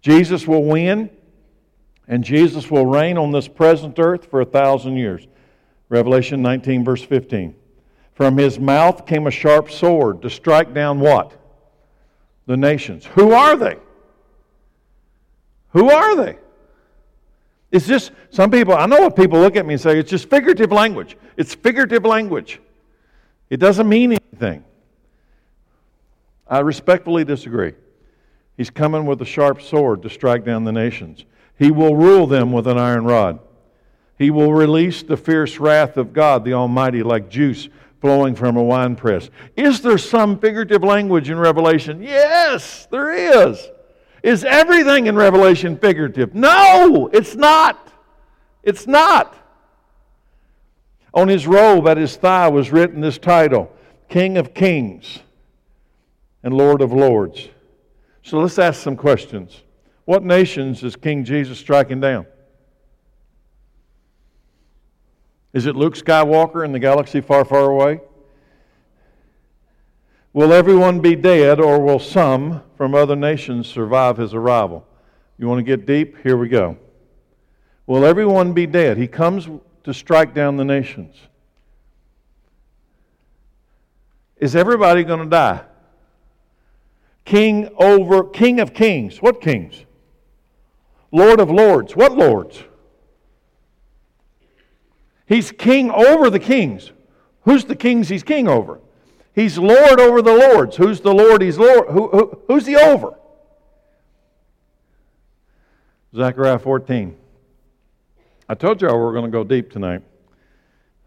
Jesus 0.00 0.48
will 0.48 0.64
win, 0.64 1.10
and 2.08 2.24
Jesus 2.24 2.70
will 2.70 2.86
reign 2.86 3.18
on 3.18 3.30
this 3.30 3.46
present 3.46 3.98
earth 3.98 4.30
for 4.30 4.40
a 4.40 4.46
thousand 4.46 4.96
years. 4.96 5.28
Revelation 5.90 6.40
19, 6.40 6.82
verse 6.82 7.02
15. 7.02 7.54
From 8.14 8.38
his 8.38 8.58
mouth 8.58 9.04
came 9.04 9.26
a 9.26 9.30
sharp 9.30 9.70
sword 9.70 10.22
to 10.22 10.30
strike 10.30 10.72
down 10.72 10.98
what? 10.98 11.38
The 12.46 12.56
nations. 12.56 13.04
Who 13.04 13.32
are 13.32 13.54
they? 13.54 13.76
Who 15.72 15.90
are 15.90 16.16
they? 16.16 16.38
It's 17.74 17.88
just, 17.88 18.12
some 18.30 18.52
people, 18.52 18.72
I 18.72 18.86
know 18.86 19.00
what 19.00 19.16
people 19.16 19.40
look 19.40 19.56
at 19.56 19.66
me 19.66 19.74
and 19.74 19.80
say, 19.80 19.98
it's 19.98 20.08
just 20.08 20.30
figurative 20.30 20.70
language. 20.70 21.16
It's 21.36 21.56
figurative 21.56 22.04
language. 22.04 22.60
It 23.50 23.56
doesn't 23.56 23.88
mean 23.88 24.12
anything. 24.12 24.62
I 26.46 26.60
respectfully 26.60 27.24
disagree. 27.24 27.72
He's 28.56 28.70
coming 28.70 29.06
with 29.06 29.20
a 29.22 29.24
sharp 29.24 29.60
sword 29.60 30.02
to 30.02 30.08
strike 30.08 30.44
down 30.44 30.62
the 30.62 30.70
nations. 30.70 31.24
He 31.58 31.72
will 31.72 31.96
rule 31.96 32.28
them 32.28 32.52
with 32.52 32.68
an 32.68 32.78
iron 32.78 33.06
rod. 33.06 33.40
He 34.18 34.30
will 34.30 34.52
release 34.52 35.02
the 35.02 35.16
fierce 35.16 35.58
wrath 35.58 35.96
of 35.96 36.12
God 36.12 36.44
the 36.44 36.52
Almighty 36.52 37.02
like 37.02 37.28
juice 37.28 37.68
flowing 38.00 38.36
from 38.36 38.56
a 38.56 38.62
winepress. 38.62 39.30
Is 39.56 39.80
there 39.80 39.98
some 39.98 40.38
figurative 40.38 40.84
language 40.84 41.28
in 41.28 41.40
Revelation? 41.40 42.04
Yes, 42.04 42.86
there 42.92 43.10
is. 43.10 43.68
Is 44.24 44.42
everything 44.42 45.06
in 45.06 45.16
Revelation 45.16 45.76
figurative? 45.76 46.34
No, 46.34 47.10
it's 47.12 47.34
not. 47.34 47.92
It's 48.62 48.86
not. 48.86 49.36
On 51.12 51.28
his 51.28 51.46
robe 51.46 51.86
at 51.86 51.98
his 51.98 52.16
thigh 52.16 52.48
was 52.48 52.72
written 52.72 53.02
this 53.02 53.18
title 53.18 53.70
King 54.08 54.38
of 54.38 54.54
Kings 54.54 55.18
and 56.42 56.54
Lord 56.54 56.80
of 56.80 56.90
Lords. 56.90 57.50
So 58.22 58.38
let's 58.38 58.58
ask 58.58 58.82
some 58.82 58.96
questions. 58.96 59.60
What 60.06 60.22
nations 60.22 60.82
is 60.82 60.96
King 60.96 61.26
Jesus 61.26 61.58
striking 61.58 62.00
down? 62.00 62.24
Is 65.52 65.66
it 65.66 65.76
Luke 65.76 65.96
Skywalker 65.96 66.64
in 66.64 66.72
the 66.72 66.78
galaxy 66.78 67.20
far, 67.20 67.44
far 67.44 67.70
away? 67.70 68.00
Will 70.34 70.52
everyone 70.52 70.98
be 70.98 71.14
dead, 71.14 71.60
or 71.60 71.78
will 71.78 72.00
some 72.00 72.60
from 72.76 72.92
other 72.92 73.14
nations 73.14 73.68
survive 73.68 74.16
his 74.16 74.34
arrival? 74.34 74.84
You 75.38 75.46
want 75.46 75.60
to 75.60 75.62
get 75.62 75.86
deep? 75.86 76.20
Here 76.24 76.36
we 76.36 76.48
go. 76.48 76.76
Will 77.86 78.04
everyone 78.04 78.52
be 78.52 78.66
dead? 78.66 78.98
He 78.98 79.06
comes 79.06 79.48
to 79.84 79.94
strike 79.94 80.34
down 80.34 80.56
the 80.56 80.64
nations. 80.64 81.14
Is 84.36 84.56
everybody 84.56 85.04
going 85.04 85.20
to 85.20 85.30
die? 85.30 85.60
King 87.24 87.68
over, 87.78 88.24
King 88.24 88.58
of 88.58 88.74
kings. 88.74 89.22
What 89.22 89.40
kings? 89.40 89.84
Lord 91.12 91.38
of 91.38 91.48
lords. 91.48 91.94
What 91.94 92.16
lords? 92.16 92.60
He's 95.26 95.52
king 95.52 95.92
over 95.92 96.28
the 96.28 96.40
kings. 96.40 96.90
Who's 97.42 97.64
the 97.66 97.76
kings 97.76 98.08
he's 98.08 98.24
king 98.24 98.48
over? 98.48 98.80
He's 99.34 99.58
Lord 99.58 99.98
over 100.00 100.22
the 100.22 100.32
lords. 100.32 100.76
Who's 100.76 101.00
the 101.00 101.12
Lord? 101.12 101.42
He's 101.42 101.58
Lord. 101.58 101.88
Who, 101.88 102.08
who, 102.08 102.42
who's 102.46 102.66
he 102.66 102.76
over? 102.76 103.18
Zechariah 106.14 106.60
14. 106.60 107.16
I 108.48 108.54
told 108.54 108.80
y'all 108.80 108.96
we 108.96 109.04
are 109.04 109.12
going 109.12 109.24
to 109.24 109.30
go 109.30 109.42
deep 109.42 109.72
tonight. 109.72 110.02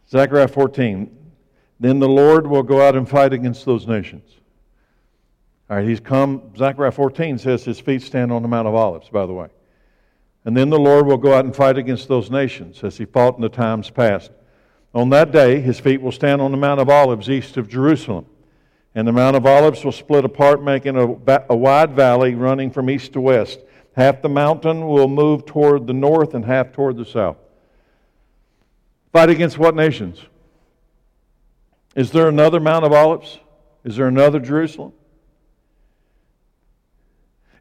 Zechariah 0.09 0.49
14. 0.49 1.15
Then 1.79 1.99
the 1.99 2.09
Lord 2.09 2.47
will 2.47 2.63
go 2.63 2.85
out 2.85 2.95
and 2.95 3.07
fight 3.07 3.31
against 3.31 3.65
those 3.65 3.87
nations. 3.87 4.29
All 5.69 5.77
right, 5.77 5.87
he's 5.87 5.99
come, 5.99 6.51
Zechariah 6.57 6.91
14 6.91 7.37
says 7.37 7.63
his 7.63 7.79
feet 7.79 8.01
stand 8.01 8.31
on 8.31 8.41
the 8.41 8.47
Mount 8.47 8.67
of 8.67 8.75
Olives, 8.75 9.09
by 9.09 9.25
the 9.25 9.33
way. 9.33 9.49
And 10.45 10.55
then 10.55 10.69
the 10.69 10.79
Lord 10.79 11.05
will 11.05 11.17
go 11.17 11.33
out 11.33 11.45
and 11.45 11.55
fight 11.55 11.77
against 11.77 12.07
those 12.07 12.31
nations 12.31 12.83
as 12.83 12.97
he 12.97 13.05
fought 13.05 13.35
in 13.35 13.41
the 13.41 13.49
times 13.49 13.89
past. 13.89 14.31
On 14.93 15.09
that 15.09 15.31
day, 15.31 15.59
his 15.59 15.79
feet 15.79 16.01
will 16.01 16.11
stand 16.11 16.41
on 16.41 16.51
the 16.51 16.57
Mount 16.57 16.79
of 16.79 16.89
Olives 16.89 17.29
east 17.29 17.57
of 17.57 17.67
Jerusalem. 17.67 18.25
And 18.95 19.07
the 19.07 19.11
Mount 19.11 19.35
of 19.35 19.45
Olives 19.45 19.85
will 19.85 19.91
split 19.91 20.25
apart, 20.25 20.63
making 20.63 20.97
a, 20.97 21.43
a 21.49 21.55
wide 21.55 21.93
valley 21.93 22.33
running 22.33 22.71
from 22.71 22.89
east 22.89 23.13
to 23.13 23.21
west. 23.21 23.59
Half 23.95 24.21
the 24.21 24.29
mountain 24.29 24.87
will 24.87 25.07
move 25.07 25.45
toward 25.45 25.87
the 25.87 25.93
north 25.93 26.33
and 26.33 26.45
half 26.45 26.71
toward 26.71 26.97
the 26.97 27.05
south. 27.05 27.37
Fight 29.11 29.29
against 29.29 29.57
what 29.57 29.75
nations? 29.75 30.19
Is 31.95 32.11
there 32.11 32.27
another 32.27 32.59
Mount 32.59 32.85
of 32.85 32.91
Olives? 32.91 33.39
Is 33.83 33.95
there 33.95 34.07
another 34.07 34.39
Jerusalem? 34.39 34.93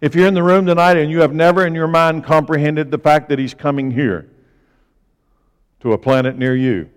If 0.01 0.15
you're 0.15 0.27
in 0.27 0.35
the 0.35 0.43
room 0.43 0.67
tonight 0.67 0.97
and 0.97 1.11
you 1.11 1.21
have 1.21 1.33
never 1.33 1.67
in 1.67 1.75
your 1.75 1.89
mind 1.89 2.25
comprehended 2.25 2.91
the 2.91 2.99
fact 2.99 3.29
that 3.31 3.39
He's 3.39 3.55
coming 3.55 3.91
here 3.91 4.29
to 5.81 5.93
a 5.93 5.99
planet 5.99 6.37
near 6.37 6.55
you, 6.55 6.91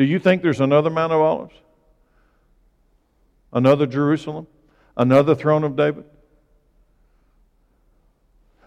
do 0.00 0.06
you 0.06 0.18
think 0.18 0.40
there's 0.40 0.62
another 0.62 0.88
Mount 0.88 1.12
of 1.12 1.20
Olives? 1.20 1.54
Another 3.52 3.84
Jerusalem? 3.84 4.46
Another 4.96 5.34
throne 5.34 5.62
of 5.62 5.76
David? 5.76 6.06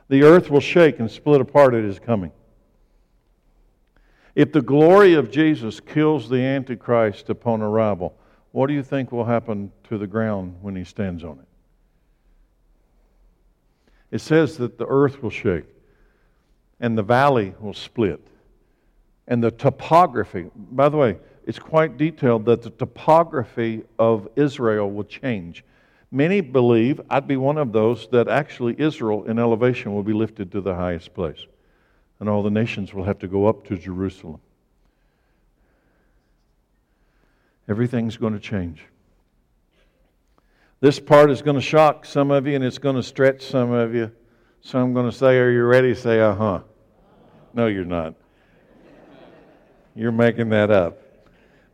The 0.10 0.22
earth 0.22 0.52
will 0.52 0.60
shake 0.60 1.00
and 1.00 1.10
split 1.10 1.42
apart 1.42 1.74
at 1.74 1.84
His 1.84 1.98
coming. 1.98 2.32
If 4.36 4.52
the 4.52 4.62
glory 4.62 5.16
of 5.16 5.32
Jesus 5.32 5.80
kills 5.80 6.30
the 6.30 6.40
Antichrist 6.40 7.32
upon 7.32 7.64
arrival, 7.64 8.16
what 8.52 8.68
do 8.68 8.76
you 8.76 8.84
think 8.84 9.12
will 9.12 9.26
happen 9.26 9.72
to 9.86 9.98
the 9.98 10.06
ground 10.06 10.58
when 10.62 10.76
he 10.76 10.84
stands 10.84 11.24
on 11.24 11.40
it? 11.40 11.48
It 14.12 14.22
says 14.22 14.58
that 14.58 14.78
the 14.78 14.86
earth 14.86 15.24
will 15.24 15.32
shake 15.32 15.66
and 16.80 16.96
the 16.96 17.02
valley 17.02 17.56
will 17.60 17.74
split. 17.74 18.24
And 19.28 19.44
the 19.44 19.52
topography, 19.52 20.50
by 20.56 20.90
the 20.90 20.98
way, 20.98 21.18
it's 21.46 21.60
quite 21.60 21.98
detailed 21.98 22.46
that 22.46 22.62
the 22.62 22.70
topography 22.70 23.84
of 24.00 24.28
Israel 24.36 24.92
will 24.92 25.04
change. 25.04 25.64
Many 26.12 26.42
believe, 26.42 27.02
I'd 27.10 27.28
be 27.28 27.38
one 27.38 27.58
of 27.58 27.72
those, 27.72 28.08
that 28.12 28.28
actually 28.28 28.76
Israel 28.78 29.26
in 29.26 29.40
elevation 29.40 29.94
will 29.94 30.04
be 30.04 30.14
lifted 30.14 30.52
to 30.52 30.62
the 30.62 30.76
highest 30.76 31.14
place 31.14 31.46
and 32.20 32.30
all 32.30 32.42
the 32.42 32.50
nations 32.50 32.94
will 32.94 33.04
have 33.04 33.20
to 33.20 33.28
go 33.28 33.48
up 33.48 33.66
to 33.68 33.78
Jerusalem. 33.78 34.40
Everything's 37.68 38.16
going 38.16 38.32
to 38.32 38.40
change. 38.40 38.86
This 40.80 41.00
part 41.00 41.32
is 41.32 41.42
going 41.42 41.56
to 41.56 41.62
shock 41.62 42.06
some 42.06 42.32
of 42.32 42.48
you 42.48 42.56
and 42.56 42.64
it's 42.64 42.78
going 42.78 42.96
to 42.96 43.04
stretch 43.04 43.42
some 43.42 43.72
of 43.72 43.94
you. 43.94 44.10
So 44.62 44.80
I'm 44.80 44.94
going 44.94 45.10
to 45.10 45.16
say, 45.16 45.38
Are 45.38 45.52
you 45.52 45.64
ready? 45.64 45.94
Say, 45.94 46.22
Uh 46.22 46.34
huh. 46.34 46.60
No, 47.54 47.68
you're 47.68 47.84
not. 47.84 48.16
You're 49.96 50.12
making 50.12 50.50
that 50.50 50.72
up. 50.72 51.00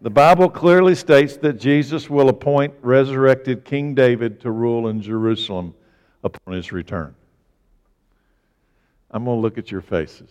The 0.02 0.10
Bible 0.10 0.50
clearly 0.50 0.96
states 0.96 1.38
that 1.38 1.54
Jesus 1.54 2.10
will 2.10 2.30
appoint 2.30 2.74
resurrected 2.82 3.66
King 3.66 3.94
David 3.94 4.40
to 4.42 4.52
rule 4.52 4.88
in 4.88 5.02
Jerusalem 5.02 5.74
upon 6.24 6.54
his 6.54 6.72
return. 6.72 7.16
I'm 9.12 9.26
going 9.26 9.38
to 9.38 9.42
look 9.42 9.58
at 9.58 9.72
your 9.72 9.82
faces. 9.82 10.30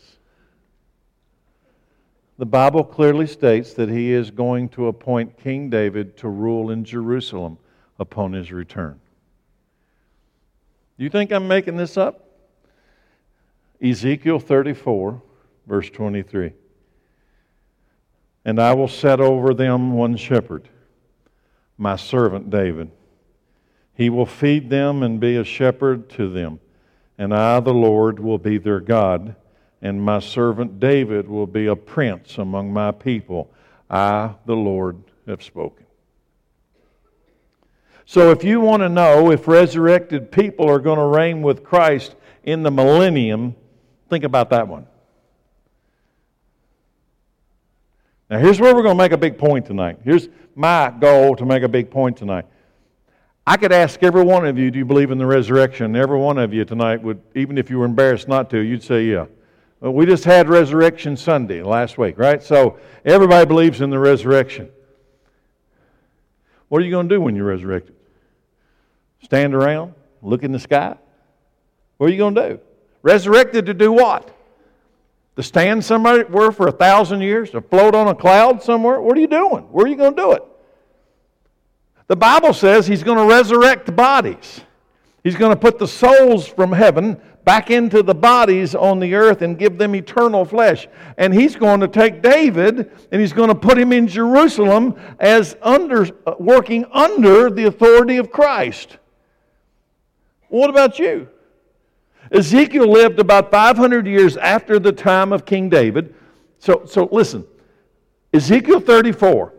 The 2.38 2.46
Bible 2.46 2.84
clearly 2.84 3.26
states 3.26 3.74
that 3.74 3.88
he 3.88 4.12
is 4.12 4.30
going 4.30 4.68
to 4.70 4.86
appoint 4.86 5.38
King 5.38 5.68
David 5.68 6.16
to 6.18 6.28
rule 6.28 6.70
in 6.70 6.84
Jerusalem 6.84 7.58
upon 7.98 8.32
his 8.32 8.52
return. 8.52 9.00
Do 10.96 11.04
you 11.04 11.10
think 11.10 11.32
I'm 11.32 11.48
making 11.48 11.76
this 11.76 11.96
up? 11.96 12.24
Ezekiel 13.82 14.38
34, 14.38 15.20
verse 15.66 15.90
23. 15.90 16.52
And 18.48 18.58
I 18.58 18.72
will 18.72 18.88
set 18.88 19.20
over 19.20 19.52
them 19.52 19.92
one 19.92 20.16
shepherd, 20.16 20.68
my 21.76 21.96
servant 21.96 22.48
David. 22.48 22.90
He 23.94 24.08
will 24.08 24.26
feed 24.26 24.70
them 24.70 25.02
and 25.02 25.20
be 25.20 25.36
a 25.36 25.44
shepherd 25.44 26.08
to 26.10 26.28
them 26.30 26.60
and 27.18 27.34
I, 27.34 27.58
the 27.58 27.74
Lord, 27.74 28.20
will 28.20 28.38
be 28.38 28.58
their 28.58 28.78
God, 28.78 29.34
and 29.82 30.00
my 30.00 30.20
servant 30.20 30.78
David 30.78 31.28
will 31.28 31.48
be 31.48 31.66
a 31.66 31.74
prince 31.74 32.38
among 32.38 32.72
my 32.72 32.92
people. 32.92 33.50
I, 33.90 34.34
the 34.46 34.54
Lord, 34.54 35.02
have 35.26 35.42
spoken. 35.42 35.84
So, 38.06 38.30
if 38.30 38.44
you 38.44 38.60
want 38.60 38.82
to 38.82 38.88
know 38.88 39.32
if 39.32 39.48
resurrected 39.48 40.30
people 40.30 40.70
are 40.70 40.78
going 40.78 40.98
to 40.98 41.04
reign 41.04 41.42
with 41.42 41.64
Christ 41.64 42.14
in 42.44 42.62
the 42.62 42.70
millennium, 42.70 43.54
think 44.08 44.24
about 44.24 44.48
that 44.50 44.66
one. 44.66 44.86
Now, 48.30 48.38
here's 48.38 48.60
where 48.60 48.74
we're 48.74 48.82
going 48.82 48.96
to 48.96 49.02
make 49.02 49.12
a 49.12 49.18
big 49.18 49.38
point 49.38 49.64
tonight. 49.64 49.98
Here's 50.04 50.28
my 50.54 50.92
goal 50.98 51.34
to 51.36 51.46
make 51.46 51.62
a 51.62 51.68
big 51.68 51.90
point 51.90 52.16
tonight. 52.16 52.44
I 53.46 53.56
could 53.56 53.72
ask 53.72 54.02
every 54.02 54.22
one 54.22 54.46
of 54.46 54.58
you, 54.58 54.70
do 54.70 54.78
you 54.78 54.84
believe 54.84 55.10
in 55.10 55.16
the 55.16 55.24
resurrection? 55.24 55.96
Every 55.96 56.18
one 56.18 56.36
of 56.36 56.52
you 56.52 56.66
tonight 56.66 57.02
would, 57.02 57.22
even 57.34 57.56
if 57.56 57.70
you 57.70 57.78
were 57.78 57.86
embarrassed 57.86 58.28
not 58.28 58.50
to, 58.50 58.58
you'd 58.58 58.82
say, 58.82 59.04
yeah. 59.04 59.24
Well, 59.80 59.92
we 59.92 60.04
just 60.04 60.24
had 60.24 60.48
Resurrection 60.48 61.16
Sunday 61.16 61.62
last 61.62 61.96
week, 61.96 62.18
right? 62.18 62.42
So 62.42 62.78
everybody 63.04 63.46
believes 63.46 63.80
in 63.80 63.88
the 63.88 63.98
resurrection. 63.98 64.68
What 66.68 66.82
are 66.82 66.84
you 66.84 66.90
going 66.90 67.08
to 67.08 67.14
do 67.14 67.20
when 67.20 67.34
you're 67.34 67.46
resurrected? 67.46 67.94
Stand 69.22 69.54
around, 69.54 69.94
look 70.20 70.42
in 70.42 70.52
the 70.52 70.58
sky? 70.58 70.96
What 71.96 72.10
are 72.10 72.12
you 72.12 72.18
going 72.18 72.34
to 72.34 72.48
do? 72.48 72.60
Resurrected 73.02 73.66
to 73.66 73.74
do 73.74 73.90
what? 73.92 74.30
To 75.38 75.44
stand 75.44 75.84
somewhere 75.84 76.50
for 76.50 76.66
a 76.66 76.72
thousand 76.72 77.20
years? 77.20 77.50
To 77.50 77.60
float 77.60 77.94
on 77.94 78.08
a 78.08 78.14
cloud 78.14 78.60
somewhere? 78.60 79.00
What 79.00 79.16
are 79.16 79.20
you 79.20 79.28
doing? 79.28 79.62
Where 79.70 79.84
are 79.86 79.88
you 79.88 79.94
going 79.94 80.16
to 80.16 80.20
do 80.20 80.32
it? 80.32 80.42
The 82.08 82.16
Bible 82.16 82.52
says 82.52 82.88
he's 82.88 83.04
going 83.04 83.18
to 83.18 83.32
resurrect 83.32 83.86
the 83.86 83.92
bodies. 83.92 84.62
He's 85.22 85.36
going 85.36 85.52
to 85.52 85.56
put 85.56 85.78
the 85.78 85.86
souls 85.86 86.48
from 86.48 86.72
heaven 86.72 87.20
back 87.44 87.70
into 87.70 88.02
the 88.02 88.16
bodies 88.16 88.74
on 88.74 88.98
the 88.98 89.14
earth 89.14 89.42
and 89.42 89.56
give 89.56 89.78
them 89.78 89.94
eternal 89.94 90.44
flesh. 90.44 90.88
And 91.18 91.32
he's 91.32 91.54
going 91.54 91.78
to 91.82 91.88
take 91.88 92.20
David 92.20 92.90
and 93.12 93.20
he's 93.20 93.32
going 93.32 93.48
to 93.48 93.54
put 93.54 93.78
him 93.78 93.92
in 93.92 94.08
Jerusalem 94.08 94.96
as 95.20 95.56
under, 95.62 96.08
working 96.40 96.84
under 96.90 97.48
the 97.48 97.66
authority 97.66 98.16
of 98.16 98.32
Christ. 98.32 98.98
What 100.48 100.68
about 100.68 100.98
you? 100.98 101.28
Ezekiel 102.30 102.86
lived 102.86 103.18
about 103.18 103.50
500 103.50 104.06
years 104.06 104.36
after 104.36 104.78
the 104.78 104.92
time 104.92 105.32
of 105.32 105.44
King 105.44 105.68
David. 105.68 106.14
So, 106.58 106.82
so 106.86 107.08
listen, 107.10 107.46
Ezekiel 108.32 108.80
34 108.80 109.54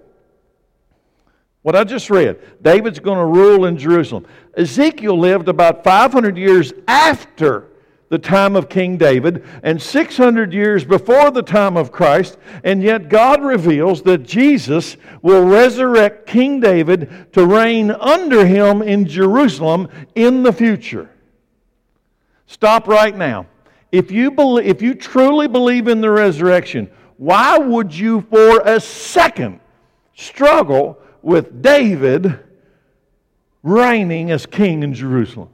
what 1.61 1.75
I 1.75 1.83
just 1.83 2.09
read. 2.09 2.39
David's 2.61 2.99
going 2.99 3.17
to 3.17 3.25
rule 3.25 3.65
in 3.65 3.77
Jerusalem. 3.77 4.25
Ezekiel 4.55 5.19
lived 5.19 5.49
about 5.49 5.83
500 5.83 6.37
years 6.37 6.71
after 6.87 7.67
the 8.07 8.17
time 8.17 8.55
of 8.55 8.69
King 8.69 8.97
David 8.97 9.45
and 9.61 9.79
600 9.79 10.51
years 10.51 10.83
before 10.83 11.29
the 11.31 11.43
time 11.43 11.77
of 11.77 11.91
Christ, 11.91 12.37
and 12.63 12.81
yet 12.81 13.07
God 13.07 13.43
reveals 13.43 14.01
that 14.03 14.23
Jesus 14.23 14.97
will 15.21 15.45
resurrect 15.45 16.25
King 16.25 16.59
David 16.59 17.27
to 17.33 17.45
reign 17.45 17.91
under 17.91 18.45
him 18.45 18.81
in 18.81 19.05
Jerusalem 19.05 19.89
in 20.15 20.43
the 20.43 20.53
future. 20.53 21.09
Stop 22.49 22.87
right 22.87 23.15
now. 23.15 23.45
If 23.91 24.09
you, 24.09 24.31
believe, 24.31 24.65
if 24.65 24.81
you 24.81 24.95
truly 24.95 25.47
believe 25.47 25.87
in 25.87 26.01
the 26.01 26.09
resurrection, 26.09 26.89
why 27.17 27.59
would 27.59 27.93
you 27.93 28.21
for 28.29 28.61
a 28.61 28.79
second 28.79 29.59
struggle 30.15 30.99
with 31.21 31.61
David 31.61 32.39
reigning 33.61 34.31
as 34.31 34.47
king 34.47 34.81
in 34.81 34.95
Jerusalem. 34.95 35.49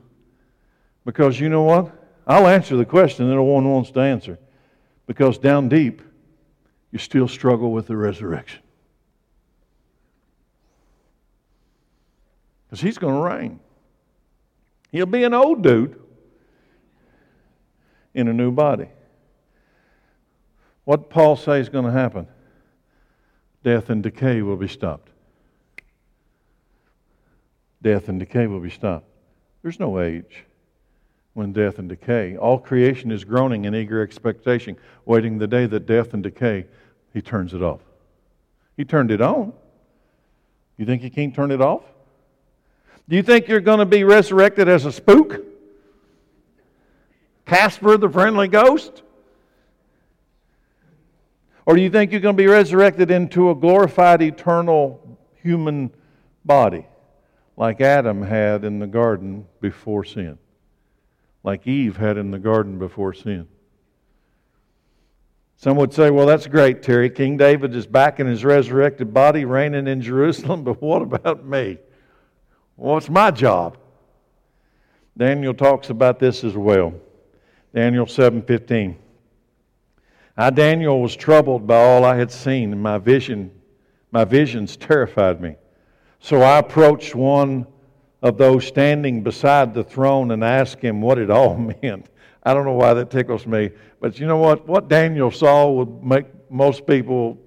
Because 1.03 1.37
you 1.37 1.49
know 1.49 1.63
what? 1.63 1.91
I'll 2.25 2.47
answer 2.47 2.77
the 2.77 2.85
question 2.85 3.27
that 3.27 3.35
no 3.35 3.43
one 3.43 3.69
wants 3.69 3.91
to 3.91 3.99
answer. 3.99 4.39
Because 5.05 5.37
down 5.37 5.69
deep, 5.69 6.01
you 6.91 6.97
still 6.97 7.27
struggle 7.27 7.73
with 7.73 7.87
the 7.87 7.97
resurrection. 7.97 8.61
Because 12.65 12.81
he's 12.81 12.97
going 12.97 13.15
to 13.15 13.21
reign. 13.21 13.59
He'll 14.91 15.05
be 15.05 15.25
an 15.25 15.33
old 15.33 15.61
dude 15.61 15.99
in 18.15 18.27
a 18.27 18.33
new 18.33 18.51
body. 18.51 18.87
What 20.85 21.11
Paul 21.11 21.35
says 21.35 21.67
is 21.67 21.69
going 21.69 21.85
to 21.85 21.91
happen? 21.91 22.27
Death 23.63 23.91
and 23.91 24.01
decay 24.01 24.41
will 24.41 24.57
be 24.57 24.67
stopped 24.67 25.09
death 27.85 28.09
and 28.09 28.19
decay 28.19 28.47
will 28.47 28.59
be 28.59 28.69
stopped. 28.71 29.05
There's 29.61 29.79
no 29.79 29.99
age. 29.99 30.43
when 31.35 31.51
death 31.51 31.79
and 31.79 31.89
decay. 31.89 32.37
All 32.37 32.57
creation 32.57 33.11
is 33.11 33.25
groaning 33.25 33.65
in 33.65 33.75
eager 33.75 34.01
expectation, 34.01 34.77
waiting 35.05 35.37
the 35.37 35.47
day 35.47 35.65
that 35.65 35.85
death 35.85 36.13
and 36.13 36.23
decay, 36.23 36.65
he 37.13 37.21
turns 37.21 37.53
it 37.53 37.61
off. 37.61 37.81
He 38.77 38.85
turned 38.85 39.11
it 39.11 39.19
on. 39.19 39.51
You 40.77 40.85
think 40.85 41.01
he 41.01 41.09
can't 41.09 41.35
turn 41.35 41.51
it 41.51 41.59
off? 41.59 41.83
Do 43.09 43.17
you 43.17 43.21
think 43.21 43.49
you're 43.49 43.59
going 43.59 43.79
to 43.79 43.85
be 43.85 44.05
resurrected 44.05 44.69
as 44.69 44.85
a 44.85 44.93
spook? 44.93 45.44
Casper 47.45 47.97
the 47.97 48.09
friendly 48.09 48.47
ghost? 48.47 49.03
Or 51.65 51.75
do 51.75 51.81
you 51.81 51.89
think 51.89 52.11
you're 52.11 52.21
going 52.21 52.35
to 52.35 52.41
be 52.43 52.47
resurrected 52.47 53.09
into 53.09 53.49
a 53.49 53.55
glorified, 53.55 54.21
eternal 54.21 55.17
human 55.41 55.91
body 56.43 56.85
like 57.57 57.81
Adam 57.81 58.21
had 58.21 58.63
in 58.63 58.79
the 58.79 58.87
garden 58.87 59.45
before 59.61 60.03
sin? 60.03 60.37
Like 61.43 61.65
Eve 61.67 61.97
had 61.97 62.17
in 62.17 62.31
the 62.31 62.39
garden 62.39 62.77
before 62.77 63.13
sin? 63.13 63.47
Some 65.57 65.77
would 65.77 65.93
say, 65.93 66.11
well, 66.11 66.25
that's 66.25 66.47
great, 66.47 66.83
Terry. 66.83 67.09
King 67.09 67.37
David 67.37 67.73
is 67.75 67.87
back 67.87 68.19
in 68.19 68.27
his 68.27 68.43
resurrected 68.43 69.13
body, 69.13 69.45
reigning 69.45 69.87
in 69.87 70.01
Jerusalem, 70.01 70.63
but 70.65 70.81
what 70.81 71.01
about 71.01 71.45
me? 71.45 71.77
What's 72.75 73.09
my 73.09 73.31
job? 73.31 73.77
Daniel 75.17 75.53
talks 75.53 75.89
about 75.89 76.19
this 76.19 76.43
as 76.43 76.55
well. 76.55 76.93
Daniel 77.75 78.05
7:15. 78.05 78.95
I 80.37 80.49
Daniel 80.49 81.01
was 81.01 81.13
troubled 81.13 81.67
by 81.67 81.75
all 81.75 82.05
I 82.05 82.15
had 82.15 82.31
seen, 82.31 82.71
and 82.71 82.81
my 82.81 82.97
vision 82.97 83.51
my 84.11 84.23
visions 84.23 84.77
terrified 84.77 85.41
me. 85.41 85.57
So 86.21 86.41
I 86.41 86.59
approached 86.59 87.15
one 87.15 87.67
of 88.21 88.37
those 88.37 88.65
standing 88.65 89.23
beside 89.23 89.73
the 89.73 89.83
throne 89.83 90.31
and 90.31 90.41
asked 90.41 90.81
him 90.81 91.01
what 91.01 91.17
it 91.17 91.29
all 91.29 91.57
meant. 91.83 92.09
I 92.43 92.53
don't 92.53 92.63
know 92.63 92.71
why 92.71 92.93
that 92.93 93.11
tickles 93.11 93.45
me, 93.45 93.71
but 93.99 94.19
you 94.19 94.25
know 94.25 94.37
what? 94.37 94.65
What 94.65 94.87
Daniel 94.87 95.29
saw 95.29 95.69
would 95.69 96.01
make 96.01 96.27
most 96.49 96.87
people 96.87 97.37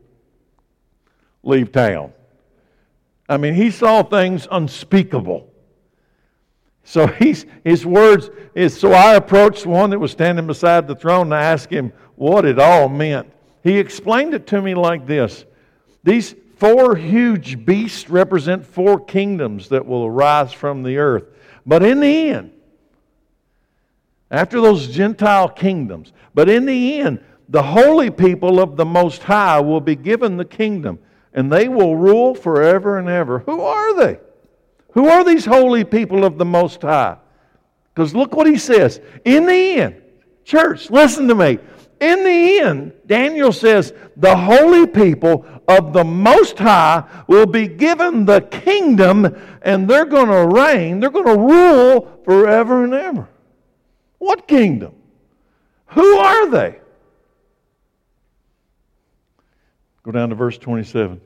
leave 1.42 1.72
town. 1.72 2.12
I 3.30 3.38
mean, 3.38 3.54
he 3.54 3.70
saw 3.70 4.02
things 4.02 4.46
unspeakable. 4.50 5.47
So 6.88 7.06
he's, 7.18 7.44
his 7.64 7.84
words 7.84 8.30
is 8.54 8.78
so 8.78 8.92
I 8.92 9.14
approached 9.14 9.66
one 9.66 9.90
that 9.90 9.98
was 9.98 10.10
standing 10.10 10.46
beside 10.46 10.88
the 10.88 10.96
throne 10.96 11.26
and 11.26 11.34
asked 11.34 11.70
him 11.70 11.92
what 12.16 12.46
it 12.46 12.58
all 12.58 12.88
meant. 12.88 13.30
He 13.62 13.78
explained 13.78 14.32
it 14.32 14.46
to 14.48 14.62
me 14.62 14.74
like 14.74 15.06
this 15.06 15.44
These 16.02 16.34
four 16.56 16.96
huge 16.96 17.64
beasts 17.66 18.08
represent 18.08 18.64
four 18.64 18.98
kingdoms 18.98 19.68
that 19.68 19.84
will 19.84 20.06
arise 20.06 20.52
from 20.52 20.82
the 20.82 20.96
earth. 20.96 21.24
But 21.66 21.82
in 21.82 22.00
the 22.00 22.30
end, 22.30 22.52
after 24.30 24.60
those 24.60 24.88
Gentile 24.88 25.50
kingdoms, 25.50 26.12
but 26.34 26.48
in 26.48 26.64
the 26.64 27.00
end, 27.00 27.22
the 27.50 27.62
holy 27.62 28.10
people 28.10 28.60
of 28.60 28.76
the 28.76 28.84
Most 28.86 29.22
High 29.22 29.60
will 29.60 29.80
be 29.80 29.96
given 29.96 30.38
the 30.38 30.44
kingdom 30.44 30.98
and 31.34 31.52
they 31.52 31.68
will 31.68 31.96
rule 31.96 32.34
forever 32.34 32.96
and 32.98 33.08
ever. 33.08 33.40
Who 33.40 33.60
are 33.60 33.94
they? 33.94 34.18
Who 34.98 35.06
are 35.08 35.22
these 35.22 35.44
holy 35.44 35.84
people 35.84 36.24
of 36.24 36.38
the 36.38 36.44
Most 36.44 36.82
High? 36.82 37.18
Because 37.94 38.16
look 38.16 38.34
what 38.34 38.48
he 38.48 38.58
says. 38.58 39.00
In 39.24 39.46
the 39.46 39.52
end, 39.52 40.02
church, 40.42 40.90
listen 40.90 41.28
to 41.28 41.36
me. 41.36 41.60
In 42.00 42.24
the 42.24 42.58
end, 42.58 42.92
Daniel 43.06 43.52
says, 43.52 43.92
the 44.16 44.36
holy 44.36 44.88
people 44.88 45.46
of 45.68 45.92
the 45.92 46.02
Most 46.02 46.58
High 46.58 47.04
will 47.28 47.46
be 47.46 47.68
given 47.68 48.24
the 48.24 48.40
kingdom 48.40 49.36
and 49.62 49.88
they're 49.88 50.04
going 50.04 50.30
to 50.30 50.48
reign, 50.48 50.98
they're 50.98 51.10
going 51.10 51.26
to 51.26 51.38
rule 51.38 52.20
forever 52.24 52.82
and 52.82 52.92
ever. 52.92 53.28
What 54.18 54.48
kingdom? 54.48 54.96
Who 55.90 56.18
are 56.18 56.50
they? 56.50 56.80
Go 60.02 60.10
down 60.10 60.30
to 60.30 60.34
verse 60.34 60.58
27. 60.58 61.20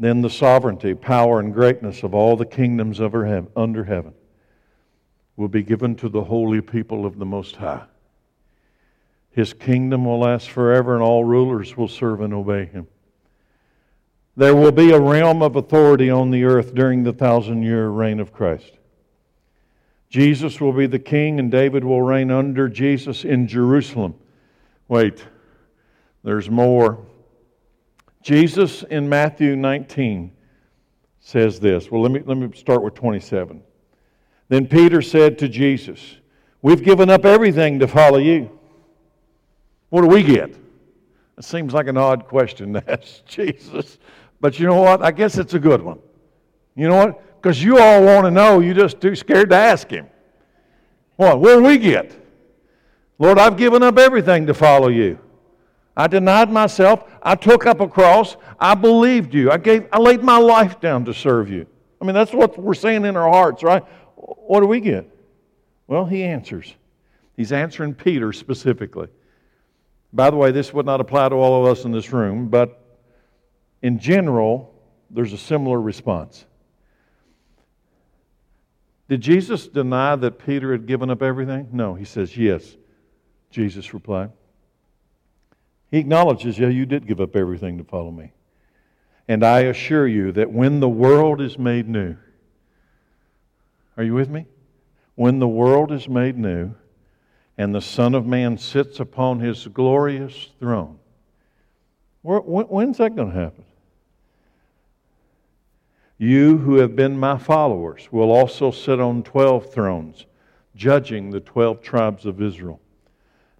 Then 0.00 0.22
the 0.22 0.30
sovereignty, 0.30 0.94
power, 0.94 1.40
and 1.40 1.52
greatness 1.52 2.02
of 2.02 2.14
all 2.14 2.34
the 2.34 2.46
kingdoms 2.46 3.02
under 3.02 3.84
heaven 3.84 4.14
will 5.36 5.48
be 5.48 5.62
given 5.62 5.94
to 5.96 6.08
the 6.08 6.24
holy 6.24 6.62
people 6.62 7.04
of 7.04 7.18
the 7.18 7.26
Most 7.26 7.56
High. 7.56 7.84
His 9.30 9.52
kingdom 9.52 10.06
will 10.06 10.20
last 10.20 10.48
forever, 10.48 10.94
and 10.94 11.02
all 11.02 11.24
rulers 11.24 11.76
will 11.76 11.86
serve 11.86 12.22
and 12.22 12.32
obey 12.32 12.64
him. 12.64 12.88
There 14.38 14.56
will 14.56 14.72
be 14.72 14.90
a 14.90 14.98
realm 14.98 15.42
of 15.42 15.56
authority 15.56 16.08
on 16.08 16.30
the 16.30 16.44
earth 16.44 16.74
during 16.74 17.02
the 17.02 17.12
thousand 17.12 17.62
year 17.62 17.90
reign 17.90 18.20
of 18.20 18.32
Christ. 18.32 18.72
Jesus 20.08 20.62
will 20.62 20.72
be 20.72 20.86
the 20.86 20.98
king, 20.98 21.38
and 21.38 21.50
David 21.50 21.84
will 21.84 22.00
reign 22.00 22.30
under 22.30 22.70
Jesus 22.70 23.22
in 23.22 23.46
Jerusalem. 23.46 24.14
Wait, 24.88 25.22
there's 26.24 26.48
more. 26.48 27.04
Jesus 28.22 28.82
in 28.82 29.08
Matthew 29.08 29.56
19 29.56 30.32
says 31.20 31.60
this. 31.60 31.90
Well, 31.90 32.02
let 32.02 32.10
me, 32.10 32.20
let 32.24 32.36
me 32.36 32.50
start 32.56 32.82
with 32.82 32.94
27. 32.94 33.62
Then 34.48 34.66
Peter 34.66 35.00
said 35.00 35.38
to 35.38 35.48
Jesus, 35.48 36.16
We've 36.62 36.82
given 36.82 37.08
up 37.08 37.24
everything 37.24 37.78
to 37.78 37.88
follow 37.88 38.18
you. 38.18 38.50
What 39.88 40.02
do 40.02 40.08
we 40.08 40.22
get? 40.22 40.50
It 41.38 41.44
seems 41.44 41.72
like 41.72 41.86
an 41.86 41.96
odd 41.96 42.26
question 42.26 42.74
to 42.74 42.84
ask 43.00 43.24
Jesus. 43.24 43.98
But 44.40 44.58
you 44.58 44.66
know 44.66 44.80
what? 44.80 45.02
I 45.02 45.10
guess 45.10 45.38
it's 45.38 45.54
a 45.54 45.58
good 45.58 45.80
one. 45.82 45.98
You 46.74 46.88
know 46.88 46.96
what? 46.96 47.40
Because 47.40 47.62
you 47.62 47.78
all 47.78 48.02
want 48.04 48.26
to 48.26 48.30
know, 48.30 48.60
you're 48.60 48.74
just 48.74 49.00
too 49.00 49.14
scared 49.14 49.50
to 49.50 49.56
ask 49.56 49.88
him. 49.88 50.06
What? 51.16 51.40
What 51.40 51.56
do 51.56 51.62
we 51.62 51.78
get? 51.78 52.16
Lord, 53.18 53.38
I've 53.38 53.56
given 53.56 53.82
up 53.82 53.98
everything 53.98 54.46
to 54.46 54.54
follow 54.54 54.88
you. 54.88 55.18
I 56.00 56.06
denied 56.06 56.50
myself. 56.50 57.04
I 57.22 57.34
took 57.34 57.66
up 57.66 57.80
a 57.80 57.86
cross. 57.86 58.38
I 58.58 58.74
believed 58.74 59.34
you. 59.34 59.50
I 59.50 59.58
gave 59.58 59.86
I 59.92 59.98
laid 59.98 60.22
my 60.22 60.38
life 60.38 60.80
down 60.80 61.04
to 61.04 61.12
serve 61.12 61.50
you. 61.50 61.66
I 62.00 62.06
mean, 62.06 62.14
that's 62.14 62.32
what 62.32 62.58
we're 62.58 62.72
saying 62.72 63.04
in 63.04 63.18
our 63.18 63.28
hearts, 63.28 63.62
right? 63.62 63.84
What 64.16 64.60
do 64.60 64.66
we 64.66 64.80
get? 64.80 65.14
Well, 65.86 66.06
he 66.06 66.22
answers. 66.22 66.74
He's 67.36 67.52
answering 67.52 67.92
Peter 67.92 68.32
specifically. 68.32 69.08
By 70.10 70.30
the 70.30 70.36
way, 70.36 70.52
this 70.52 70.72
would 70.72 70.86
not 70.86 71.02
apply 71.02 71.28
to 71.28 71.34
all 71.34 71.66
of 71.66 71.70
us 71.70 71.84
in 71.84 71.92
this 71.92 72.10
room, 72.14 72.48
but 72.48 72.82
in 73.82 73.98
general, 73.98 74.74
there's 75.10 75.34
a 75.34 75.38
similar 75.38 75.78
response. 75.78 76.46
Did 79.10 79.20
Jesus 79.20 79.68
deny 79.68 80.16
that 80.16 80.38
Peter 80.38 80.72
had 80.72 80.86
given 80.86 81.10
up 81.10 81.20
everything? 81.20 81.68
No, 81.72 81.94
he 81.94 82.06
says, 82.06 82.38
Yes. 82.38 82.78
Jesus 83.50 83.92
replied. 83.92 84.30
He 85.90 85.98
acknowledges, 85.98 86.58
yeah, 86.58 86.68
you 86.68 86.86
did 86.86 87.06
give 87.06 87.20
up 87.20 87.34
everything 87.34 87.78
to 87.78 87.84
follow 87.84 88.10
me. 88.10 88.32
And 89.26 89.44
I 89.44 89.60
assure 89.60 90.06
you 90.06 90.32
that 90.32 90.52
when 90.52 90.80
the 90.80 90.88
world 90.88 91.40
is 91.40 91.58
made 91.58 91.88
new, 91.88 92.16
are 93.96 94.04
you 94.04 94.14
with 94.14 94.28
me? 94.28 94.46
When 95.14 95.38
the 95.38 95.48
world 95.48 95.92
is 95.92 96.08
made 96.08 96.38
new 96.38 96.74
and 97.58 97.74
the 97.74 97.80
Son 97.80 98.14
of 98.14 98.26
Man 98.26 98.56
sits 98.56 99.00
upon 99.00 99.40
his 99.40 99.66
glorious 99.66 100.48
throne, 100.58 100.98
when's 102.22 102.98
that 102.98 103.16
going 103.16 103.32
to 103.32 103.38
happen? 103.38 103.64
You 106.18 106.58
who 106.58 106.76
have 106.76 106.94
been 106.94 107.18
my 107.18 107.38
followers 107.38 108.08
will 108.12 108.30
also 108.30 108.70
sit 108.70 109.00
on 109.00 109.22
12 109.22 109.72
thrones, 109.72 110.26
judging 110.76 111.30
the 111.30 111.40
12 111.40 111.82
tribes 111.82 112.26
of 112.26 112.42
Israel. 112.42 112.80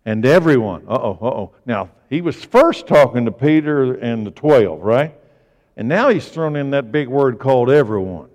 And 0.05 0.24
everyone, 0.24 0.84
uh 0.88 0.98
oh, 1.01 1.18
uh 1.20 1.26
oh. 1.26 1.53
Now, 1.66 1.90
he 2.09 2.20
was 2.20 2.42
first 2.42 2.86
talking 2.86 3.24
to 3.26 3.32
Peter 3.32 3.94
and 3.94 4.26
the 4.26 4.30
12, 4.30 4.80
right? 4.80 5.14
And 5.76 5.88
now 5.88 6.09
he's 6.09 6.28
thrown 6.28 6.57
in 6.57 6.70
that 6.70 6.90
big 6.90 7.09
word 7.09 7.38
called 7.38 7.70
everyone. 7.70 8.28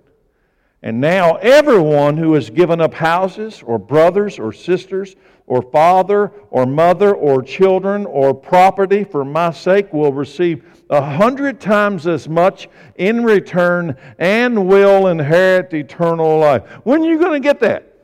And 0.82 1.00
now 1.00 1.36
everyone 1.36 2.16
who 2.16 2.34
has 2.34 2.48
given 2.48 2.80
up 2.80 2.94
houses 2.94 3.62
or 3.64 3.78
brothers 3.78 4.38
or 4.38 4.52
sisters 4.52 5.16
or 5.46 5.62
father 5.62 6.32
or 6.50 6.66
mother 6.66 7.14
or 7.14 7.42
children 7.42 8.06
or 8.06 8.32
property 8.32 9.02
for 9.02 9.24
my 9.24 9.50
sake 9.50 9.92
will 9.92 10.12
receive 10.12 10.64
a 10.90 11.02
hundred 11.02 11.60
times 11.60 12.06
as 12.06 12.28
much 12.28 12.68
in 12.96 13.24
return 13.24 13.96
and 14.18 14.68
will 14.68 15.08
inherit 15.08 15.74
eternal 15.74 16.38
life. 16.38 16.62
When 16.84 17.02
are 17.02 17.06
you 17.06 17.18
going 17.18 17.42
to 17.42 17.46
get 17.46 17.58
that? 17.60 17.95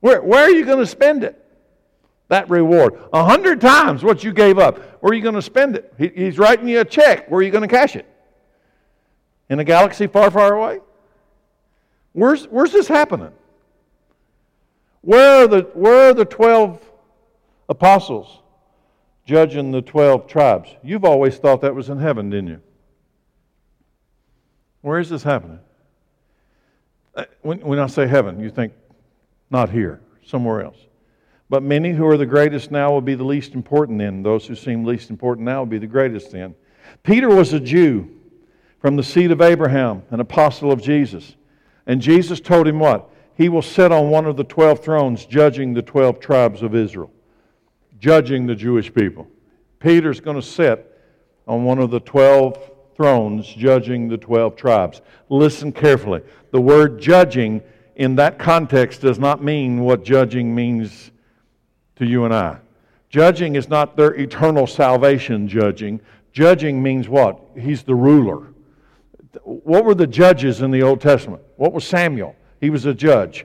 Where, 0.00 0.22
where 0.22 0.44
are 0.44 0.50
you 0.50 0.64
going 0.64 0.78
to 0.78 0.86
spend 0.86 1.24
it? 1.24 1.44
that 2.28 2.48
reward. 2.50 2.98
A 3.12 3.24
hundred 3.24 3.60
times 3.60 4.04
what 4.04 4.22
you 4.22 4.32
gave 4.32 4.58
up. 4.58 4.78
Where 5.02 5.10
are 5.10 5.14
you 5.14 5.22
going 5.22 5.34
to 5.34 5.42
spend 5.42 5.76
it? 5.76 5.92
He, 5.98 6.08
he's 6.08 6.38
writing 6.38 6.68
you 6.68 6.80
a 6.80 6.84
check. 6.84 7.30
Where 7.30 7.40
are 7.40 7.42
you 7.42 7.50
going 7.50 7.66
to 7.66 7.74
cash 7.74 7.96
it? 7.96 8.06
In 9.48 9.58
a 9.58 9.64
galaxy 9.64 10.06
far, 10.06 10.30
far 10.30 10.54
away? 10.54 10.80
Where's, 12.12 12.44
where's 12.44 12.72
this 12.72 12.86
happening? 12.86 13.32
Where 15.00 15.44
are, 15.44 15.48
the, 15.48 15.62
where 15.72 16.10
are 16.10 16.14
the 16.14 16.26
12 16.26 16.80
apostles 17.68 18.42
judging 19.24 19.70
the 19.70 19.80
12 19.80 20.26
tribes? 20.26 20.68
You've 20.82 21.04
always 21.04 21.38
thought 21.38 21.62
that 21.62 21.74
was 21.74 21.88
in 21.88 21.98
heaven, 21.98 22.28
didn't 22.28 22.48
you? 22.48 22.60
Where 24.82 24.98
is 24.98 25.08
this 25.08 25.22
happening? 25.22 25.60
Uh, 27.14 27.24
when, 27.40 27.60
when 27.60 27.78
I 27.78 27.86
say 27.86 28.06
heaven, 28.06 28.38
you 28.38 28.50
think 28.50 28.74
not 29.50 29.70
here, 29.70 30.00
somewhere 30.24 30.62
else. 30.62 30.78
But 31.50 31.62
many 31.62 31.92
who 31.92 32.06
are 32.06 32.16
the 32.16 32.26
greatest 32.26 32.70
now 32.70 32.92
will 32.92 33.00
be 33.00 33.14
the 33.14 33.24
least 33.24 33.54
important 33.54 33.98
then. 33.98 34.22
Those 34.22 34.46
who 34.46 34.54
seem 34.54 34.84
least 34.84 35.10
important 35.10 35.46
now 35.46 35.60
will 35.60 35.66
be 35.66 35.78
the 35.78 35.86
greatest 35.86 36.30
then. 36.30 36.54
Peter 37.02 37.28
was 37.28 37.52
a 37.52 37.60
Jew 37.60 38.10
from 38.80 38.96
the 38.96 39.02
seed 39.02 39.30
of 39.30 39.40
Abraham, 39.40 40.02
an 40.10 40.20
apostle 40.20 40.70
of 40.70 40.82
Jesus. 40.82 41.36
And 41.86 42.00
Jesus 42.00 42.40
told 42.40 42.68
him 42.68 42.78
what? 42.78 43.10
He 43.34 43.48
will 43.48 43.62
sit 43.62 43.92
on 43.92 44.10
one 44.10 44.26
of 44.26 44.36
the 44.36 44.44
12 44.44 44.84
thrones, 44.84 45.24
judging 45.24 45.72
the 45.72 45.82
12 45.82 46.20
tribes 46.20 46.62
of 46.62 46.74
Israel, 46.74 47.10
judging 47.98 48.46
the 48.46 48.54
Jewish 48.54 48.92
people. 48.92 49.26
Peter's 49.78 50.20
going 50.20 50.36
to 50.36 50.46
sit 50.46 50.84
on 51.46 51.64
one 51.64 51.78
of 51.78 51.90
the 51.90 52.00
12 52.00 52.70
thrones, 52.94 53.46
judging 53.46 54.08
the 54.08 54.18
12 54.18 54.56
tribes. 54.56 55.00
Listen 55.28 55.72
carefully. 55.72 56.20
The 56.50 56.60
word 56.60 57.00
judging 57.00 57.62
in 57.98 58.14
that 58.14 58.38
context 58.38 59.00
does 59.00 59.18
not 59.18 59.42
mean 59.42 59.80
what 59.80 60.04
judging 60.04 60.54
means 60.54 61.10
to 61.96 62.06
you 62.06 62.24
and 62.24 62.32
I. 62.32 62.58
Judging 63.10 63.56
is 63.56 63.68
not 63.68 63.96
their 63.96 64.14
eternal 64.14 64.66
salvation 64.66 65.48
judging. 65.48 66.00
Judging 66.32 66.80
means 66.80 67.08
what? 67.08 67.40
He's 67.58 67.82
the 67.82 67.94
ruler. 67.94 68.54
What 69.42 69.84
were 69.84 69.94
the 69.94 70.06
judges 70.06 70.62
in 70.62 70.70
the 70.70 70.82
Old 70.82 71.00
Testament? 71.00 71.42
What 71.56 71.72
was 71.72 71.84
Samuel? 71.84 72.36
He 72.60 72.70
was 72.70 72.86
a 72.86 72.94
judge. 72.94 73.44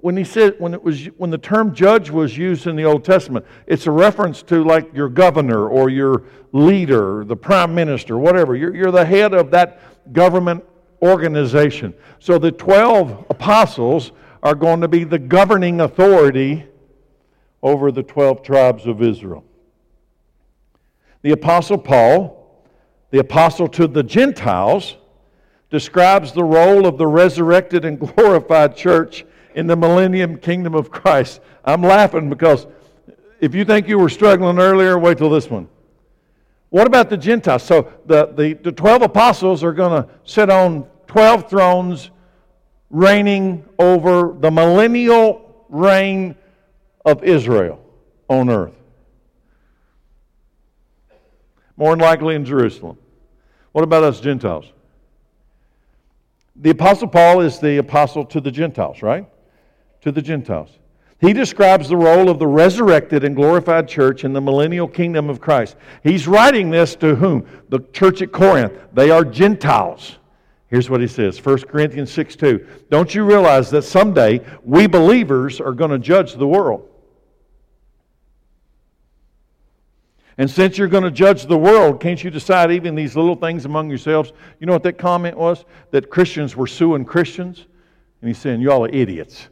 When 0.00 0.16
he 0.16 0.22
said 0.22 0.54
when 0.58 0.74
it 0.74 0.82
was 0.82 1.06
when 1.16 1.30
the 1.30 1.38
term 1.38 1.74
judge 1.74 2.08
was 2.08 2.38
used 2.38 2.68
in 2.68 2.76
the 2.76 2.84
Old 2.84 3.04
Testament, 3.04 3.44
it's 3.66 3.88
a 3.88 3.90
reference 3.90 4.42
to 4.44 4.62
like 4.62 4.94
your 4.94 5.08
governor 5.08 5.68
or 5.68 5.90
your 5.90 6.22
leader, 6.52 7.24
the 7.24 7.36
prime 7.36 7.74
minister, 7.74 8.16
whatever. 8.16 8.54
You're, 8.54 8.74
you're 8.76 8.92
the 8.92 9.04
head 9.04 9.34
of 9.34 9.50
that 9.50 10.12
government 10.12 10.64
organization. 11.02 11.94
So 12.18 12.38
the 12.38 12.52
12 12.52 13.26
apostles 13.30 14.12
are 14.42 14.54
going 14.54 14.80
to 14.80 14.88
be 14.88 15.04
the 15.04 15.18
governing 15.18 15.80
authority 15.80 16.66
over 17.62 17.90
the 17.90 18.02
12 18.02 18.42
tribes 18.42 18.86
of 18.86 19.02
Israel. 19.02 19.44
The 21.22 21.32
apostle 21.32 21.78
Paul, 21.78 22.62
the 23.10 23.18
apostle 23.18 23.68
to 23.68 23.86
the 23.86 24.02
Gentiles, 24.02 24.96
describes 25.70 26.32
the 26.32 26.44
role 26.44 26.86
of 26.86 26.98
the 26.98 27.06
resurrected 27.06 27.84
and 27.84 27.98
glorified 27.98 28.76
church 28.76 29.24
in 29.54 29.66
the 29.66 29.76
millennium 29.76 30.38
kingdom 30.38 30.74
of 30.74 30.90
Christ. 30.90 31.40
I'm 31.64 31.82
laughing 31.82 32.30
because 32.30 32.66
if 33.40 33.54
you 33.54 33.64
think 33.64 33.88
you 33.88 33.98
were 33.98 34.08
struggling 34.08 34.58
earlier, 34.58 34.98
wait 34.98 35.18
till 35.18 35.30
this 35.30 35.50
one. 35.50 35.68
What 36.70 36.86
about 36.86 37.08
the 37.08 37.16
Gentiles? 37.16 37.62
So 37.62 37.92
the, 38.06 38.26
the, 38.26 38.54
the 38.54 38.72
12 38.72 39.02
apostles 39.02 39.64
are 39.64 39.72
going 39.72 40.02
to 40.02 40.08
sit 40.24 40.50
on 40.50 40.86
12 41.06 41.48
thrones, 41.48 42.10
reigning 42.90 43.64
over 43.78 44.34
the 44.38 44.50
millennial 44.50 45.64
reign 45.68 46.36
of 47.04 47.24
Israel 47.24 47.82
on 48.28 48.50
earth. 48.50 48.74
More 51.76 51.90
than 51.90 52.00
likely 52.00 52.34
in 52.34 52.44
Jerusalem. 52.44 52.98
What 53.72 53.84
about 53.84 54.02
us 54.02 54.20
Gentiles? 54.20 54.66
The 56.56 56.70
Apostle 56.70 57.08
Paul 57.08 57.40
is 57.40 57.60
the 57.60 57.76
apostle 57.76 58.24
to 58.26 58.40
the 58.40 58.50
Gentiles, 58.50 59.00
right? 59.00 59.28
To 60.00 60.10
the 60.10 60.20
Gentiles. 60.20 60.70
He 61.20 61.32
describes 61.32 61.88
the 61.88 61.96
role 61.96 62.28
of 62.28 62.38
the 62.38 62.46
resurrected 62.46 63.24
and 63.24 63.34
glorified 63.34 63.88
church 63.88 64.24
in 64.24 64.32
the 64.32 64.40
millennial 64.40 64.86
kingdom 64.86 65.28
of 65.28 65.40
Christ. 65.40 65.76
He's 66.04 66.28
writing 66.28 66.70
this 66.70 66.94
to 66.96 67.16
whom? 67.16 67.44
The 67.70 67.80
church 67.92 68.22
at 68.22 68.30
Corinth. 68.30 68.72
They 68.92 69.10
are 69.10 69.24
Gentiles. 69.24 70.18
Here's 70.68 70.88
what 70.88 71.00
he 71.00 71.08
says 71.08 71.44
1 71.44 71.62
Corinthians 71.62 72.12
6 72.12 72.36
2. 72.36 72.66
Don't 72.90 73.14
you 73.14 73.24
realize 73.24 73.70
that 73.70 73.82
someday 73.82 74.40
we 74.62 74.86
believers 74.86 75.60
are 75.60 75.72
going 75.72 75.90
to 75.90 75.98
judge 75.98 76.34
the 76.34 76.46
world? 76.46 76.88
And 80.36 80.48
since 80.48 80.78
you're 80.78 80.86
going 80.86 81.02
to 81.02 81.10
judge 81.10 81.46
the 81.46 81.58
world, 81.58 82.00
can't 82.00 82.22
you 82.22 82.30
decide 82.30 82.70
even 82.70 82.94
these 82.94 83.16
little 83.16 83.34
things 83.34 83.64
among 83.64 83.88
yourselves? 83.88 84.32
You 84.60 84.68
know 84.68 84.72
what 84.72 84.84
that 84.84 84.96
comment 84.96 85.36
was? 85.36 85.64
That 85.90 86.10
Christians 86.10 86.54
were 86.54 86.68
suing 86.68 87.04
Christians? 87.04 87.66
And 88.20 88.28
he's 88.28 88.38
saying, 88.38 88.60
Y'all 88.60 88.84
are 88.84 88.90
idiots. 88.90 89.48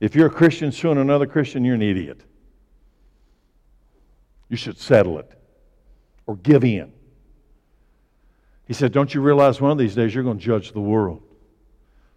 If 0.00 0.14
you're 0.14 0.26
a 0.26 0.30
Christian 0.30 0.70
suing 0.70 0.98
another 0.98 1.26
Christian, 1.26 1.64
you're 1.64 1.74
an 1.74 1.82
idiot. 1.82 2.20
You 4.48 4.56
should 4.56 4.78
settle 4.78 5.18
it 5.18 5.30
or 6.26 6.36
give 6.36 6.64
in. 6.64 6.92
He 8.66 8.74
said, 8.74 8.92
Don't 8.92 9.12
you 9.12 9.20
realize 9.20 9.60
one 9.60 9.70
of 9.70 9.78
these 9.78 9.94
days 9.94 10.14
you're 10.14 10.24
going 10.24 10.38
to 10.38 10.44
judge 10.44 10.72
the 10.72 10.80
world? 10.80 11.22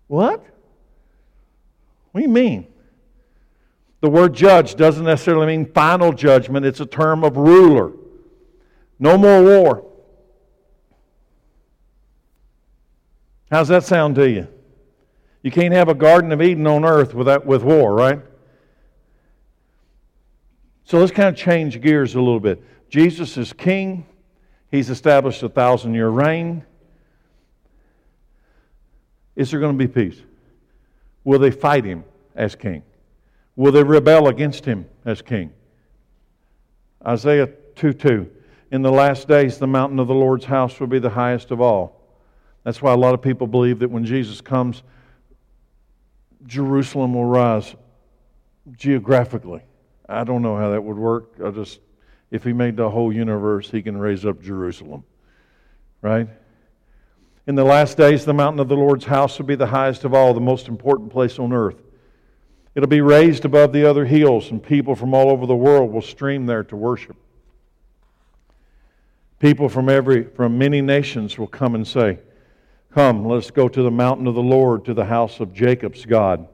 What? 0.07 0.45
What 2.11 2.21
do 2.21 2.27
you 2.27 2.33
mean? 2.33 2.67
The 4.01 4.09
word 4.09 4.33
judge 4.33 4.75
doesn't 4.75 5.05
necessarily 5.05 5.45
mean 5.45 5.71
final 5.71 6.11
judgment, 6.11 6.65
it's 6.65 6.79
a 6.79 6.85
term 6.85 7.23
of 7.23 7.37
ruler. 7.37 7.93
No 8.99 9.17
more 9.17 9.41
war. 9.41 9.85
How's 13.49 13.67
that 13.69 13.83
sound 13.83 14.15
to 14.15 14.29
you? 14.29 14.47
You 15.43 15.51
can't 15.51 15.73
have 15.73 15.89
a 15.89 15.93
Garden 15.93 16.31
of 16.31 16.41
Eden 16.41 16.67
on 16.67 16.85
earth 16.85 17.13
without, 17.13 17.45
with 17.45 17.63
war, 17.63 17.93
right? 17.93 18.21
So 20.83 20.99
let's 20.99 21.11
kind 21.11 21.29
of 21.29 21.35
change 21.35 21.79
gears 21.81 22.15
a 22.15 22.19
little 22.19 22.39
bit. 22.39 22.63
Jesus 22.89 23.37
is 23.37 23.53
king, 23.53 24.05
he's 24.69 24.89
established 24.89 25.41
a 25.41 25.49
thousand 25.49 25.93
year 25.93 26.09
reign. 26.09 26.65
Is 29.35 29.49
there 29.49 29.59
going 29.59 29.77
to 29.77 29.87
be 29.87 29.91
peace? 29.91 30.21
Will 31.23 31.39
they 31.39 31.51
fight 31.51 31.85
him 31.85 32.03
as 32.35 32.55
king? 32.55 32.83
Will 33.55 33.71
they 33.71 33.83
rebel 33.83 34.27
against 34.27 34.65
him 34.65 34.85
as 35.05 35.21
king? 35.21 35.51
Isaiah 37.05 37.47
2 37.75 37.93
2. 37.93 38.29
In 38.71 38.81
the 38.81 38.91
last 38.91 39.27
days, 39.27 39.57
the 39.57 39.67
mountain 39.67 39.99
of 39.99 40.07
the 40.07 40.13
Lord's 40.13 40.45
house 40.45 40.79
will 40.79 40.87
be 40.87 40.99
the 40.99 41.09
highest 41.09 41.51
of 41.51 41.59
all. 41.61 42.01
That's 42.63 42.81
why 42.81 42.93
a 42.93 42.97
lot 42.97 43.13
of 43.13 43.21
people 43.21 43.47
believe 43.47 43.79
that 43.79 43.89
when 43.89 44.05
Jesus 44.05 44.39
comes, 44.39 44.83
Jerusalem 46.45 47.13
will 47.13 47.25
rise 47.25 47.75
geographically. 48.73 49.61
I 50.07 50.23
don't 50.23 50.41
know 50.41 50.57
how 50.57 50.71
that 50.71 50.83
would 50.83 50.97
work. 50.97 51.33
I 51.43 51.51
just, 51.51 51.79
if 52.31 52.43
he 52.43 52.53
made 52.53 52.77
the 52.77 52.89
whole 52.89 53.13
universe, 53.13 53.69
he 53.69 53.81
can 53.81 53.97
raise 53.97 54.25
up 54.25 54.41
Jerusalem. 54.41 55.03
Right? 56.01 56.27
In 57.47 57.55
the 57.55 57.63
last 57.63 57.97
days, 57.97 58.25
the 58.25 58.33
mountain 58.33 58.59
of 58.59 58.67
the 58.67 58.75
Lord's 58.75 59.05
house 59.05 59.37
will 59.37 59.45
be 59.45 59.55
the 59.55 59.67
highest 59.67 60.03
of 60.03 60.13
all, 60.13 60.33
the 60.33 60.39
most 60.39 60.67
important 60.67 61.11
place 61.11 61.39
on 61.39 61.53
earth. 61.53 61.81
It'll 62.75 62.87
be 62.87 63.01
raised 63.01 63.45
above 63.45 63.73
the 63.73 63.89
other 63.89 64.05
hills, 64.05 64.51
and 64.51 64.63
people 64.63 64.95
from 64.95 65.13
all 65.13 65.29
over 65.29 65.45
the 65.45 65.55
world 65.55 65.91
will 65.91 66.01
stream 66.01 66.45
there 66.45 66.63
to 66.65 66.75
worship. 66.75 67.17
People 69.39 69.69
from 69.69 69.89
every 69.89 70.23
from 70.23 70.57
many 70.57 70.81
nations 70.81 71.37
will 71.37 71.47
come 71.47 71.73
and 71.75 71.85
say, 71.85 72.19
Come, 72.93 73.25
let 73.25 73.37
us 73.37 73.51
go 73.51 73.69
to 73.69 73.83
the 73.83 73.91
mountain 73.91 74.27
of 74.27 74.35
the 74.35 74.41
Lord, 74.41 74.85
to 74.85 74.93
the 74.93 75.05
house 75.05 75.39
of 75.39 75.53
Jacob's 75.53 76.05
God. 76.05 76.47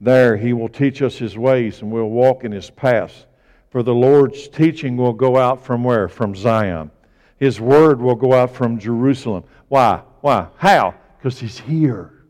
There 0.00 0.36
he 0.36 0.52
will 0.52 0.68
teach 0.68 1.00
us 1.00 1.16
his 1.16 1.38
ways, 1.38 1.80
and 1.80 1.92
we'll 1.92 2.10
walk 2.10 2.42
in 2.42 2.50
his 2.50 2.70
paths. 2.70 3.26
For 3.70 3.84
the 3.84 3.94
Lord's 3.94 4.48
teaching 4.48 4.96
will 4.96 5.12
go 5.12 5.36
out 5.36 5.64
from 5.64 5.84
where? 5.84 6.08
From 6.08 6.34
Zion. 6.34 6.90
His 7.38 7.60
word 7.60 8.00
will 8.00 8.16
go 8.16 8.32
out 8.32 8.52
from 8.52 8.80
Jerusalem. 8.80 9.44
Why? 9.68 10.02
Why? 10.22 10.48
How? 10.56 10.94
Because 11.16 11.38
he's 11.38 11.60
here. 11.60 12.24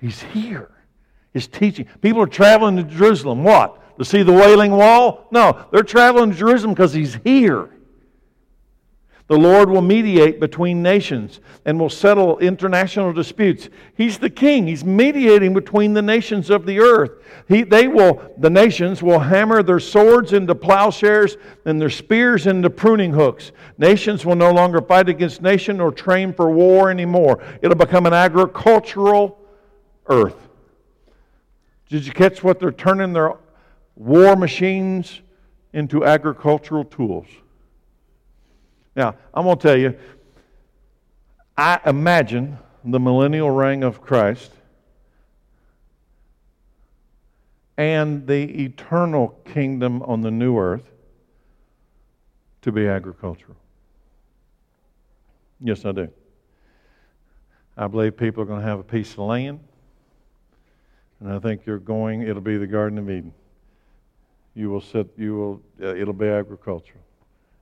He's 0.00 0.22
here. 0.22 0.70
His 1.32 1.48
teaching. 1.48 1.86
People 2.00 2.22
are 2.22 2.26
traveling 2.26 2.76
to 2.76 2.84
Jerusalem. 2.84 3.42
What? 3.42 3.98
To 3.98 4.04
see 4.04 4.22
the 4.22 4.32
Wailing 4.32 4.70
Wall? 4.70 5.26
No, 5.32 5.66
they're 5.72 5.82
traveling 5.82 6.30
to 6.30 6.36
Jerusalem 6.36 6.74
because 6.74 6.92
he's 6.92 7.16
here. 7.24 7.70
The 9.28 9.38
Lord 9.38 9.70
will 9.70 9.82
mediate 9.82 10.40
between 10.40 10.82
nations 10.82 11.40
and 11.64 11.78
will 11.78 11.88
settle 11.88 12.38
international 12.38 13.12
disputes. 13.12 13.68
He's 13.96 14.18
the 14.18 14.28
king. 14.28 14.66
He's 14.66 14.84
mediating 14.84 15.54
between 15.54 15.94
the 15.94 16.02
nations 16.02 16.50
of 16.50 16.66
the 16.66 16.80
earth. 16.80 17.12
He, 17.48 17.62
they 17.62 17.88
will, 17.88 18.20
the 18.38 18.50
nations 18.50 19.02
will 19.02 19.20
hammer 19.20 19.62
their 19.62 19.80
swords 19.80 20.32
into 20.32 20.54
plowshares 20.54 21.36
and 21.64 21.80
their 21.80 21.90
spears 21.90 22.46
into 22.46 22.68
pruning 22.68 23.12
hooks. 23.12 23.52
Nations 23.78 24.26
will 24.26 24.36
no 24.36 24.50
longer 24.50 24.82
fight 24.82 25.08
against 25.08 25.40
nation 25.40 25.80
or 25.80 25.92
train 25.92 26.32
for 26.32 26.50
war 26.50 26.90
anymore. 26.90 27.42
It'll 27.62 27.76
become 27.76 28.06
an 28.06 28.14
agricultural 28.14 29.38
earth. 30.08 30.48
Did 31.88 32.06
you 32.06 32.12
catch 32.12 32.42
what 32.42 32.58
they're 32.58 32.72
turning 32.72 33.12
their 33.12 33.34
war 33.94 34.34
machines 34.34 35.20
into 35.72 36.04
agricultural 36.04 36.84
tools? 36.84 37.26
Now, 38.94 39.14
I'm 39.32 39.44
going 39.44 39.56
to 39.56 39.62
tell 39.62 39.78
you, 39.78 39.96
I 41.56 41.80
imagine 41.86 42.58
the 42.84 43.00
millennial 43.00 43.50
reign 43.50 43.82
of 43.82 44.00
Christ 44.00 44.52
and 47.76 48.26
the 48.26 48.64
eternal 48.64 49.28
kingdom 49.46 50.02
on 50.02 50.20
the 50.20 50.30
new 50.30 50.58
earth 50.58 50.90
to 52.62 52.72
be 52.72 52.86
agricultural. 52.86 53.56
Yes, 55.60 55.84
I 55.84 55.92
do. 55.92 56.08
I 57.76 57.86
believe 57.86 58.16
people 58.16 58.42
are 58.42 58.46
going 58.46 58.60
to 58.60 58.66
have 58.66 58.78
a 58.78 58.84
piece 58.84 59.12
of 59.12 59.20
land. 59.20 59.60
And 61.20 61.32
I 61.32 61.38
think 61.38 61.64
you're 61.64 61.78
going, 61.78 62.22
it'll 62.22 62.42
be 62.42 62.58
the 62.58 62.66
Garden 62.66 62.98
of 62.98 63.08
Eden. 63.08 63.32
You 64.54 64.70
will 64.70 64.80
sit, 64.80 65.08
you 65.16 65.34
will, 65.36 65.62
uh, 65.82 65.94
it'll 65.94 66.12
be 66.12 66.26
agricultural. 66.26 67.00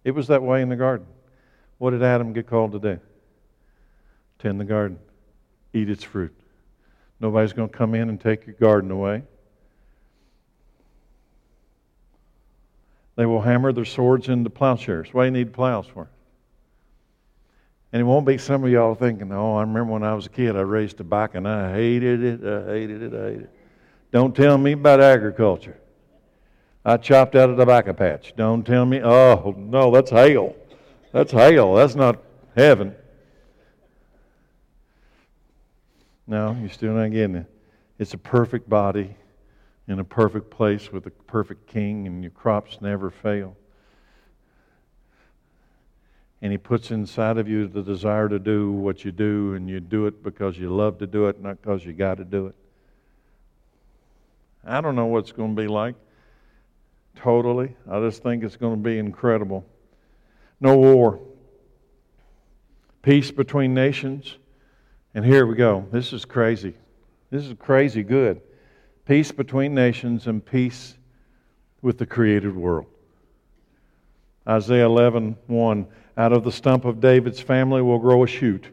It 0.03 0.13
was 0.13 0.27
that 0.29 0.43
way 0.43 0.63
in 0.63 0.69
the 0.69 0.77
garden. 0.77 1.07
What 1.81 1.93
did 1.93 2.03
Adam 2.03 2.35
get 2.35 2.47
called 2.47 2.73
to 2.73 2.79
do? 2.79 3.01
Tend 4.39 4.61
the 4.61 4.67
garden, 4.67 4.99
eat 5.73 5.89
its 5.89 6.05
fruit. 6.05 6.35
Nobody's 7.21 7.55
going 7.55 7.71
to 7.71 7.75
come 7.75 7.95
in 7.95 8.11
and 8.11 8.21
take 8.21 8.47
your 8.47 8.55
garden 8.57 8.91
away. 8.91 9.23
They 13.17 13.25
will 13.25 13.41
hammer 13.41 13.73
their 13.73 13.87
swords 13.87 14.29
into 14.29 14.51
plowshares. 14.51 15.09
What 15.15 15.23
do 15.23 15.27
you 15.29 15.31
need 15.31 15.55
plows 15.55 15.87
for? 15.87 16.11
And 17.95 18.01
it 18.03 18.05
won't 18.05 18.27
be 18.27 18.37
some 18.37 18.63
of 18.63 18.71
y'all 18.71 18.95
thinking, 18.95 19.33
oh, 19.33 19.57
I 19.57 19.63
remember 19.63 19.95
when 19.95 20.03
I 20.03 20.13
was 20.13 20.27
a 20.27 20.31
kid, 20.31 20.57
I 20.57 20.61
raised 20.61 21.01
a 21.01 21.05
bike 21.05 21.35
and 21.35 21.49
I 21.49 21.73
hated 21.73 22.23
it, 22.23 22.45
I 22.45 22.73
hated 22.73 23.03
it, 23.05 23.15
I 23.15 23.25
hated 23.25 23.43
it. 23.45 23.51
Don't 24.13 24.37
tell 24.37 24.59
me 24.59 24.73
about 24.73 25.01
agriculture. 25.01 25.79
I 26.85 26.99
chopped 26.99 27.37
out 27.37 27.49
a 27.49 27.57
tobacco 27.57 27.95
patch. 27.95 28.35
Don't 28.37 28.67
tell 28.67 28.85
me, 28.85 29.01
oh, 29.03 29.55
no, 29.57 29.91
that's 29.91 30.11
hail. 30.11 30.55
That's 31.13 31.33
hell. 31.33 31.75
That's 31.75 31.95
not 31.95 32.23
heaven. 32.57 32.95
No, 36.27 36.57
you're 36.61 36.71
still 36.71 36.93
not 36.93 37.11
getting 37.11 37.37
it. 37.37 37.47
It's 37.99 38.15
a 38.15 38.19
perfect 38.19 38.69
body 38.69 39.17
in 39.89 39.99
a 39.99 40.05
perfect 40.05 40.51
place 40.51 40.93
with 40.93 41.07
a 41.07 41.11
perfect 41.11 41.67
king, 41.67 42.07
and 42.07 42.23
your 42.23 42.31
crops 42.31 42.81
never 42.81 43.11
fail 43.11 43.57
and 46.43 46.53
He 46.53 46.59
puts 46.59 46.91
inside 46.91 47.39
of 47.39 47.49
you 47.49 47.67
the 47.67 47.83
desire 47.83 48.29
to 48.29 48.39
do 48.39 48.73
what 48.73 49.05
you 49.05 49.13
do, 49.13 49.55
and 49.55 49.69
you 49.69 49.81
do 49.81 50.07
it 50.07 50.23
because 50.23 50.59
you 50.59 50.75
love 50.75 50.99
to 50.99 51.07
do 51.07 51.27
it, 51.27 51.41
not 51.41 51.61
because 51.61 51.85
you 51.85 51.93
got 51.93 52.17
to 52.17 52.25
do 52.25 52.47
it. 52.47 52.55
I 54.65 54.81
don't 54.81 54.97
know 54.97 55.07
what 55.07 55.21
it's 55.21 55.33
going 55.33 55.55
to 55.55 55.63
be 55.63 55.69
like 55.69 55.95
totally. 57.17 57.77
I 57.91 58.01
just 58.01 58.23
think 58.23 58.45
it's 58.45 58.57
going 58.57 58.77
to 58.77 58.83
be 58.83 58.99
incredible. 58.99 59.65
No 60.61 60.77
war, 60.77 61.19
peace 63.03 63.31
between 63.31 63.73
nations. 63.73 64.37
And 65.15 65.25
here 65.25 65.47
we 65.47 65.57
go. 65.57 65.87
This 65.91 66.13
is 66.13 66.25
crazy. 66.25 66.75
This 67.31 67.47
is 67.47 67.55
crazy 67.59 68.03
good. 68.03 68.41
Peace 69.07 69.33
between 69.33 69.75
nations 69.75 70.27
and 70.27 70.45
peace 70.45 70.97
with 71.83 71.99
the 71.99 72.07
created 72.07 72.55
world. 72.55 72.87
Isaiah 74.47 74.87
11, 74.87 75.37
1. 75.47 75.87
Out 76.17 76.33
of 76.33 76.45
the 76.45 76.53
stump 76.53 76.85
of 76.85 77.01
David's 77.01 77.41
family 77.41 77.83
will 77.83 77.99
grow 77.99 78.23
a 78.23 78.27
shoot. 78.27 78.67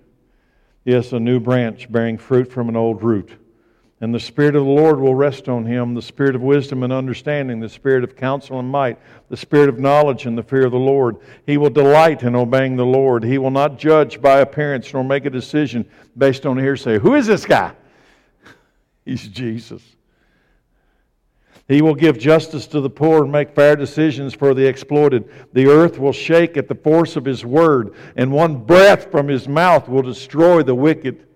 Yes, 0.84 1.12
a 1.12 1.20
new 1.20 1.40
branch 1.40 1.92
bearing 1.92 2.18
fruit 2.18 2.52
from 2.52 2.70
an 2.70 2.76
old 2.76 3.02
root. 3.02 3.32
And 4.00 4.14
the 4.14 4.20
Spirit 4.20 4.56
of 4.56 4.64
the 4.64 4.70
Lord 4.70 5.00
will 5.00 5.16
rest 5.16 5.50
on 5.50 5.66
him 5.66 5.96
the 5.96 6.04
Spirit 6.04 6.36
of 6.36 6.42
wisdom 6.44 6.84
and 6.84 6.94
understanding, 6.94 7.60
the 7.60 7.68
Spirit 7.68 8.04
of 8.04 8.16
counsel 8.16 8.60
and 8.60 8.70
might, 8.70 9.00
the 9.30 9.38
Spirit 9.38 9.70
of 9.70 9.80
knowledge 9.80 10.28
and 10.28 10.38
the 10.38 10.44
fear 10.44 10.66
of 10.66 10.72
the 10.72 10.78
Lord. 10.78 11.18
He 11.48 11.58
will 11.58 11.72
delight 11.72 12.22
in 12.22 12.36
obeying 12.36 12.76
the 12.76 12.86
Lord. 12.86 13.24
He 13.24 13.40
will 13.40 13.50
not 13.50 13.80
judge 13.80 14.22
by 14.22 14.40
appearance 14.42 14.94
nor 14.94 15.04
make 15.04 15.26
a 15.26 15.32
decision 15.32 15.84
based 16.16 16.46
on 16.46 16.60
hearsay. 16.60 17.00
Who 17.00 17.16
is 17.16 17.26
this 17.26 17.46
guy? 17.46 17.74
He's 19.06 19.28
Jesus. 19.28 19.82
He 21.68 21.82
will 21.82 21.96
give 21.96 22.18
justice 22.18 22.66
to 22.68 22.80
the 22.80 22.90
poor 22.90 23.24
and 23.24 23.32
make 23.32 23.54
fair 23.54 23.76
decisions 23.76 24.34
for 24.34 24.54
the 24.54 24.66
exploited. 24.66 25.30
The 25.52 25.68
earth 25.68 26.00
will 26.00 26.14
shake 26.14 26.56
at 26.56 26.70
the 26.70 26.76
force 26.76 27.18
of 27.18 27.26
his 27.26 27.44
word, 27.44 27.94
and 28.16 28.32
one 28.32 28.64
breath 28.64 29.12
from 29.12 29.28
his 29.28 29.50
mouth 29.50 29.90
will 29.90 30.02
destroy 30.02 30.64
the 30.64 30.76
wicked. 30.76 31.27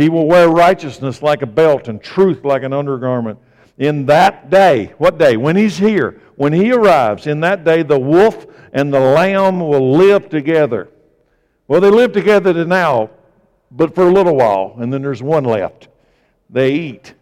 He 0.00 0.08
will 0.08 0.26
wear 0.26 0.48
righteousness 0.48 1.20
like 1.20 1.42
a 1.42 1.46
belt 1.46 1.86
and 1.88 2.02
truth 2.02 2.42
like 2.42 2.62
an 2.62 2.72
undergarment. 2.72 3.38
In 3.76 4.06
that 4.06 4.48
day, 4.48 4.94
what 4.96 5.18
day? 5.18 5.36
When 5.36 5.56
he's 5.56 5.76
here, 5.76 6.20
when 6.36 6.54
he 6.54 6.72
arrives, 6.72 7.26
in 7.26 7.40
that 7.40 7.64
day 7.64 7.82
the 7.82 7.98
wolf 7.98 8.46
and 8.72 8.94
the 8.94 9.00
lamb 9.00 9.60
will 9.60 9.92
live 9.92 10.30
together. 10.30 10.88
Well, 11.68 11.82
they 11.82 11.90
live 11.90 12.12
together 12.12 12.64
now, 12.64 13.10
but 13.70 13.94
for 13.94 14.08
a 14.08 14.12
little 14.12 14.36
while, 14.36 14.74
and 14.78 14.90
then 14.90 15.02
there's 15.02 15.22
one 15.22 15.44
left. 15.44 15.88
They 16.48 16.72
eat. 16.72 17.12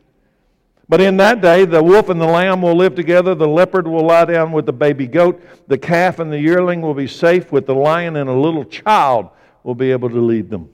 But 0.88 1.00
in 1.00 1.16
that 1.16 1.40
day, 1.40 1.64
the 1.64 1.82
wolf 1.82 2.08
and 2.10 2.20
the 2.20 2.26
lamb 2.26 2.62
will 2.62 2.76
live 2.76 2.94
together. 2.94 3.34
The 3.34 3.48
leopard 3.48 3.88
will 3.88 4.06
lie 4.06 4.24
down 4.24 4.52
with 4.52 4.66
the 4.66 4.72
baby 4.72 5.08
goat. 5.08 5.42
The 5.66 5.78
calf 5.78 6.20
and 6.20 6.32
the 6.32 6.40
yearling 6.40 6.80
will 6.80 6.94
be 6.94 7.08
safe 7.08 7.50
with 7.50 7.66
the 7.66 7.74
lion, 7.74 8.14
and 8.14 8.30
a 8.30 8.32
little 8.32 8.64
child 8.64 9.30
will 9.64 9.74
be 9.74 9.90
able 9.90 10.10
to 10.10 10.20
lead 10.20 10.48
them. 10.48 10.70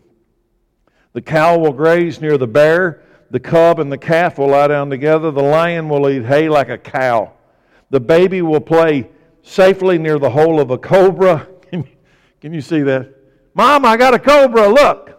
The 1.14 1.22
cow 1.22 1.58
will 1.58 1.72
graze 1.72 2.20
near 2.20 2.36
the 2.36 2.46
bear. 2.46 3.02
The 3.30 3.40
cub 3.40 3.80
and 3.80 3.90
the 3.90 3.98
calf 3.98 4.38
will 4.38 4.48
lie 4.48 4.68
down 4.68 4.90
together. 4.90 5.30
The 5.30 5.42
lion 5.42 5.88
will 5.88 6.08
eat 6.10 6.24
hay 6.24 6.48
like 6.48 6.68
a 6.68 6.76
cow. 6.78 7.32
The 7.90 8.00
baby 8.00 8.42
will 8.42 8.60
play 8.60 9.08
safely 9.42 9.96
near 9.96 10.18
the 10.18 10.30
hole 10.30 10.60
of 10.60 10.70
a 10.70 10.78
cobra. 10.78 11.48
Can 12.40 12.52
you 12.52 12.60
see 12.60 12.82
that? 12.82 13.14
Mom, 13.54 13.84
I 13.84 13.96
got 13.96 14.12
a 14.12 14.18
cobra. 14.18 14.68
Look. 14.68 15.10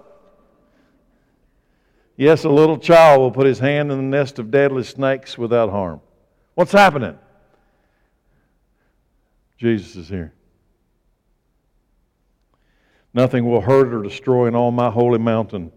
Yes, 2.18 2.44
a 2.44 2.50
little 2.50 2.78
child 2.78 3.20
will 3.20 3.32
put 3.32 3.46
his 3.46 3.60
hand 3.60 3.92
in 3.92 3.98
the 3.98 4.18
nest 4.18 4.40
of 4.40 4.52
deadly 4.52 4.84
snakes 4.84 5.38
without 5.38 5.70
harm. 5.70 6.02
What's 6.54 6.72
happening? 6.72 7.18
Jesus 9.58 9.96
is 9.96 10.10
here. 10.10 10.34
Nothing 13.14 13.50
will 13.50 13.62
hurt 13.62 13.94
or 13.94 14.04
destroy 14.04 14.48
in 14.48 14.56
all 14.56 14.72
my 14.72 14.90
holy 14.90 15.20
mountain. 15.20 15.72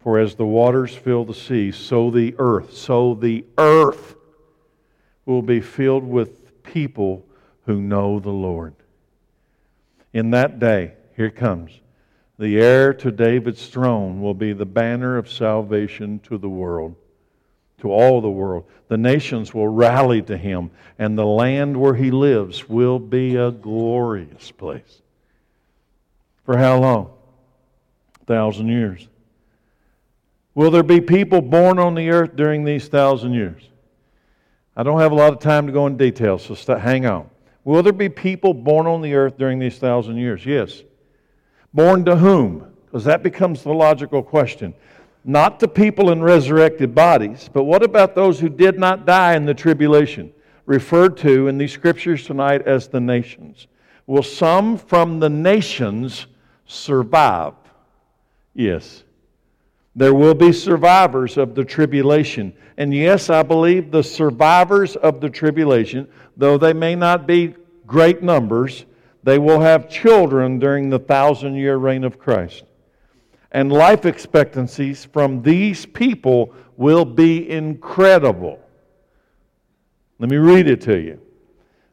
For 0.00 0.18
as 0.18 0.34
the 0.34 0.46
waters 0.46 0.94
fill 0.94 1.24
the 1.24 1.34
sea, 1.34 1.72
so 1.72 2.10
the 2.10 2.34
earth, 2.38 2.74
so 2.74 3.14
the 3.14 3.44
earth 3.58 4.16
will 5.26 5.42
be 5.42 5.60
filled 5.60 6.04
with 6.04 6.62
people 6.62 7.26
who 7.66 7.80
know 7.80 8.18
the 8.18 8.30
Lord. 8.30 8.74
In 10.12 10.30
that 10.30 10.58
day, 10.58 10.94
here 11.16 11.26
it 11.26 11.36
comes 11.36 11.80
the 12.40 12.58
heir 12.58 12.94
to 12.94 13.12
David's 13.12 13.68
throne 13.68 14.22
will 14.22 14.32
be 14.32 14.54
the 14.54 14.64
banner 14.64 15.18
of 15.18 15.30
salvation 15.30 16.20
to 16.20 16.38
the 16.38 16.48
world, 16.48 16.96
to 17.82 17.92
all 17.92 18.22
the 18.22 18.30
world. 18.30 18.64
The 18.88 18.96
nations 18.96 19.52
will 19.52 19.68
rally 19.68 20.22
to 20.22 20.38
him, 20.38 20.70
and 20.98 21.18
the 21.18 21.26
land 21.26 21.76
where 21.76 21.92
he 21.92 22.10
lives 22.10 22.66
will 22.66 22.98
be 22.98 23.36
a 23.36 23.50
glorious 23.50 24.50
place. 24.52 25.02
For 26.46 26.56
how 26.56 26.78
long? 26.78 27.12
A 28.22 28.24
thousand 28.24 28.68
years. 28.68 29.06
Will 30.54 30.70
there 30.70 30.82
be 30.82 31.00
people 31.00 31.40
born 31.40 31.78
on 31.78 31.94
the 31.94 32.10
earth 32.10 32.34
during 32.36 32.64
these 32.64 32.88
thousand 32.88 33.34
years? 33.34 33.62
I 34.76 34.82
don't 34.82 35.00
have 35.00 35.12
a 35.12 35.14
lot 35.14 35.32
of 35.32 35.38
time 35.38 35.66
to 35.66 35.72
go 35.72 35.86
in 35.86 35.96
detail, 35.96 36.38
so 36.38 36.54
hang 36.76 37.06
on. 37.06 37.28
Will 37.64 37.82
there 37.82 37.92
be 37.92 38.08
people 38.08 38.54
born 38.54 38.86
on 38.86 39.02
the 39.02 39.14
earth 39.14 39.36
during 39.36 39.58
these 39.58 39.78
thousand 39.78 40.16
years? 40.16 40.44
Yes. 40.46 40.82
Born 41.72 42.04
to 42.06 42.16
whom? 42.16 42.66
Because 42.86 43.04
that 43.04 43.22
becomes 43.22 43.62
the 43.62 43.72
logical 43.72 44.22
question. 44.22 44.74
Not 45.24 45.60
to 45.60 45.68
people 45.68 46.10
in 46.10 46.22
resurrected 46.22 46.94
bodies, 46.94 47.50
but 47.52 47.64
what 47.64 47.82
about 47.82 48.14
those 48.14 48.40
who 48.40 48.48
did 48.48 48.78
not 48.78 49.06
die 49.06 49.36
in 49.36 49.44
the 49.44 49.54
tribulation, 49.54 50.32
referred 50.66 51.16
to 51.18 51.48
in 51.48 51.58
these 51.58 51.72
scriptures 51.72 52.24
tonight 52.24 52.62
as 52.62 52.88
the 52.88 53.00
nations? 53.00 53.66
Will 54.06 54.22
some 54.22 54.78
from 54.78 55.20
the 55.20 55.28
nations 55.28 56.26
survive? 56.66 57.54
Yes. 58.54 59.04
There 60.00 60.14
will 60.14 60.32
be 60.32 60.50
survivors 60.50 61.36
of 61.36 61.54
the 61.54 61.62
tribulation. 61.62 62.54
And 62.78 62.94
yes, 62.94 63.28
I 63.28 63.42
believe 63.42 63.90
the 63.90 64.02
survivors 64.02 64.96
of 64.96 65.20
the 65.20 65.28
tribulation, 65.28 66.08
though 66.38 66.56
they 66.56 66.72
may 66.72 66.94
not 66.94 67.26
be 67.26 67.54
great 67.86 68.22
numbers, 68.22 68.86
they 69.24 69.38
will 69.38 69.60
have 69.60 69.90
children 69.90 70.58
during 70.58 70.88
the 70.88 70.98
thousand 70.98 71.56
year 71.56 71.76
reign 71.76 72.02
of 72.02 72.18
Christ. 72.18 72.64
And 73.52 73.70
life 73.70 74.06
expectancies 74.06 75.04
from 75.04 75.42
these 75.42 75.84
people 75.84 76.54
will 76.78 77.04
be 77.04 77.50
incredible. 77.50 78.58
Let 80.18 80.30
me 80.30 80.38
read 80.38 80.66
it 80.66 80.80
to 80.80 80.98
you 80.98 81.20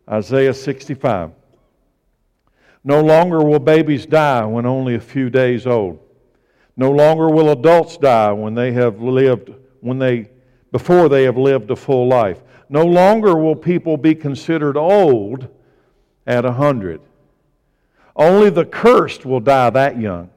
Isaiah 0.09 0.53
65. 0.53 1.31
No 2.85 3.01
longer 3.01 3.43
will 3.43 3.59
babies 3.59 4.05
die 4.05 4.45
when 4.45 4.65
only 4.65 4.95
a 4.95 5.01
few 5.01 5.29
days 5.29 5.67
old. 5.67 6.06
No 6.77 6.91
longer 6.91 7.29
will 7.29 7.49
adults 7.49 7.97
die 7.97 8.31
when 8.31 8.53
they 8.53 8.71
have 8.71 9.01
lived, 9.01 9.51
when 9.81 9.97
they, 9.97 10.29
before 10.71 11.09
they 11.09 11.23
have 11.23 11.35
lived 11.37 11.71
a 11.71 11.75
full 11.75 12.07
life. 12.07 12.39
No 12.69 12.85
longer 12.85 13.35
will 13.35 13.55
people 13.55 13.97
be 13.97 14.13
considered 14.13 14.77
old 14.77 15.47
at 16.27 16.45
a 16.45 16.51
hundred. 16.51 17.01
Only 18.15 18.51
the 18.51 18.65
cursed 18.65 19.25
will 19.25 19.39
die 19.39 19.71
that 19.71 19.99
young. 19.99 20.29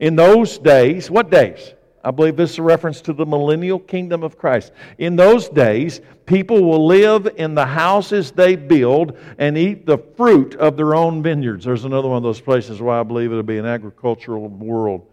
In 0.00 0.16
those 0.16 0.58
days, 0.58 1.10
what 1.10 1.30
days? 1.30 1.74
I 2.02 2.10
believe 2.10 2.36
this 2.36 2.52
is 2.52 2.58
a 2.58 2.62
reference 2.62 3.00
to 3.02 3.12
the 3.12 3.26
millennial 3.26 3.78
kingdom 3.78 4.22
of 4.22 4.38
Christ. 4.38 4.72
In 4.98 5.14
those 5.14 5.48
days, 5.48 6.00
people 6.26 6.62
will 6.64 6.86
live 6.86 7.28
in 7.36 7.54
the 7.54 7.66
houses 7.66 8.30
they 8.30 8.56
build 8.56 9.16
and 9.36 9.58
eat 9.58 9.84
the 9.84 9.98
fruit 9.98 10.54
of 10.56 10.76
their 10.76 10.94
own 10.94 11.22
vineyards. 11.22 11.64
There's 11.64 11.84
another 11.84 12.08
one 12.08 12.16
of 12.16 12.22
those 12.22 12.40
places 12.40 12.80
where 12.80 12.98
I 12.98 13.02
believe 13.02 13.30
it'll 13.30 13.42
be 13.42 13.58
an 13.58 13.66
agricultural 13.66 14.48
world. 14.48 15.06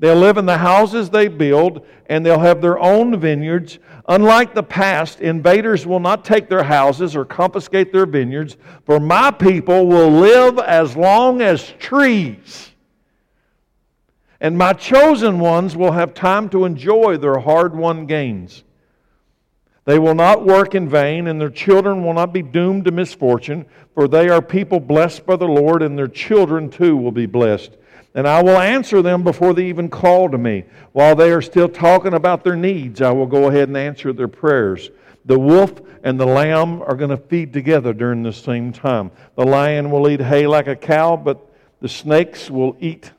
They'll 0.00 0.16
live 0.16 0.38
in 0.38 0.46
the 0.46 0.58
houses 0.58 1.08
they 1.08 1.28
build, 1.28 1.86
and 2.06 2.26
they'll 2.26 2.40
have 2.40 2.60
their 2.60 2.78
own 2.78 3.18
vineyards. 3.18 3.78
Unlike 4.08 4.54
the 4.54 4.62
past, 4.62 5.20
invaders 5.20 5.86
will 5.86 6.00
not 6.00 6.24
take 6.24 6.48
their 6.48 6.64
houses 6.64 7.14
or 7.14 7.24
confiscate 7.24 7.92
their 7.92 8.06
vineyards, 8.06 8.56
for 8.84 8.98
my 8.98 9.30
people 9.30 9.86
will 9.86 10.10
live 10.10 10.58
as 10.58 10.96
long 10.96 11.40
as 11.40 11.72
trees. 11.78 12.70
And 14.40 14.58
my 14.58 14.72
chosen 14.72 15.38
ones 15.38 15.76
will 15.76 15.92
have 15.92 16.12
time 16.12 16.48
to 16.50 16.64
enjoy 16.64 17.16
their 17.16 17.38
hard 17.38 17.74
won 17.74 18.04
gains. 18.04 18.64
They 19.86 19.98
will 19.98 20.14
not 20.14 20.44
work 20.44 20.74
in 20.74 20.88
vain, 20.88 21.28
and 21.28 21.40
their 21.40 21.50
children 21.50 22.04
will 22.04 22.14
not 22.14 22.32
be 22.32 22.42
doomed 22.42 22.86
to 22.86 22.90
misfortune, 22.90 23.64
for 23.94 24.08
they 24.08 24.28
are 24.28 24.42
people 24.42 24.80
blessed 24.80 25.24
by 25.24 25.36
the 25.36 25.46
Lord, 25.46 25.82
and 25.82 25.96
their 25.96 26.08
children 26.08 26.68
too 26.68 26.96
will 26.96 27.12
be 27.12 27.26
blessed. 27.26 27.76
And 28.14 28.28
I 28.28 28.42
will 28.42 28.58
answer 28.58 29.02
them 29.02 29.24
before 29.24 29.54
they 29.54 29.66
even 29.66 29.88
call 29.88 30.30
to 30.30 30.38
me. 30.38 30.64
While 30.92 31.16
they 31.16 31.32
are 31.32 31.42
still 31.42 31.68
talking 31.68 32.14
about 32.14 32.44
their 32.44 32.56
needs, 32.56 33.02
I 33.02 33.10
will 33.10 33.26
go 33.26 33.48
ahead 33.48 33.68
and 33.68 33.76
answer 33.76 34.12
their 34.12 34.28
prayers. 34.28 34.90
The 35.24 35.38
wolf 35.38 35.80
and 36.04 36.20
the 36.20 36.26
lamb 36.26 36.82
are 36.82 36.94
going 36.94 37.10
to 37.10 37.16
feed 37.16 37.52
together 37.52 37.92
during 37.92 38.22
the 38.22 38.32
same 38.32 38.72
time. 38.72 39.10
The 39.36 39.44
lion 39.44 39.90
will 39.90 40.08
eat 40.08 40.20
hay 40.20 40.46
like 40.46 40.68
a 40.68 40.76
cow, 40.76 41.16
but 41.16 41.50
the 41.80 41.88
snakes 41.88 42.50
will 42.50 42.76
eat 42.78 43.10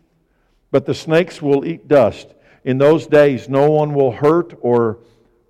but 0.75 0.85
the 0.85 0.93
snakes 0.93 1.41
will 1.41 1.63
eat 1.63 1.87
dust. 1.87 2.27
In 2.65 2.77
those 2.77 3.07
days 3.07 3.47
no 3.47 3.71
one 3.71 3.93
will 3.93 4.11
hurt 4.11 4.53
or 4.59 4.97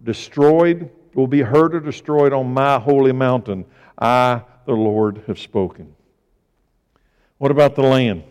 destroyed 0.03 0.91
will 1.15 1.25
be 1.25 1.41
hurt 1.41 1.73
or 1.73 1.79
destroyed 1.79 2.31
on 2.31 2.53
my 2.53 2.77
holy 2.77 3.11
mountain. 3.11 3.65
I, 3.97 4.43
the 4.67 4.73
Lord, 4.73 5.23
have 5.25 5.39
spoken. 5.39 5.95
What 7.39 7.49
about 7.49 7.73
the 7.73 7.81
land? 7.81 8.21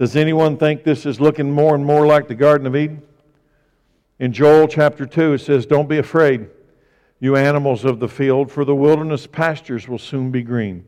Does 0.00 0.16
anyone 0.16 0.56
think 0.56 0.82
this 0.82 1.04
is 1.04 1.20
looking 1.20 1.50
more 1.50 1.74
and 1.74 1.84
more 1.84 2.06
like 2.06 2.26
the 2.26 2.34
Garden 2.34 2.66
of 2.66 2.74
Eden? 2.74 3.02
In 4.18 4.32
Joel 4.32 4.66
chapter 4.66 5.04
2, 5.04 5.34
it 5.34 5.40
says, 5.40 5.66
Don't 5.66 5.90
be 5.90 5.98
afraid, 5.98 6.48
you 7.18 7.36
animals 7.36 7.84
of 7.84 8.00
the 8.00 8.08
field, 8.08 8.50
for 8.50 8.64
the 8.64 8.74
wilderness 8.74 9.26
pastures 9.26 9.88
will 9.88 9.98
soon 9.98 10.30
be 10.30 10.40
green. 10.40 10.86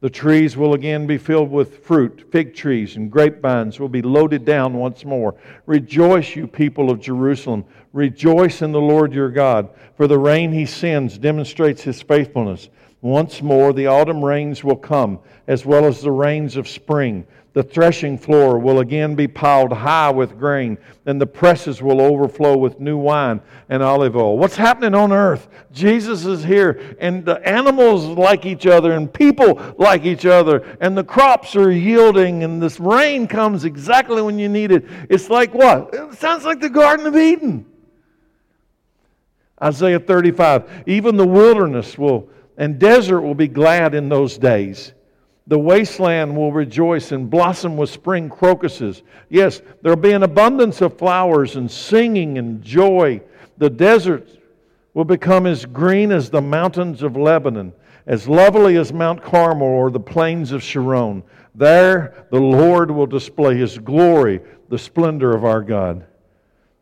The 0.00 0.10
trees 0.10 0.58
will 0.58 0.74
again 0.74 1.06
be 1.06 1.16
filled 1.16 1.50
with 1.50 1.86
fruit. 1.86 2.28
Fig 2.30 2.54
trees 2.54 2.96
and 2.96 3.10
grapevines 3.10 3.80
will 3.80 3.88
be 3.88 4.02
loaded 4.02 4.44
down 4.44 4.74
once 4.74 5.06
more. 5.06 5.36
Rejoice, 5.64 6.36
you 6.36 6.46
people 6.46 6.90
of 6.90 7.00
Jerusalem. 7.00 7.64
Rejoice 7.94 8.60
in 8.60 8.72
the 8.72 8.80
Lord 8.80 9.14
your 9.14 9.30
God, 9.30 9.70
for 9.96 10.06
the 10.06 10.18
rain 10.18 10.52
he 10.52 10.66
sends 10.66 11.16
demonstrates 11.16 11.80
his 11.80 12.02
faithfulness. 12.02 12.68
Once 13.00 13.40
more, 13.40 13.72
the 13.72 13.86
autumn 13.86 14.22
rains 14.22 14.62
will 14.62 14.76
come, 14.76 15.18
as 15.46 15.64
well 15.64 15.86
as 15.86 16.02
the 16.02 16.10
rains 16.10 16.56
of 16.56 16.68
spring. 16.68 17.26
The 17.52 17.64
threshing 17.64 18.16
floor 18.16 18.60
will 18.60 18.78
again 18.78 19.16
be 19.16 19.26
piled 19.26 19.72
high 19.72 20.10
with 20.10 20.38
grain, 20.38 20.78
and 21.04 21.20
the 21.20 21.26
presses 21.26 21.82
will 21.82 22.00
overflow 22.00 22.56
with 22.56 22.78
new 22.78 22.96
wine 22.96 23.40
and 23.68 23.82
olive 23.82 24.14
oil. 24.14 24.38
What's 24.38 24.54
happening 24.54 24.94
on 24.94 25.12
earth? 25.12 25.48
Jesus 25.72 26.24
is 26.24 26.44
here, 26.44 26.96
and 27.00 27.24
the 27.24 27.44
animals 27.46 28.04
like 28.06 28.46
each 28.46 28.66
other, 28.66 28.92
and 28.92 29.12
people 29.12 29.60
like 29.78 30.04
each 30.04 30.26
other, 30.26 30.76
and 30.80 30.96
the 30.96 31.02
crops 31.02 31.56
are 31.56 31.72
yielding, 31.72 32.44
and 32.44 32.62
this 32.62 32.78
rain 32.78 33.26
comes 33.26 33.64
exactly 33.64 34.22
when 34.22 34.38
you 34.38 34.48
need 34.48 34.70
it. 34.70 34.84
It's 35.08 35.28
like 35.28 35.52
what? 35.52 35.90
It 35.92 36.14
sounds 36.14 36.44
like 36.44 36.60
the 36.60 36.70
Garden 36.70 37.06
of 37.06 37.16
Eden. 37.16 37.66
Isaiah 39.62 40.00
35 40.00 40.84
Even 40.86 41.16
the 41.16 41.26
wilderness 41.26 41.98
will 41.98 42.28
and 42.56 42.78
desert 42.78 43.22
will 43.22 43.34
be 43.34 43.48
glad 43.48 43.94
in 43.94 44.08
those 44.08 44.38
days. 44.38 44.92
The 45.50 45.58
wasteland 45.58 46.36
will 46.36 46.52
rejoice 46.52 47.10
and 47.10 47.28
blossom 47.28 47.76
with 47.76 47.90
spring 47.90 48.28
crocuses. 48.28 49.02
Yes, 49.28 49.60
there'll 49.82 49.98
be 49.98 50.12
an 50.12 50.22
abundance 50.22 50.80
of 50.80 50.96
flowers 50.96 51.56
and 51.56 51.68
singing 51.68 52.38
and 52.38 52.62
joy. 52.62 53.20
The 53.58 53.68
deserts 53.68 54.36
will 54.94 55.04
become 55.04 55.46
as 55.46 55.66
green 55.66 56.12
as 56.12 56.30
the 56.30 56.40
mountains 56.40 57.02
of 57.02 57.16
Lebanon, 57.16 57.72
as 58.06 58.28
lovely 58.28 58.76
as 58.76 58.92
Mount 58.92 59.24
Carmel 59.24 59.66
or 59.66 59.90
the 59.90 59.98
plains 59.98 60.52
of 60.52 60.62
Sharon. 60.62 61.24
There 61.56 62.26
the 62.30 62.38
Lord 62.38 62.92
will 62.92 63.08
display 63.08 63.56
his 63.56 63.76
glory, 63.76 64.40
the 64.68 64.78
splendor 64.78 65.34
of 65.34 65.44
our 65.44 65.62
God. 65.62 66.06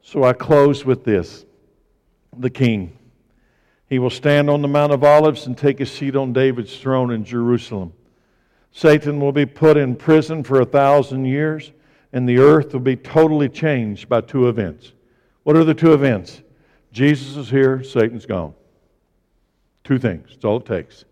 So 0.03 0.25
I 0.25 0.35
close 0.35 0.85
with 0.85 1.05
this 1.05 1.47
the 2.37 2.51
king. 2.51 2.99
He 3.89 3.99
will 3.99 4.11
stand 4.11 4.51
on 4.51 4.61
the 4.61 4.69
Mount 4.69 4.93
of 4.93 5.03
Olives 5.03 5.47
and 5.47 5.57
take 5.57 5.79
his 5.79 5.91
seat 5.91 6.15
on 6.15 6.35
David's 6.35 6.77
throne 6.77 7.11
in 7.11 7.25
Jerusalem. 7.25 7.95
Satan 8.73 9.21
will 9.21 9.33
be 9.33 9.47
put 9.47 9.77
in 9.77 9.97
prison 9.97 10.43
for 10.45 10.61
a 10.61 10.65
thousand 10.65 11.25
years, 11.25 11.73
and 12.13 12.29
the 12.29 12.39
earth 12.39 12.73
will 12.73 12.81
be 12.81 12.97
totally 12.97 13.49
changed 13.49 14.09
by 14.09 14.21
two 14.21 14.49
events. 14.49 14.93
What 15.43 15.57
are 15.57 15.65
the 15.65 15.75
two 15.75 15.93
events? 15.93 16.43
Jesus 16.93 17.37
is 17.37 17.51
here, 17.51 17.83
Satan's 17.83 18.27
gone. 18.27 18.55
Two 19.85 19.99
things. 19.99 20.29
That's 20.31 20.45
all 20.45 20.59
it 20.59 20.67
takes. 20.67 21.05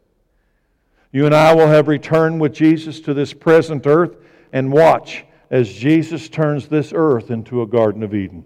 You 1.12 1.24
and 1.26 1.34
I 1.34 1.54
will 1.54 1.68
have 1.68 1.88
returned 1.88 2.40
with 2.40 2.52
Jesus 2.52 3.00
to 3.00 3.14
this 3.14 3.32
present 3.32 3.86
earth 3.86 4.16
and 4.52 4.72
watch 4.72 5.24
as 5.50 5.72
Jesus 5.72 6.28
turns 6.28 6.68
this 6.68 6.92
earth 6.94 7.30
into 7.30 7.62
a 7.62 7.66
Garden 7.66 8.02
of 8.02 8.14
Eden. 8.14 8.44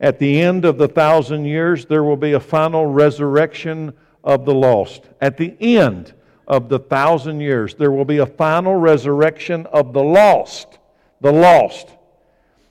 At 0.00 0.18
the 0.18 0.40
end 0.40 0.64
of 0.64 0.78
the 0.78 0.88
thousand 0.88 1.44
years, 1.44 1.86
there 1.86 2.04
will 2.04 2.16
be 2.16 2.32
a 2.32 2.40
final 2.40 2.86
resurrection 2.86 3.92
of 4.24 4.44
the 4.44 4.54
lost. 4.54 5.08
At 5.20 5.36
the 5.36 5.56
end 5.60 6.14
of 6.48 6.70
the 6.70 6.78
thousand 6.78 7.40
years, 7.40 7.74
there 7.74 7.92
will 7.92 8.06
be 8.06 8.18
a 8.18 8.26
final 8.26 8.74
resurrection 8.74 9.66
of 9.66 9.92
the 9.92 10.02
lost. 10.02 10.78
The 11.20 11.30
lost. 11.30 11.88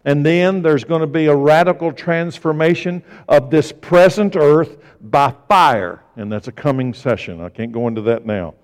And 0.04 0.26
then 0.26 0.62
there's 0.64 0.84
going 0.84 1.02
to 1.02 1.08
be 1.08 1.28
a 1.28 1.36
radical 1.36 1.94
transformation 1.94 3.04
of 3.28 3.52
this 3.52 3.72
present 3.72 4.36
earth 4.36 4.78
by 5.00 5.34
fire. 5.48 6.04
And 6.16 6.32
that's 6.32 6.48
a 6.48 6.52
coming 6.52 6.94
session. 6.94 7.40
I 7.40 7.50
can't 7.50 7.72
go 7.72 7.88
into 7.88 8.02
that 8.04 8.26
now. 8.26 8.56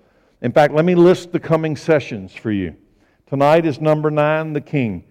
In 0.42 0.52
fact, 0.52 0.74
let 0.74 0.84
me 0.84 0.94
list 0.94 1.32
the 1.32 1.40
coming 1.40 1.76
sessions 1.76 2.34
for 2.34 2.50
you. 2.50 2.74
Tonight 3.28 3.66
is 3.66 3.80
number 3.80 4.10
nine, 4.10 4.52
the 4.52 4.60
King. 4.60 5.04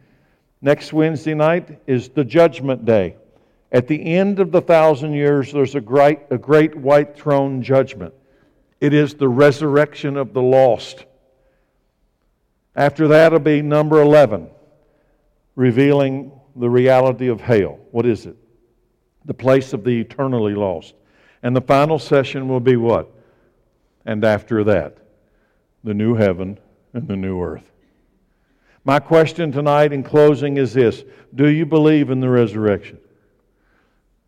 Next 0.61 0.91
Wednesday 0.91 1.33
night 1.33 1.79
is 1.87 2.09
the 2.09 2.23
Judgment 2.23 2.83
Day. 2.83 3.15
At 3.71 3.87
the 3.87 4.03
end 4.15 4.39
of 4.39 4.51
the 4.51 4.61
thousand 4.61 5.13
years, 5.13 5.51
there's 5.51 5.75
a 5.75 5.81
great, 5.81 6.19
a 6.29 6.37
great 6.37 6.75
white 6.75 7.15
throne 7.15 7.61
judgment. 7.61 8.13
It 8.84 8.93
is 8.93 9.13
the 9.13 9.29
resurrection 9.29 10.17
of 10.17 10.34
the 10.34 10.41
lost. 10.41 11.05
After 12.75 13.07
that 13.07 13.31
will 13.31 13.39
be 13.39 13.61
number 13.61 14.01
11, 14.01 14.49
revealing 15.55 16.34
the 16.53 16.69
reality 16.69 17.29
of 17.29 17.39
hell. 17.39 17.79
What 17.91 18.05
is 18.05 18.25
it? 18.25 18.36
The 19.23 19.34
place 19.34 19.71
of 19.71 19.86
the 19.86 20.01
eternally 20.01 20.53
lost. 20.53 20.95
And 21.41 21.55
the 21.55 21.61
final 21.61 21.97
session 21.97 22.49
will 22.49 22.59
be 22.59 22.75
what? 22.75 23.09
And 24.05 24.25
after 24.25 24.65
that, 24.65 24.97
the 25.86 25.93
new 25.93 26.15
heaven 26.15 26.59
and 26.91 27.07
the 27.07 27.15
new 27.15 27.41
earth. 27.41 27.71
My 28.84 28.99
question 28.99 29.53
tonight 29.53 29.93
in 29.93 30.03
closing 30.03 30.57
is 30.57 30.73
this 30.73 31.05
Do 31.34 31.47
you 31.47 31.65
believe 31.65 32.09
in 32.09 32.19
the 32.19 32.29
resurrection? 32.29 32.99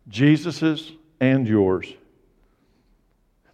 Jesus's 0.08 0.92
and 1.20 1.46
yours. 1.46 1.92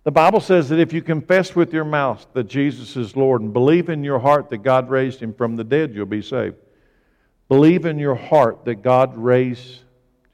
The 0.04 0.10
Bible 0.10 0.40
says 0.40 0.68
that 0.70 0.80
if 0.80 0.92
you 0.92 1.00
confess 1.00 1.54
with 1.54 1.72
your 1.72 1.84
mouth 1.84 2.26
that 2.32 2.48
Jesus 2.48 2.96
is 2.96 3.16
Lord 3.16 3.40
and 3.40 3.52
believe 3.52 3.88
in 3.88 4.02
your 4.02 4.18
heart 4.18 4.50
that 4.50 4.58
God 4.58 4.90
raised 4.90 5.20
him 5.20 5.32
from 5.32 5.54
the 5.54 5.62
dead, 5.62 5.94
you'll 5.94 6.06
be 6.06 6.22
saved. 6.22 6.56
Believe 7.48 7.86
in 7.86 7.98
your 7.98 8.16
heart 8.16 8.64
that 8.64 8.82
God 8.82 9.16
raised 9.16 9.80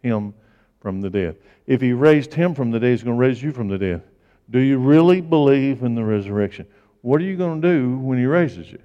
him 0.02 0.32
from 0.80 1.00
the 1.02 1.10
dead. 1.10 1.36
If 1.66 1.82
he 1.82 1.92
raised 1.92 2.32
him 2.32 2.54
from 2.54 2.70
the 2.70 2.80
dead, 2.80 2.92
he's 2.92 3.02
going 3.02 3.16
to 3.16 3.20
raise 3.20 3.42
you 3.42 3.52
from 3.52 3.68
the 3.68 3.76
dead. 3.76 4.02
Do 4.50 4.58
you 4.58 4.78
really 4.78 5.20
believe 5.20 5.82
in 5.82 5.94
the 5.94 6.04
resurrection? 6.04 6.66
What 7.02 7.20
are 7.20 7.24
you 7.24 7.36
going 7.36 7.60
to 7.60 7.68
do 7.68 7.98
when 7.98 8.18
he 8.18 8.24
raises 8.24 8.70
you? 8.72 8.78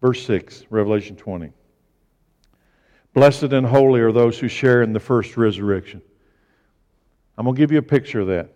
Verse 0.00 0.24
6, 0.24 0.64
Revelation 0.70 1.14
20. 1.14 1.52
Blessed 3.12 3.42
and 3.42 3.66
holy 3.66 4.00
are 4.00 4.12
those 4.12 4.38
who 4.38 4.48
share 4.48 4.82
in 4.82 4.94
the 4.94 5.00
first 5.00 5.36
resurrection. 5.36 6.00
I'm 7.36 7.44
going 7.44 7.54
to 7.56 7.58
give 7.58 7.72
you 7.72 7.78
a 7.78 7.82
picture 7.82 8.20
of 8.20 8.26
that. 8.28 8.50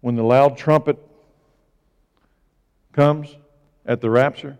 When 0.00 0.16
the 0.16 0.22
loud 0.22 0.56
trumpet 0.56 0.98
comes 2.92 3.36
at 3.86 4.00
the 4.00 4.10
rapture, 4.10 4.58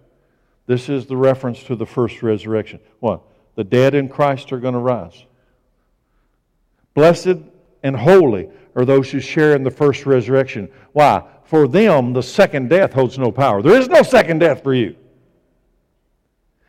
this 0.66 0.88
is 0.88 1.06
the 1.06 1.16
reference 1.16 1.62
to 1.64 1.76
the 1.76 1.86
first 1.86 2.22
resurrection. 2.22 2.80
What? 3.00 3.22
The 3.54 3.64
dead 3.64 3.94
in 3.94 4.08
Christ 4.08 4.52
are 4.52 4.58
going 4.58 4.74
to 4.74 4.80
rise. 4.80 5.24
Blessed 6.94 7.36
and 7.82 7.96
holy 7.96 8.48
are 8.74 8.84
those 8.84 9.10
who 9.10 9.20
share 9.20 9.54
in 9.54 9.62
the 9.62 9.70
first 9.70 10.06
resurrection. 10.06 10.68
Why? 10.92 11.22
For 11.44 11.68
them, 11.68 12.12
the 12.12 12.22
second 12.22 12.70
death 12.70 12.92
holds 12.92 13.18
no 13.18 13.30
power. 13.30 13.62
There 13.62 13.78
is 13.78 13.88
no 13.88 14.02
second 14.02 14.38
death 14.38 14.62
for 14.62 14.74
you. 14.74 14.96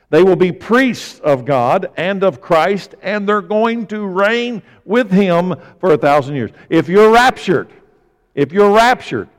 They 0.09 0.23
will 0.23 0.35
be 0.35 0.51
priests 0.51 1.19
of 1.19 1.45
God 1.45 1.91
and 1.97 2.23
of 2.23 2.39
Christ, 2.39 2.95
and 3.01 3.27
they're 3.27 3.41
going 3.41 3.87
to 3.87 4.05
reign 4.05 4.61
with 4.85 5.11
Him 5.11 5.55
for 5.79 5.93
a 5.93 5.97
thousand 5.97 6.35
years. 6.35 6.51
If 6.69 6.87
you're 6.87 7.11
raptured, 7.11 7.69
if 8.35 8.51
you're 8.51 8.71
raptured, 8.71 9.29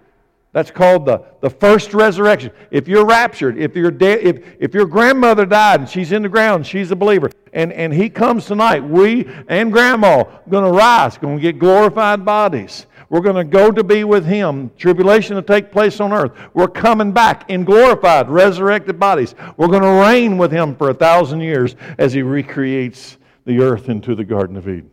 That's 0.57 0.71
called 0.71 1.05
the, 1.05 1.23
the 1.43 1.51
first 1.51 1.93
resurrection. 1.93 2.51
If 2.71 2.89
you're 2.89 3.05
raptured, 3.05 3.59
if, 3.59 3.77
your 3.77 3.91
de- 3.91 4.27
if, 4.27 4.57
if 4.59 4.73
your 4.73 4.87
grandmother 4.87 5.45
died 5.45 5.81
and 5.81 5.87
she's 5.87 6.13
in 6.13 6.23
the 6.23 6.31
ground, 6.31 6.67
she's 6.67 6.91
a 6.91 6.97
believer, 6.97 7.31
and, 7.53 7.71
and 7.75 7.93
he 7.93 8.09
comes 8.09 8.47
tonight, 8.47 8.83
we 8.83 9.29
and 9.49 9.71
grandma 9.71 10.25
going 10.49 10.65
to 10.65 10.71
rise, 10.71 11.19
going 11.19 11.37
to 11.37 11.43
get 11.43 11.59
glorified 11.59 12.25
bodies. 12.25 12.87
We're 13.09 13.21
going 13.21 13.37
to 13.37 13.45
go 13.45 13.71
to 13.71 13.85
be 13.85 14.05
with 14.05 14.25
him. 14.27 14.71
Tribulation 14.77 15.37
to 15.37 15.43
take 15.43 15.71
place 15.71 16.01
on 16.01 16.13
earth. 16.13 16.33
We're 16.55 16.69
coming 16.69 17.13
back 17.13 17.49
in 17.49 17.65
glorified, 17.65 18.29
resurrected 18.29 18.99
bodies. 18.99 19.35
We're 19.57 19.69
going 19.69 19.83
to 19.83 20.07
reign 20.07 20.39
with 20.39 20.51
him 20.51 20.75
for 20.75 20.91
a 20.91 20.95
thousand 20.95 21.41
years 21.41 21.77
as 21.99 22.13
he 22.13 22.23
recreates 22.23 23.19
the 23.45 23.61
earth 23.61 23.89
into 23.89 24.15
the 24.15 24.25
Garden 24.25 24.57
of 24.57 24.69
Eden. 24.69 24.91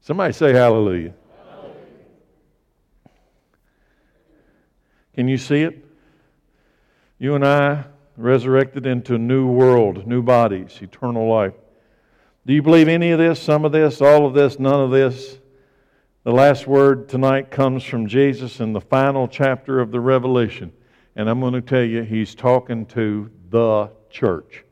Somebody 0.00 0.32
say 0.32 0.52
hallelujah. 0.52 1.14
Can 5.14 5.28
you 5.28 5.38
see 5.38 5.62
it? 5.62 5.84
You 7.18 7.34
and 7.34 7.44
I 7.44 7.84
resurrected 8.16 8.86
into 8.86 9.14
a 9.14 9.18
new 9.18 9.46
world, 9.46 10.06
new 10.06 10.22
bodies, 10.22 10.78
eternal 10.80 11.28
life. 11.28 11.54
Do 12.46 12.52
you 12.52 12.62
believe 12.62 12.88
any 12.88 13.10
of 13.10 13.18
this, 13.18 13.40
some 13.40 13.64
of 13.64 13.72
this, 13.72 14.00
all 14.00 14.26
of 14.26 14.34
this, 14.34 14.58
none 14.58 14.80
of 14.80 14.90
this? 14.90 15.38
The 16.24 16.32
last 16.32 16.66
word 16.66 17.10
tonight 17.10 17.50
comes 17.50 17.84
from 17.84 18.06
Jesus 18.06 18.58
in 18.58 18.72
the 18.72 18.80
final 18.80 19.28
chapter 19.28 19.78
of 19.78 19.90
the 19.90 20.00
Revelation. 20.00 20.72
And 21.16 21.28
I'm 21.28 21.38
going 21.38 21.52
to 21.52 21.60
tell 21.60 21.82
you, 21.82 22.02
he's 22.02 22.34
talking 22.34 22.86
to 22.86 23.30
the 23.50 23.90
church. 24.08 24.64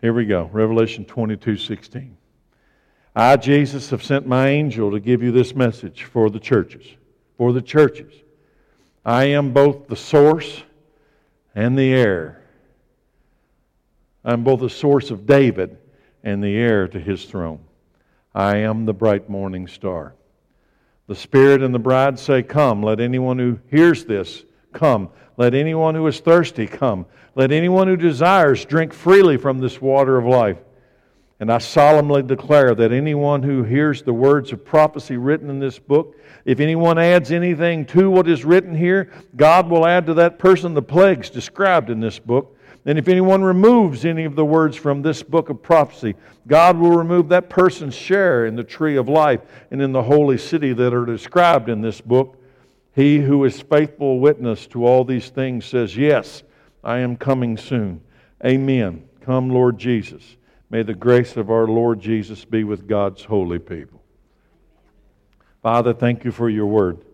Here 0.00 0.12
we 0.12 0.24
go 0.24 0.48
Revelation 0.52 1.04
22 1.04 1.56
16. 1.56 2.16
I, 3.16 3.36
Jesus, 3.38 3.90
have 3.90 4.04
sent 4.04 4.24
my 4.24 4.50
angel 4.50 4.92
to 4.92 5.00
give 5.00 5.20
you 5.20 5.32
this 5.32 5.52
message 5.52 6.04
for 6.04 6.30
the 6.30 6.38
churches. 6.38 6.86
For 7.38 7.52
the 7.52 7.60
churches. 7.60 8.12
I 9.04 9.24
am 9.24 9.52
both 9.52 9.88
the 9.88 9.96
source 9.96 10.62
and 11.56 11.76
the 11.76 11.92
heir. 11.92 12.40
I'm 14.24 14.44
both 14.44 14.60
the 14.60 14.70
source 14.70 15.10
of 15.10 15.26
David 15.26 15.76
and 16.22 16.40
the 16.40 16.54
heir 16.54 16.86
to 16.86 17.00
his 17.00 17.24
throne. 17.24 17.64
I 18.32 18.58
am 18.58 18.84
the 18.84 18.94
bright 18.94 19.28
morning 19.28 19.66
star. 19.66 20.14
The 21.08 21.14
Spirit 21.14 21.62
and 21.62 21.74
the 21.74 21.78
bride 21.78 22.18
say, 22.18 22.42
Come. 22.42 22.82
Let 22.82 23.00
anyone 23.00 23.38
who 23.38 23.58
hears 23.70 24.04
this 24.04 24.44
come. 24.72 25.10
Let 25.36 25.54
anyone 25.54 25.94
who 25.94 26.06
is 26.06 26.20
thirsty 26.20 26.66
come. 26.66 27.06
Let 27.34 27.52
anyone 27.52 27.88
who 27.88 27.96
desires 27.96 28.64
drink 28.64 28.92
freely 28.92 29.36
from 29.36 29.58
this 29.58 29.80
water 29.80 30.18
of 30.18 30.24
life. 30.24 30.58
And 31.40 31.50
I 31.50 31.58
solemnly 31.58 32.22
declare 32.22 32.74
that 32.74 32.92
anyone 32.92 33.42
who 33.42 33.64
hears 33.64 34.02
the 34.02 34.12
words 34.12 34.52
of 34.52 34.64
prophecy 34.64 35.16
written 35.16 35.50
in 35.50 35.58
this 35.58 35.78
book, 35.78 36.16
if 36.44 36.60
anyone 36.60 36.98
adds 36.98 37.32
anything 37.32 37.84
to 37.86 38.08
what 38.10 38.28
is 38.28 38.44
written 38.44 38.76
here, 38.76 39.10
God 39.34 39.68
will 39.68 39.84
add 39.84 40.06
to 40.06 40.14
that 40.14 40.38
person 40.38 40.74
the 40.74 40.82
plagues 40.82 41.30
described 41.30 41.90
in 41.90 41.98
this 41.98 42.20
book. 42.20 42.56
And 42.84 42.98
if 42.98 43.06
anyone 43.06 43.42
removes 43.42 44.04
any 44.04 44.24
of 44.24 44.34
the 44.34 44.44
words 44.44 44.76
from 44.76 45.02
this 45.02 45.22
book 45.22 45.48
of 45.50 45.62
prophecy, 45.62 46.16
God 46.48 46.76
will 46.76 46.90
remove 46.90 47.28
that 47.28 47.48
person's 47.48 47.94
share 47.94 48.46
in 48.46 48.56
the 48.56 48.64
tree 48.64 48.96
of 48.96 49.08
life 49.08 49.40
and 49.70 49.80
in 49.80 49.92
the 49.92 50.02
holy 50.02 50.36
city 50.36 50.72
that 50.72 50.92
are 50.92 51.06
described 51.06 51.68
in 51.68 51.80
this 51.80 52.00
book. 52.00 52.36
He 52.94 53.18
who 53.18 53.44
is 53.44 53.60
faithful 53.60 54.18
witness 54.18 54.66
to 54.68 54.84
all 54.84 55.04
these 55.04 55.30
things 55.30 55.64
says, 55.64 55.96
Yes, 55.96 56.42
I 56.82 56.98
am 56.98 57.16
coming 57.16 57.56
soon. 57.56 58.02
Amen. 58.44 59.08
Come, 59.20 59.50
Lord 59.50 59.78
Jesus. 59.78 60.36
May 60.68 60.82
the 60.82 60.94
grace 60.94 61.36
of 61.36 61.50
our 61.50 61.66
Lord 61.66 62.00
Jesus 62.00 62.44
be 62.44 62.64
with 62.64 62.88
God's 62.88 63.24
holy 63.24 63.58
people. 63.58 64.02
Father, 65.62 65.94
thank 65.94 66.24
you 66.24 66.32
for 66.32 66.50
your 66.50 66.66
word. 66.66 67.04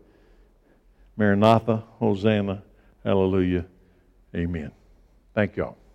Maranatha, 1.17 1.85
Hosanna, 1.99 2.63
Hallelujah, 3.05 3.67
Amen. 4.35 4.78
Thank 5.39 5.57
you 5.57 5.67
all. 5.67 5.88